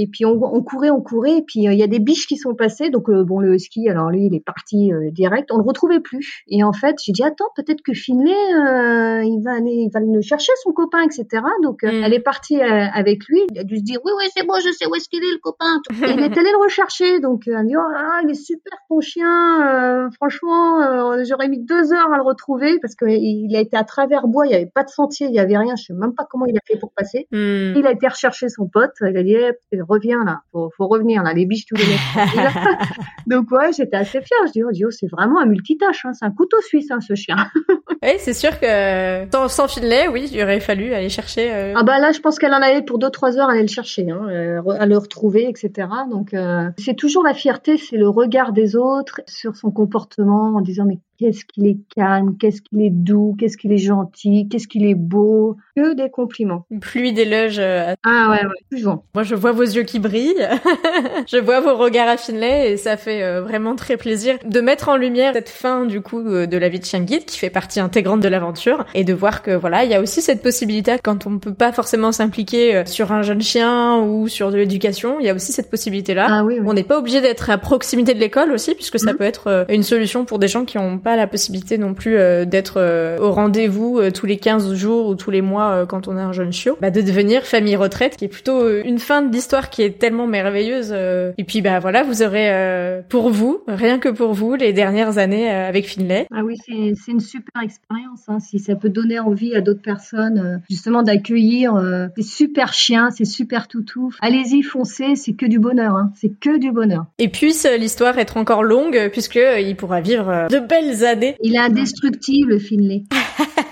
et 0.00 0.06
puis 0.06 0.24
on, 0.24 0.40
on, 0.42 0.62
courait, 0.62 0.90
on 0.90 1.00
courait, 1.00 1.38
et 1.38 1.42
puis 1.42 1.66
euh, 1.66 1.72
il 1.72 1.78
y 1.78 1.82
a 1.82 1.88
des 1.88 1.98
biches 1.98 2.28
qui 2.28 2.36
sont 2.36 2.54
passées. 2.54 2.88
Donc 2.88 3.10
euh, 3.10 3.24
bon, 3.24 3.40
le 3.40 3.58
ski, 3.58 3.88
alors 3.88 4.10
lui, 4.10 4.26
il 4.26 4.34
est 4.34 4.44
parti 4.44 4.92
euh, 4.92 5.10
direct. 5.10 5.50
On 5.50 5.56
le 5.56 5.64
retrouvait 5.64 5.98
plus. 5.98 6.44
Et 6.46 6.62
en 6.62 6.72
fait, 6.72 6.96
j'ai 7.04 7.12
dit 7.12 7.24
attends, 7.24 7.48
peut-être 7.56 7.82
que 7.82 7.92
Finlay, 7.92 8.30
il 8.30 9.40
va 9.44 9.54
aller, 9.56 9.72
il 9.72 9.90
va 9.92 9.98
le 9.98 10.20
chercher 10.20 10.52
son 10.62 10.70
copain, 10.70 11.02
etc. 11.02 11.42
Donc 11.64 11.82
mm. 11.82 11.88
elle 11.88 12.14
est 12.14 12.20
partie 12.20 12.60
avec 12.60 13.24
lui. 13.28 13.40
Il 13.52 13.58
a 13.58 13.64
dû 13.64 13.78
se 13.78 13.82
dire 13.82 13.98
oui, 14.04 14.12
oui, 14.18 14.24
c'est 14.36 14.46
bon, 14.46 14.54
je 14.64 14.70
sais 14.70 14.86
où 14.86 14.94
est-ce 14.94 15.08
qu'il 15.08 15.24
est 15.24 15.32
le 15.32 15.38
copain. 15.38 15.80
Et 15.90 16.12
il 16.12 16.20
est 16.20 16.38
allé 16.38 16.50
le 16.52 16.62
rechercher. 16.62 17.18
Donc 17.18 17.48
elle 17.48 17.66
dit 17.66 17.76
oh 17.76 17.90
là, 17.92 18.20
il 18.22 18.30
est 18.30 18.34
super 18.34 18.78
ton 18.88 19.00
chien. 19.00 20.10
franchement, 20.14 21.22
j'aurais 21.24 21.48
mis 21.48 21.58
deux 21.58 21.92
heures 21.92 22.12
à 22.12 22.16
le 22.16 22.22
retrouver 22.22 22.78
parce 22.80 22.94
qu'il 22.94 23.56
a 23.56 23.60
été 23.60 23.76
à 23.76 23.84
travers 23.84 24.28
bois. 24.28 24.46
Il 24.46 24.50
n'y 24.50 24.54
avait 24.54 24.70
pas 24.72 24.84
de 24.84 24.90
sentier, 24.90 25.26
il 25.26 25.32
n'y 25.32 25.40
avait 25.40 25.58
rien. 25.58 25.74
Je 25.76 25.84
sais 25.84 25.92
même 25.92 26.14
pas 26.14 26.26
comment 26.30 26.46
il 26.46 26.56
a 26.56 26.60
fait 26.66 26.78
pour 26.78 26.92
passer. 26.92 27.26
Mm. 27.32 27.74
Il 27.76 27.84
a 27.86 27.92
été 27.92 28.06
rechercher 28.06 28.48
son 28.48 28.68
pote. 28.68 28.92
Il 29.00 29.16
a 29.16 29.22
dit 29.22 29.34
eh, 29.34 29.52
reviens 29.88 30.24
là, 30.24 30.40
faut, 30.52 30.70
faut 30.76 30.86
revenir 30.86 31.22
là, 31.22 31.32
les 31.32 31.46
biches 31.46 31.66
tous 31.66 31.76
les 31.76 31.84
mecs. 31.84 32.54
Donc 33.26 33.50
ouais, 33.50 33.72
j'étais 33.72 33.96
assez 33.96 34.20
fière. 34.20 34.38
Je 34.46 34.52
dis, 34.52 34.64
oh, 34.64 34.70
oh 34.70 34.90
c'est 34.90 35.10
vraiment 35.10 35.40
un 35.40 35.46
multitâche, 35.46 36.04
hein. 36.04 36.12
c'est 36.12 36.24
un 36.24 36.30
couteau 36.30 36.60
suisse 36.62 36.90
hein, 36.90 37.00
ce 37.00 37.14
chien. 37.14 37.36
oui, 38.02 38.12
c'est 38.18 38.32
sûr 38.32 38.58
que 38.58 39.26
sans, 39.32 39.48
sans 39.48 39.68
filet, 39.68 40.08
oui, 40.08 40.28
il 40.32 40.42
aurait 40.42 40.60
fallu 40.60 40.94
aller 40.94 41.08
chercher. 41.08 41.52
Euh, 41.52 41.74
ah 41.76 41.82
bah 41.82 41.98
là, 41.98 42.12
je 42.12 42.20
pense 42.20 42.38
qu'elle 42.38 42.54
en 42.54 42.62
avait 42.62 42.82
pour 42.82 42.98
deux 42.98 43.10
trois 43.10 43.38
heures 43.38 43.48
à 43.48 43.52
aller 43.52 43.62
le 43.62 43.68
chercher, 43.68 44.10
hein, 44.10 44.26
euh, 44.28 44.62
à 44.78 44.86
le 44.86 44.96
retrouver, 44.96 45.48
etc. 45.48 45.88
Donc 46.10 46.34
euh, 46.34 46.68
c'est 46.78 46.94
toujours 46.94 47.24
la 47.24 47.34
fierté, 47.34 47.76
c'est 47.76 47.96
le 47.96 48.08
regard 48.08 48.52
des 48.52 48.76
autres 48.76 49.20
sur 49.26 49.56
son 49.56 49.70
comportement 49.70 50.56
en 50.56 50.60
disant 50.60 50.84
mais 50.86 50.98
qu'est-ce 51.18 51.44
qu'il 51.44 51.66
est 51.66 51.78
calme, 51.94 52.36
qu'est-ce 52.38 52.62
qu'il 52.62 52.80
est 52.80 52.90
doux, 52.90 53.36
qu'est-ce 53.38 53.56
qu'il 53.56 53.72
est 53.72 53.78
gentil, 53.78 54.48
qu'est-ce 54.48 54.68
qu'il 54.68 54.86
est 54.86 54.94
beau. 54.94 55.56
Que 55.76 55.94
des 55.94 56.10
compliments. 56.10 56.64
Une 56.70 56.80
pluie 56.80 57.12
d'éloges. 57.12 57.58
Euh, 57.58 57.94
ah 58.04 58.30
ouais, 58.30 58.46
ouais, 58.46 58.78
souvent. 58.78 59.04
Moi, 59.14 59.24
je 59.24 59.34
vois 59.34 59.52
vos 59.52 59.62
yeux 59.62 59.82
qui 59.82 59.98
brillent. 59.98 60.48
je 61.26 61.38
vois 61.38 61.60
vos 61.60 61.76
regards 61.76 62.08
à 62.08 62.16
Finlay 62.16 62.72
et 62.72 62.76
ça 62.76 62.96
fait 62.96 63.22
euh, 63.22 63.42
vraiment 63.42 63.74
très 63.74 63.96
plaisir 63.96 64.36
de 64.44 64.60
mettre 64.60 64.88
en 64.88 64.96
lumière 64.96 65.32
cette 65.34 65.48
fin, 65.48 65.84
du 65.84 66.00
coup, 66.00 66.20
euh, 66.20 66.46
de 66.46 66.56
la 66.56 66.68
vie 66.68 66.78
de 66.78 66.84
chien 66.84 67.00
guide 67.00 67.24
qui 67.24 67.38
fait 67.38 67.50
partie 67.50 67.80
intégrante 67.80 68.20
de 68.20 68.28
l'aventure 68.28 68.86
et 68.94 69.04
de 69.04 69.12
voir 69.12 69.42
que, 69.42 69.50
voilà, 69.50 69.84
il 69.84 69.90
y 69.90 69.94
a 69.94 70.00
aussi 70.00 70.22
cette 70.22 70.42
possibilité 70.42 70.96
quand 71.02 71.26
on 71.26 71.30
ne 71.30 71.38
peut 71.38 71.54
pas 71.54 71.72
forcément 71.72 72.12
s'impliquer 72.12 72.84
sur 72.86 73.12
un 73.12 73.22
jeune 73.22 73.42
chien 73.42 73.98
ou 73.98 74.28
sur 74.28 74.50
de 74.50 74.56
l'éducation, 74.56 75.18
il 75.20 75.26
y 75.26 75.28
a 75.28 75.34
aussi 75.34 75.52
cette 75.52 75.70
possibilité-là. 75.70 76.26
Ah, 76.28 76.44
oui, 76.44 76.58
On 76.64 76.72
n'est 76.72 76.84
pas 76.84 76.98
obligé 76.98 77.20
d'être 77.20 77.50
à 77.50 77.58
proximité 77.58 78.14
de 78.14 78.20
l'école 78.20 78.52
aussi 78.52 78.74
puisque 78.74 78.98
ça 78.98 79.12
mmh. 79.12 79.16
peut 79.16 79.24
être 79.24 79.66
une 79.68 79.82
solution 79.82 80.24
pour 80.24 80.38
des 80.38 80.48
gens 80.48 80.64
qui 80.64 80.78
ont 80.78 80.98
pas 81.08 81.16
la 81.16 81.26
possibilité 81.26 81.78
non 81.78 81.94
plus 81.94 82.18
euh, 82.18 82.44
d'être 82.44 82.74
euh, 82.76 83.16
au 83.18 83.32
rendez-vous 83.32 84.10
tous 84.10 84.26
les 84.26 84.36
15 84.36 84.74
jours 84.74 85.06
ou 85.06 85.14
tous 85.14 85.30
les 85.30 85.40
mois 85.40 85.86
quand 85.86 86.06
on 86.06 86.18
est 86.18 86.20
un 86.20 86.32
jeune 86.32 86.52
chiot, 86.52 86.76
bah, 86.82 86.90
de 86.90 87.00
devenir 87.00 87.44
famille 87.44 87.76
retraite, 87.76 88.18
qui 88.18 88.26
est 88.26 88.28
plutôt 88.28 88.68
une 88.68 88.98
fin 88.98 89.22
d'histoire 89.22 89.70
qui 89.70 89.80
est 89.80 89.98
tellement 89.98 90.26
merveilleuse. 90.26 90.92
et 90.92 91.44
puis 91.44 91.62
bah 91.62 91.78
voilà, 91.78 92.02
vous 92.02 92.22
aurez 92.22 93.02
pour 93.08 93.30
vous, 93.30 93.62
rien 93.66 93.98
que 93.98 94.10
pour 94.10 94.34
vous, 94.34 94.54
les 94.54 94.74
dernières 94.74 95.16
années 95.16 95.48
avec 95.48 95.86
Finlay. 95.86 96.26
Ah 96.30 96.42
oui, 96.44 96.56
c'est 96.66 97.10
une 97.10 97.20
super 97.20 97.62
expérience. 97.62 98.28
Hein, 98.28 98.38
si 98.40 98.58
ça 98.58 98.74
peut 98.74 98.90
donner 98.90 99.18
envie 99.18 99.54
à 99.54 99.62
d'autres 99.62 99.82
personnes, 99.82 100.60
justement 100.68 101.02
d'accueillir 101.02 101.72
ces 102.16 102.22
super 102.22 102.74
chiens, 102.74 103.10
ces 103.10 103.24
super 103.24 103.66
toutous. 103.68 104.14
Allez-y, 104.20 104.62
foncez, 104.62 105.16
c'est 105.16 105.32
que 105.32 105.46
du 105.46 105.58
bonheur. 105.58 105.96
Hein, 105.96 106.12
c'est 106.16 106.32
que 106.38 106.58
du 106.58 106.70
bonheur. 106.70 107.06
Et 107.18 107.28
puisse 107.28 107.66
l'histoire 107.78 108.18
être 108.18 108.36
encore 108.36 108.62
longue, 108.62 109.08
puisque 109.10 109.40
il 109.58 109.74
pourra 109.76 110.00
vivre 110.00 110.48
de 110.50 110.58
belles 110.58 110.97
années. 111.02 111.36
Il 111.42 111.54
est 111.54 111.58
indestructible, 111.58 112.58
Finlay. 112.60 113.04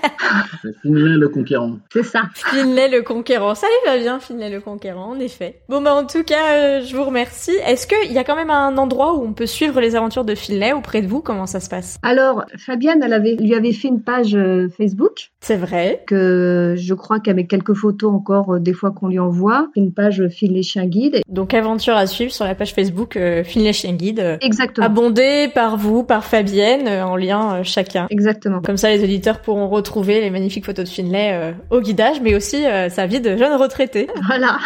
Finlay 0.82 1.16
le 1.16 1.28
conquérant. 1.28 1.78
C'est 1.92 2.02
ça. 2.02 2.22
Finlay 2.34 2.88
le 2.88 3.02
conquérant. 3.02 3.54
Ça 3.54 3.66
lui 3.66 3.90
va 3.90 3.98
bien, 3.98 4.20
Finlay 4.20 4.50
le 4.50 4.60
conquérant, 4.60 5.10
en 5.10 5.18
effet. 5.18 5.60
Bon, 5.68 5.80
bah, 5.82 5.94
en 5.94 6.06
tout 6.06 6.24
cas, 6.24 6.54
euh, 6.54 6.80
je 6.84 6.96
vous 6.96 7.04
remercie. 7.04 7.56
Est-ce 7.66 7.86
qu'il 7.86 8.12
y 8.12 8.18
a 8.18 8.24
quand 8.24 8.36
même 8.36 8.50
un 8.50 8.76
endroit 8.78 9.14
où 9.14 9.22
on 9.22 9.32
peut 9.32 9.46
suivre 9.46 9.80
les 9.80 9.96
aventures 9.96 10.24
de 10.24 10.34
Finlay 10.34 10.72
auprès 10.72 11.02
de 11.02 11.06
vous 11.06 11.20
Comment 11.20 11.46
ça 11.46 11.60
se 11.60 11.68
passe? 11.68 11.98
Alors, 12.02 12.44
Fabienne, 12.58 13.02
elle 13.02 13.12
avait, 13.12 13.34
lui 13.34 13.54
avait 13.54 13.72
fait 13.72 13.88
une 13.88 14.02
page 14.02 14.34
euh, 14.34 14.68
Facebook. 14.76 15.30
C'est 15.40 15.56
vrai. 15.56 16.04
Que 16.06 16.74
je 16.76 16.94
crois 16.94 17.20
qu'avec 17.20 17.48
quelques 17.48 17.74
photos 17.74 18.12
encore, 18.12 18.54
euh, 18.54 18.60
des 18.60 18.72
fois 18.72 18.90
qu'on 18.90 19.08
lui 19.08 19.18
envoie. 19.18 19.68
Une 19.76 19.92
page 19.92 20.26
Finlay 20.28 20.62
Chien 20.62 20.86
Guide. 20.86 21.20
Donc, 21.28 21.54
aventure 21.54 21.96
à 21.96 22.06
suivre 22.06 22.32
sur 22.32 22.44
la 22.44 22.54
page 22.54 22.74
Facebook 22.74 23.18
Finlay 23.44 23.72
Chien 23.72 23.92
Guide. 23.92 24.38
Exactement. 24.40 24.86
Abondé 24.86 25.48
par 25.54 25.76
vous, 25.76 26.02
par 26.02 26.24
Fabienne, 26.24 26.88
en 26.88 27.16
lien 27.16 27.62
chacun. 27.62 28.06
Exactement. 28.10 28.60
Comme 28.62 28.76
ça, 28.76 28.90
les 28.90 29.02
auditeurs 29.02 29.40
pourront 29.40 29.68
retrouver 29.68 29.95
les 30.04 30.30
magnifiques 30.30 30.64
photos 30.64 30.84
de 30.84 30.90
Finlay 30.90 31.30
euh, 31.32 31.52
au 31.70 31.80
guidage, 31.80 32.20
mais 32.22 32.34
aussi 32.34 32.66
euh, 32.66 32.88
sa 32.88 33.06
vie 33.06 33.20
de 33.20 33.36
jeune 33.36 33.54
retraité. 33.54 34.08
Voilà. 34.26 34.58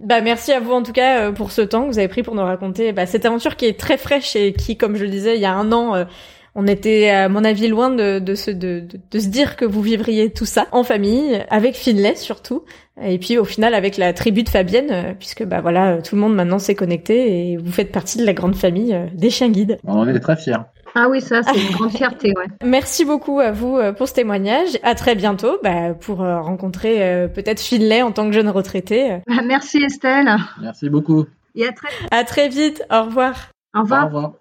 bah 0.00 0.20
merci 0.20 0.52
à 0.52 0.60
vous 0.60 0.72
en 0.72 0.82
tout 0.82 0.92
cas 0.92 1.20
euh, 1.20 1.32
pour 1.32 1.50
ce 1.50 1.62
temps 1.62 1.82
que 1.84 1.92
vous 1.92 1.98
avez 1.98 2.08
pris 2.08 2.22
pour 2.22 2.34
nous 2.34 2.42
raconter 2.42 2.92
bah, 2.92 3.06
cette 3.06 3.24
aventure 3.24 3.56
qui 3.56 3.66
est 3.66 3.78
très 3.78 3.96
fraîche 3.96 4.36
et 4.36 4.52
qui, 4.52 4.76
comme 4.76 4.96
je 4.96 5.04
le 5.04 5.10
disais, 5.10 5.36
il 5.36 5.40
y 5.40 5.46
a 5.46 5.52
un 5.52 5.72
an 5.72 6.06
on 6.58 6.66
était, 6.66 7.10
à 7.10 7.28
mon 7.28 7.44
avis, 7.44 7.68
loin 7.68 7.90
de, 7.90 8.18
de, 8.18 8.34
se, 8.34 8.50
de, 8.50 8.82
de, 9.10 9.18
se 9.18 9.28
dire 9.28 9.56
que 9.56 9.66
vous 9.66 9.82
vivriez 9.82 10.30
tout 10.30 10.46
ça 10.46 10.66
en 10.72 10.84
famille, 10.84 11.44
avec 11.50 11.74
Finlay 11.74 12.14
surtout, 12.14 12.64
et 13.02 13.18
puis 13.18 13.36
au 13.36 13.44
final 13.44 13.74
avec 13.74 13.98
la 13.98 14.14
tribu 14.14 14.42
de 14.42 14.48
Fabienne, 14.48 15.16
puisque 15.18 15.44
bah 15.44 15.60
voilà, 15.60 16.00
tout 16.00 16.14
le 16.14 16.22
monde 16.22 16.34
maintenant 16.34 16.58
s'est 16.58 16.74
connecté 16.74 17.50
et 17.50 17.56
vous 17.58 17.70
faites 17.70 17.92
partie 17.92 18.16
de 18.16 18.24
la 18.24 18.32
grande 18.32 18.56
famille 18.56 18.98
des 19.12 19.28
chiens 19.28 19.50
guides. 19.50 19.78
On 19.84 19.98
en 19.98 20.08
est 20.08 20.18
très 20.18 20.36
fiers. 20.36 20.56
Ah 20.98 21.10
oui, 21.10 21.20
ça, 21.20 21.42
c'est 21.42 21.60
une 21.60 21.72
grande 21.72 21.90
fierté, 21.90 22.32
ouais. 22.38 22.46
Merci 22.64 23.04
beaucoup 23.04 23.38
à 23.38 23.52
vous 23.52 23.76
euh, 23.76 23.92
pour 23.92 24.08
ce 24.08 24.14
témoignage. 24.14 24.78
À 24.82 24.94
très 24.94 25.14
bientôt 25.14 25.58
bah, 25.62 25.92
pour 25.92 26.22
euh, 26.22 26.40
rencontrer 26.40 27.06
euh, 27.06 27.28
peut-être 27.28 27.60
Finlay 27.60 28.00
en 28.00 28.12
tant 28.12 28.24
que 28.24 28.32
jeune 28.32 28.48
retraité. 28.48 29.18
Bah, 29.26 29.42
merci 29.44 29.82
Estelle. 29.82 30.34
Merci 30.58 30.88
beaucoup. 30.88 31.26
Et 31.54 31.66
à 31.66 31.72
très, 31.72 31.88
à 32.10 32.24
très 32.24 32.48
vite. 32.48 32.82
Au 32.90 33.02
revoir. 33.02 33.50
Au 33.74 33.82
revoir. 33.82 34.04
Au 34.04 34.06
revoir. 34.06 34.32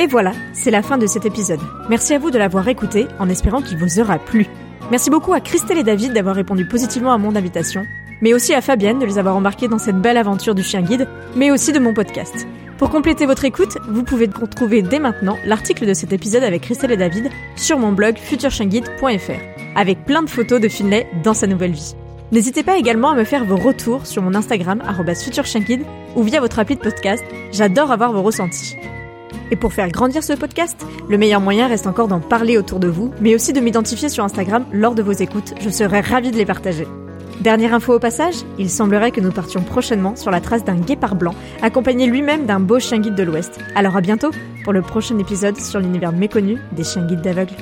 Et 0.00 0.08
voilà, 0.08 0.32
c'est 0.52 0.72
la 0.72 0.82
fin 0.82 0.98
de 0.98 1.06
cet 1.06 1.24
épisode. 1.24 1.60
Merci 1.88 2.14
à 2.14 2.18
vous 2.18 2.32
de 2.32 2.38
l'avoir 2.38 2.66
écouté 2.66 3.06
en 3.20 3.28
espérant 3.28 3.62
qu'il 3.62 3.78
vous 3.78 4.00
aura 4.00 4.18
plu. 4.18 4.46
Merci 4.90 5.08
beaucoup 5.10 5.34
à 5.34 5.40
Christelle 5.40 5.78
et 5.78 5.84
David 5.84 6.14
d'avoir 6.14 6.34
répondu 6.34 6.66
positivement 6.66 7.12
à 7.12 7.18
mon 7.18 7.36
invitation, 7.36 7.84
mais 8.22 8.34
aussi 8.34 8.54
à 8.54 8.60
Fabienne 8.60 8.98
de 8.98 9.06
les 9.06 9.18
avoir 9.18 9.36
embarqués 9.36 9.68
dans 9.68 9.78
cette 9.78 10.00
belle 10.00 10.16
aventure 10.16 10.56
du 10.56 10.64
chien 10.64 10.82
guide, 10.82 11.06
mais 11.36 11.52
aussi 11.52 11.72
de 11.72 11.78
mon 11.78 11.94
podcast. 11.94 12.48
Pour 12.78 12.90
compléter 12.90 13.26
votre 13.26 13.44
écoute, 13.44 13.76
vous 13.88 14.04
pouvez 14.04 14.30
retrouver 14.40 14.82
dès 14.82 15.00
maintenant 15.00 15.36
l'article 15.44 15.84
de 15.84 15.94
cet 15.94 16.12
épisode 16.12 16.44
avec 16.44 16.62
Christelle 16.62 16.92
et 16.92 16.96
David 16.96 17.28
sur 17.56 17.76
mon 17.76 17.90
blog 17.90 18.16
futurchienguide.fr, 18.16 19.32
avec 19.74 20.04
plein 20.04 20.22
de 20.22 20.30
photos 20.30 20.60
de 20.60 20.68
Finlay 20.68 21.08
dans 21.24 21.34
sa 21.34 21.48
nouvelle 21.48 21.72
vie. 21.72 21.96
N'hésitez 22.30 22.62
pas 22.62 22.78
également 22.78 23.10
à 23.10 23.16
me 23.16 23.24
faire 23.24 23.44
vos 23.44 23.56
retours 23.56 24.06
sur 24.06 24.22
mon 24.22 24.32
Instagram 24.36 24.80
futurchienguide 25.20 25.82
ou 26.14 26.22
via 26.22 26.40
votre 26.40 26.60
appli 26.60 26.76
de 26.76 26.80
podcast. 26.80 27.24
J'adore 27.50 27.90
avoir 27.90 28.12
vos 28.12 28.22
ressentis. 28.22 28.76
Et 29.50 29.56
pour 29.56 29.72
faire 29.72 29.90
grandir 29.90 30.22
ce 30.22 30.34
podcast, 30.34 30.86
le 31.08 31.18
meilleur 31.18 31.40
moyen 31.40 31.66
reste 31.66 31.88
encore 31.88 32.06
d'en 32.06 32.20
parler 32.20 32.58
autour 32.58 32.78
de 32.78 32.88
vous, 32.88 33.10
mais 33.20 33.34
aussi 33.34 33.52
de 33.52 33.60
m'identifier 33.60 34.08
sur 34.08 34.22
Instagram 34.22 34.64
lors 34.72 34.94
de 34.94 35.02
vos 35.02 35.10
écoutes. 35.10 35.52
Je 35.60 35.70
serai 35.70 36.00
ravie 36.00 36.30
de 36.30 36.36
les 36.36 36.46
partager. 36.46 36.86
Dernière 37.40 37.72
info 37.72 37.94
au 37.94 37.98
passage, 38.00 38.34
il 38.58 38.68
semblerait 38.68 39.12
que 39.12 39.20
nous 39.20 39.30
partions 39.30 39.62
prochainement 39.62 40.16
sur 40.16 40.32
la 40.32 40.40
trace 40.40 40.64
d'un 40.64 40.74
guépard 40.74 41.14
blanc, 41.14 41.36
accompagné 41.62 42.06
lui-même 42.06 42.46
d'un 42.46 42.58
beau 42.58 42.80
chien 42.80 42.98
guide 42.98 43.14
de 43.14 43.22
l'Ouest. 43.22 43.60
Alors 43.76 43.96
à 43.96 44.00
bientôt 44.00 44.30
pour 44.64 44.72
le 44.72 44.82
prochain 44.82 45.16
épisode 45.18 45.56
sur 45.56 45.78
l'univers 45.78 46.12
méconnu 46.12 46.58
des 46.72 46.82
chiens 46.82 47.06
guides 47.06 47.22
d'aveugles. 47.22 47.54